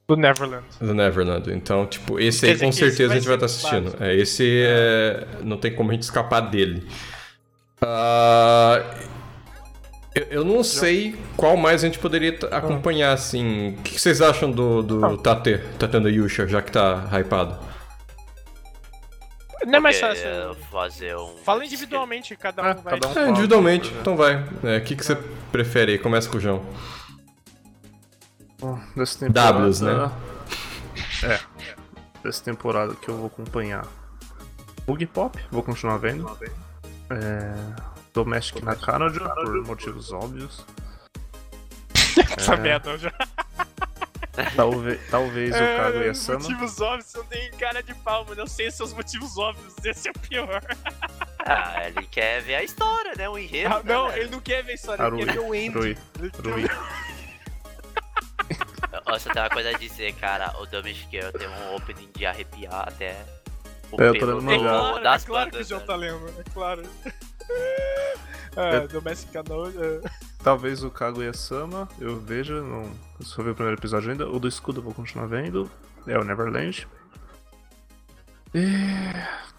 [0.08, 0.66] Do Neverland.
[0.80, 1.52] do Neverland.
[1.52, 3.84] Então, tipo, esse aí com certeza a gente vai estar assistindo.
[3.84, 4.04] básico.
[4.04, 6.84] É, esse é, não tem como a gente escapar dele.
[7.82, 8.82] Ah,
[10.16, 13.70] eu, eu não sei qual mais a gente poderia acompanhar, assim.
[13.78, 17.58] O que vocês acham do, do Tate, Tatenda Yusha, já que tá hypado?
[19.68, 20.28] Não é mais fácil.
[20.28, 21.38] é, fazer um.
[21.44, 22.94] Fala individualmente, cada um Ah, vai.
[22.94, 23.30] cada um É, fala.
[23.30, 24.44] individualmente, então vai.
[24.64, 25.16] É, O que, que você
[25.52, 25.98] prefere aí?
[26.00, 26.64] Começa com o João.
[28.60, 30.12] Bom, Dessa temporada, Ws, né?
[31.24, 31.40] É.
[32.24, 33.86] Dessa temporada que eu vou acompanhar.
[34.86, 36.30] Bug Pop, vou continuar vendo.
[37.10, 37.54] É,
[38.16, 40.66] Domestic na Canada, por motivos óbvios.
[42.38, 43.12] Essa merda já.
[44.56, 46.40] Talvez, talvez o Kaguya Sama.
[46.40, 48.42] Motivos óbvios, você não tem cara de pau, mano.
[48.42, 50.62] Eu sei seus motivos óbvios, esse é o pior.
[51.48, 53.30] Ah, ele quer ver a história, né?
[53.30, 53.72] O enredo.
[53.72, 54.24] Ah, né, não, velho?
[54.24, 55.78] ele não quer ver a história, Arui, ele quer ver o end.
[55.78, 55.98] Rui,
[56.44, 56.66] Rui.
[59.20, 60.52] Só tem uma coisa a dizer, cara.
[60.60, 63.24] O Domestic Girl tem um opening de arrepiar até.
[63.92, 65.86] O É, eu tô lendo É claro, é claro que o João né?
[65.86, 66.82] tá lendo, é claro.
[68.58, 69.04] É, Eu-
[69.84, 70.02] é.
[70.42, 72.90] Talvez o Kaguya Sama eu veja, não
[73.20, 74.30] só vi o primeiro episódio ainda.
[74.30, 75.70] O do escudo eu vou continuar vendo.
[76.08, 76.88] É o Neverland.
[78.54, 78.68] E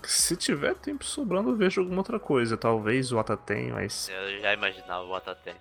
[0.03, 2.57] se tiver tempo sobrando, eu vejo alguma outra coisa.
[2.57, 4.09] Talvez o Ataten, mas.
[4.09, 5.55] Eu já imaginava o Ataten.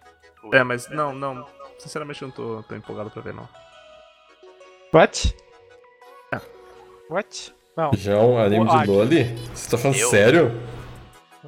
[0.53, 1.45] É, mas não, não.
[1.77, 3.49] Sinceramente eu não tô, tô empolgado pra ver, não.
[4.93, 5.35] What?
[6.33, 6.39] É.
[7.09, 7.53] What?
[7.75, 7.91] Não.
[7.93, 9.23] João, anime Ah, de Loli?
[9.53, 10.09] Você tá falando Eu?
[10.09, 10.51] sério?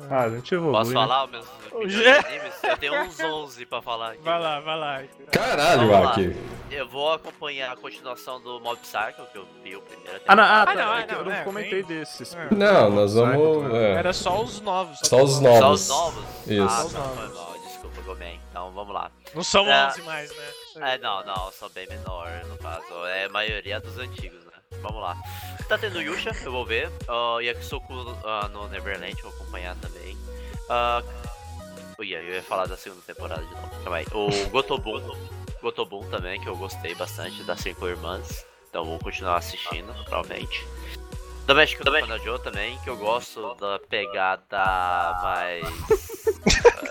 [0.09, 0.73] Ah, a gente evolui.
[0.73, 0.95] Posso né?
[0.95, 2.53] falar os meus animes?
[2.63, 4.21] Eu tenho uns 11 pra falar aqui.
[4.21, 5.03] Vai lá, vai lá.
[5.31, 5.95] Caralho.
[6.09, 6.35] Aki.
[6.71, 10.43] Eu vou acompanhar a continuação do Mob Psycho, que eu vi o primeiro Ah, não,
[10.43, 11.99] ah, Ah, tá, não, é ah, que eu não, não é, comentei vem.
[11.99, 12.35] desses.
[12.35, 12.47] É.
[12.53, 13.73] Não, nós vamos.
[13.73, 14.99] é, Era só os novos.
[15.03, 15.81] Só os Só novos.
[15.81, 16.23] os novos?
[16.47, 16.63] Isso.
[16.63, 17.17] Ah, Só os não, novos.
[17.19, 18.41] foi mal, desculpa, Gomen.
[18.49, 19.11] Então vamos lá.
[19.33, 19.87] Não são É.
[19.87, 20.45] 11 mais, né?
[20.93, 22.83] É, não, não, sou bem menor no caso.
[23.07, 24.46] É a maioria dos antigos, né?
[24.81, 25.17] Vamos lá.
[25.67, 26.89] Tá tendo Yusha, eu vou ver.
[27.07, 27.93] Uh, Yakisoku
[28.23, 30.15] ah, no Neverland, vou acompanhar também.
[30.69, 31.03] Uh,
[31.99, 33.69] ui, eu ia falar da segunda temporada de novo.
[33.83, 34.05] Calma aí.
[34.13, 35.01] O Gotobun.
[35.61, 38.45] Gotobun também, que eu gostei bastante das cinco irmãs.
[38.69, 40.65] Então vou continuar assistindo, provavelmente.
[41.45, 45.65] Doméstico do Joe também, que eu gosto da pegada mais.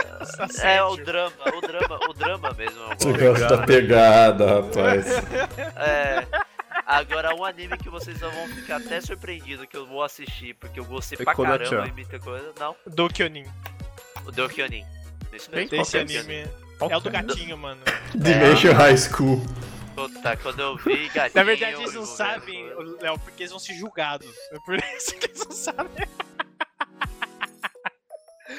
[0.62, 2.80] É, o drama, o drama, o drama mesmo.
[2.98, 5.06] Você gosta da pegada, rapaz.
[5.76, 6.26] É.
[6.86, 10.78] Agora, um anime que vocês não vão ficar até surpreendidos que eu vou assistir, porque
[10.78, 12.52] eu gostei É pra caramba e muita coisa.
[12.60, 13.44] Não, Do Kyonin.
[14.48, 14.84] o.
[15.32, 15.68] Isso mesmo.
[15.70, 16.46] Qual Esse é anime.
[16.88, 17.12] É o do é?
[17.12, 17.80] gatinho, mano.
[18.14, 19.44] Dimension High School.
[19.96, 21.32] Puta, quando eu vi gatinho...
[21.34, 24.28] Na verdade, eles não sabem, Léo, porque eles vão ser julgados.
[24.52, 26.06] É por isso que eles não sabem.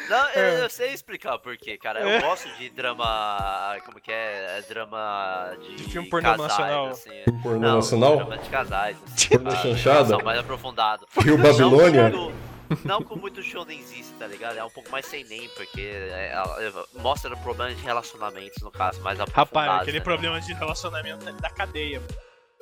[0.09, 0.63] Não, eu, É.
[0.63, 1.99] eu sei explicar por quê, cara.
[2.01, 2.21] Eu É.
[2.21, 3.75] gosto de drama...
[3.85, 4.57] Como que é?
[4.59, 6.87] É drama de, De filme pornô casais, nacional.
[6.87, 7.23] assim.
[7.43, 8.15] Pornô Não, nacional?
[8.17, 8.97] drama de casais.
[9.05, 9.55] Assim, Pornô tá?
[9.57, 10.05] chanchada?
[10.09, 11.05] São mais aprofundado.
[11.21, 12.11] Rio Não Babilônia?
[12.11, 12.47] com muito-
[12.85, 14.57] Não com muito shonenzista, tá ligado?
[14.57, 18.99] É um pouco mais sem nem, porque é, ela- mostra problemas de relacionamentos, no caso,
[19.01, 19.17] mais.
[19.19, 20.03] Rapaz, aquele né?
[20.03, 22.01] problema de relacionamento ali da cadeia.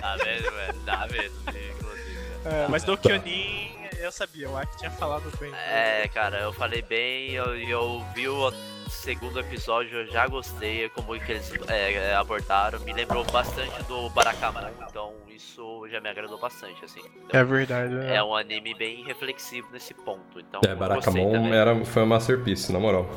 [0.01, 0.73] Tá vendo, velho?
[0.85, 2.19] Tá vendo, inclusive.
[2.45, 5.53] É, mas do Kyonin, eu sabia, o Aki tinha falado bem.
[5.53, 8.51] É, cara, eu falei bem, eu, eu vi o
[8.89, 12.79] segundo episódio, eu já gostei como que eles é, é, abordaram.
[12.81, 17.01] Me lembrou bastante do Barakamon, então isso já me agradou bastante, assim.
[17.25, 17.93] Então, É verdade.
[17.93, 18.15] né?
[18.15, 22.79] é um anime bem reflexivo nesse ponto, então É, Barakamon era, foi uma masterpiece, na
[22.79, 23.07] moral.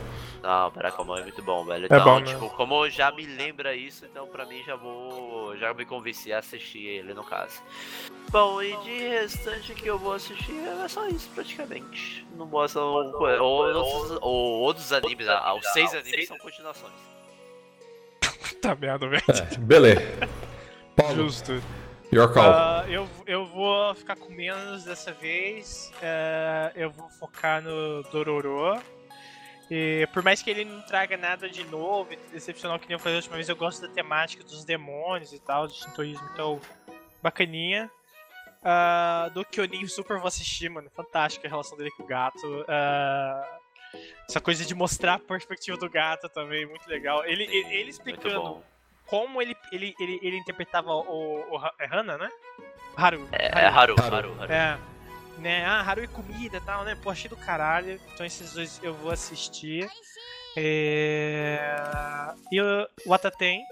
[0.43, 1.85] Não, Barakamon é muito bom, velho.
[1.85, 2.27] É Então, bom, né?
[2.27, 5.57] tipo, como já me lembra isso, então pra mim já vou.
[5.57, 7.61] Já me convenci a assistir ele no caso.
[8.31, 10.55] Bom, e de restante que eu vou assistir
[10.85, 12.24] é só isso praticamente.
[12.36, 12.81] Não mostra.
[12.82, 13.12] Ou,
[13.43, 16.94] ou, ou outros animes, ah, os seis animes são continuações.
[18.60, 19.22] Tá merda, velho.
[19.28, 20.28] É, beleza.
[20.97, 21.62] Paulo, Justo.
[22.10, 22.51] your call.
[22.51, 25.93] Ah, eu, eu vou ficar com menos dessa vez.
[26.02, 28.82] É, eu vou focar no Dororo.
[29.70, 33.14] E por mais que ele não traga nada de novo, excepcional que nem eu falei
[33.14, 36.59] a última vez, eu gosto da temática dos demônios e tal, do shintoísmo, então
[37.22, 37.90] bacaninha.
[38.62, 40.90] Ah, do Kyonin super vou assistir, mano.
[40.90, 42.64] Fantástica a relação dele com o gato.
[42.66, 43.57] Ah,
[44.28, 47.24] essa coisa de mostrar a perspectiva do gato também, muito legal.
[47.24, 48.62] Ele, ele, ele explicando
[49.06, 52.31] como ele, ele, ele, ele interpretava o, o, é Hana, né?
[52.97, 53.28] Haru.
[53.32, 54.15] É, é Haru, Haru.
[54.15, 54.52] Haru, Haru.
[54.52, 54.78] É.
[55.39, 55.65] Né?
[55.65, 56.97] Ah, Haru e comida e tal, né?
[57.02, 57.98] Pô, achei do caralho.
[58.12, 59.89] Então esses dois eu vou assistir.
[60.56, 62.35] É...
[62.51, 63.62] E o o Ataten,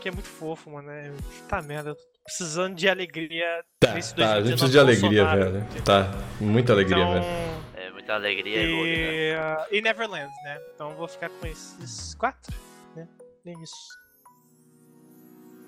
[0.00, 0.90] que é muito fofo, mano.
[0.90, 1.10] É...
[1.48, 5.24] Tá merda, eu tô precisando de alegria Tá, tá, a gente 2019 precisa de alegria,
[5.24, 5.64] Bolsonaro, velho.
[5.64, 5.84] entendeu?
[5.84, 7.65] Tá, muita alegria, Então, velho.
[8.06, 9.36] Muita alegria e né?
[9.36, 10.60] ah, e Neverland, né?
[10.72, 12.54] Então eu vou ficar com esses quatro,
[12.94, 13.08] né?
[13.44, 13.74] É isso.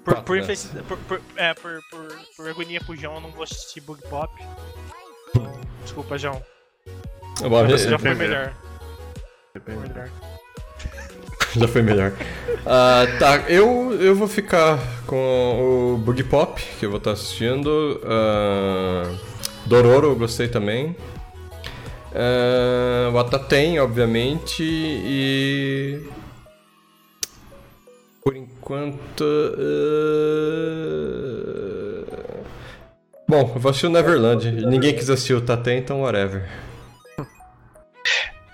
[0.05, 0.82] Por, Quatro, por, né?
[0.86, 4.32] por, por, é, por, por, por agonia pro João, eu não vou assistir Bug Pop.
[5.82, 6.40] Desculpa, João.
[7.40, 8.55] Bom, Você já, já foi melhor.
[9.65, 10.10] Foi melhor.
[11.59, 12.12] já foi melhor.
[12.65, 14.78] Ah, tá, eu, eu vou ficar
[15.09, 18.01] com o Boogie Pop, que eu vou estar assistindo.
[18.05, 19.12] Ah,
[19.66, 20.94] Dororo, eu gostei também.
[22.14, 24.62] Ah, o Ataten, obviamente.
[24.62, 26.01] E.
[28.22, 29.24] Por enquanto.
[29.24, 30.09] ah,
[33.28, 34.51] Bom, eu vou assistir o Neverland.
[34.66, 36.48] Ninguém quis assistir o Taten, então whatever.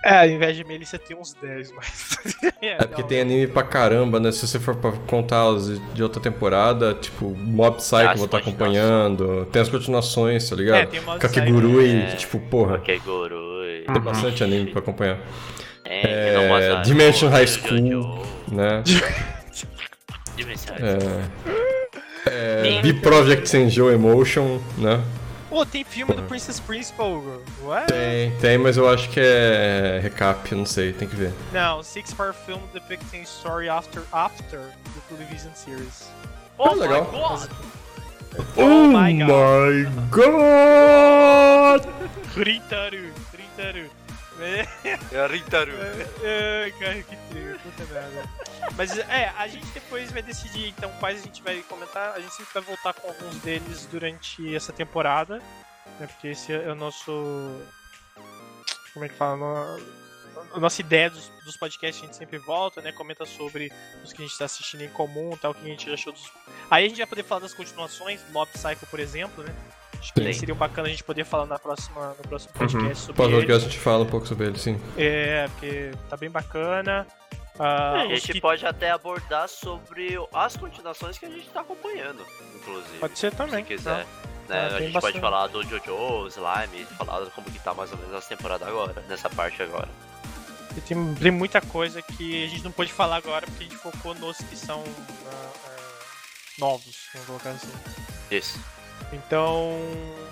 [0.04, 2.18] É, ao invés de Melissa tem uns 10, mas.
[2.60, 4.32] É porque tem anime pra caramba, né?
[4.32, 8.24] Se você for pra contar os de outra temporada, tipo, Mob Psycho eu As vou
[8.26, 8.76] estar continuações.
[8.78, 9.44] acompanhando.
[9.52, 10.76] Tem as continuações, tá ligado?
[10.78, 11.90] É, tem Mob Kakegurui.
[11.96, 12.06] É.
[12.16, 13.36] tipo, porra, Kakeguru.
[13.92, 15.18] tem bastante anime pra acompanhar.
[15.84, 17.68] É, não mostra- Dimension High Jojo.
[17.68, 18.82] School, né?
[20.36, 20.74] Dimension
[22.26, 25.02] É, B-Project Senjou Emotion, né?
[25.54, 27.22] Pô, tem filme do Princess Principal,
[27.62, 27.86] what?
[27.86, 31.32] Tem, tem, mas eu acho que é recap, não sei, tem que ver.
[31.52, 36.08] Não, Six Part Film depicting story after after the television series.
[36.58, 37.04] Oh, Ah, legal.
[37.04, 37.50] my god!
[38.56, 39.94] Oh my god.
[39.94, 41.86] my god!
[42.36, 43.88] Ritaru, Ritaru.
[44.40, 45.72] É, É Ritaru.
[46.22, 48.28] é, cara, que trio, puta merda.
[48.76, 52.14] Mas é, a gente depois vai decidir então quais a gente vai comentar.
[52.14, 55.40] A gente sempre vai voltar com alguns deles durante essa temporada.
[56.00, 57.60] Né, porque esse é o nosso.
[58.92, 59.78] Como é que fala?
[60.52, 62.92] A nossa ideia dos, dos podcasts a gente sempre volta, né?
[62.92, 65.90] Comenta sobre os que a gente tá assistindo em comum tal, o que a gente
[65.92, 66.30] achou dos.
[66.70, 69.54] Aí a gente vai poder falar das continuações, Mob Psycho, por exemplo, né?
[70.04, 70.32] Acho que Sim.
[70.34, 73.46] seria bacana a gente poder falar na próxima, no próximo podcast sobre Pode ele.
[73.46, 74.78] que a gente fala um pouco sobre ele, sim.
[74.98, 77.06] É, porque tá bem bacana.
[77.58, 81.62] Ah, a os gente que- pode até abordar sobre as continuações que a gente tá
[81.62, 82.22] acompanhando,
[82.54, 82.98] inclusive.
[83.00, 83.64] Pode ser também.
[83.64, 84.04] Se quiser.
[84.04, 84.06] tá?
[84.46, 84.58] Né?
[84.60, 85.00] Ah, a gente bastante.
[85.00, 89.02] pode falar do Jojo, Slime, falar como que tá mais ou menos essa temporada agora,
[89.08, 89.88] nessa parte agora.
[90.76, 93.78] E tem, tem muita coisa que a gente não pôde falar agora porque a gente
[93.78, 94.84] focou nos que são
[95.26, 95.70] ah, ah,
[96.58, 97.72] novos, vamos colocar assim.
[98.30, 98.60] Isso.
[99.14, 99.72] Então.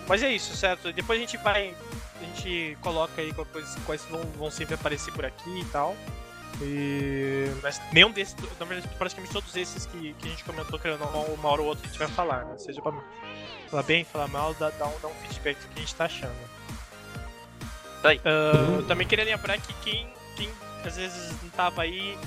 [0.09, 0.93] Mas é isso, certo?
[0.93, 1.75] Depois a gente vai.
[2.21, 5.97] A gente coloca aí coisa- quais vão, vão sempre aparecer por aqui e tal.
[6.61, 7.51] E.
[7.63, 8.37] Mas nenhum desses.
[8.59, 11.85] Na verdade, praticamente todos esses que, que a gente comentou, que uma hora ou outra
[11.85, 12.59] a gente vai falar, né?
[12.59, 12.93] Seja pra
[13.71, 16.05] falar bem, falar mal, dá, dá, um, dá um feedback do que a gente tá
[16.05, 16.51] achando.
[18.03, 18.21] Tá aí.
[18.25, 20.51] Eu também queria lembrar que quem, quem
[20.85, 22.19] às vezes não tava aí,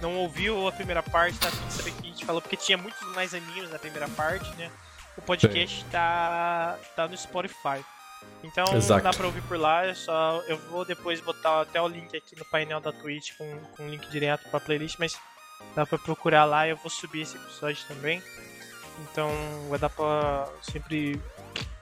[0.00, 2.56] não ouviu a primeira parte, tá afim de saber o que a gente falou, porque
[2.56, 4.70] tinha muitos mais animes na primeira parte, né?
[5.16, 7.84] O podcast tá, tá no Spotify.
[8.42, 9.02] Então Exato.
[9.04, 10.42] dá pra ouvir por lá, é só.
[10.48, 14.08] Eu vou depois botar até o link aqui no painel da Twitch com, com link
[14.10, 15.18] direto pra playlist, mas
[15.74, 18.22] dá pra procurar lá eu vou subir esse episódio também.
[19.02, 19.30] Então
[19.68, 21.20] vai dar pra sempre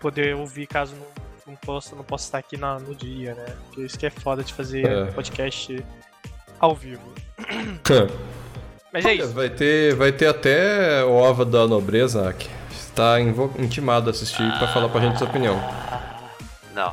[0.00, 1.06] poder ouvir caso não,
[1.48, 3.56] não possa, não possa estar aqui na- no dia, né?
[3.66, 5.04] Porque isso que é foda de fazer É.
[5.12, 5.84] podcast
[6.58, 7.12] ao vivo.
[8.92, 9.32] Mas é isso.
[9.32, 12.48] Vai ter, vai ter até o Ova da Nobreza, que
[13.20, 15.58] invo- intimado a assistir pra falar pra gente sua opinião.
[16.74, 16.92] Não.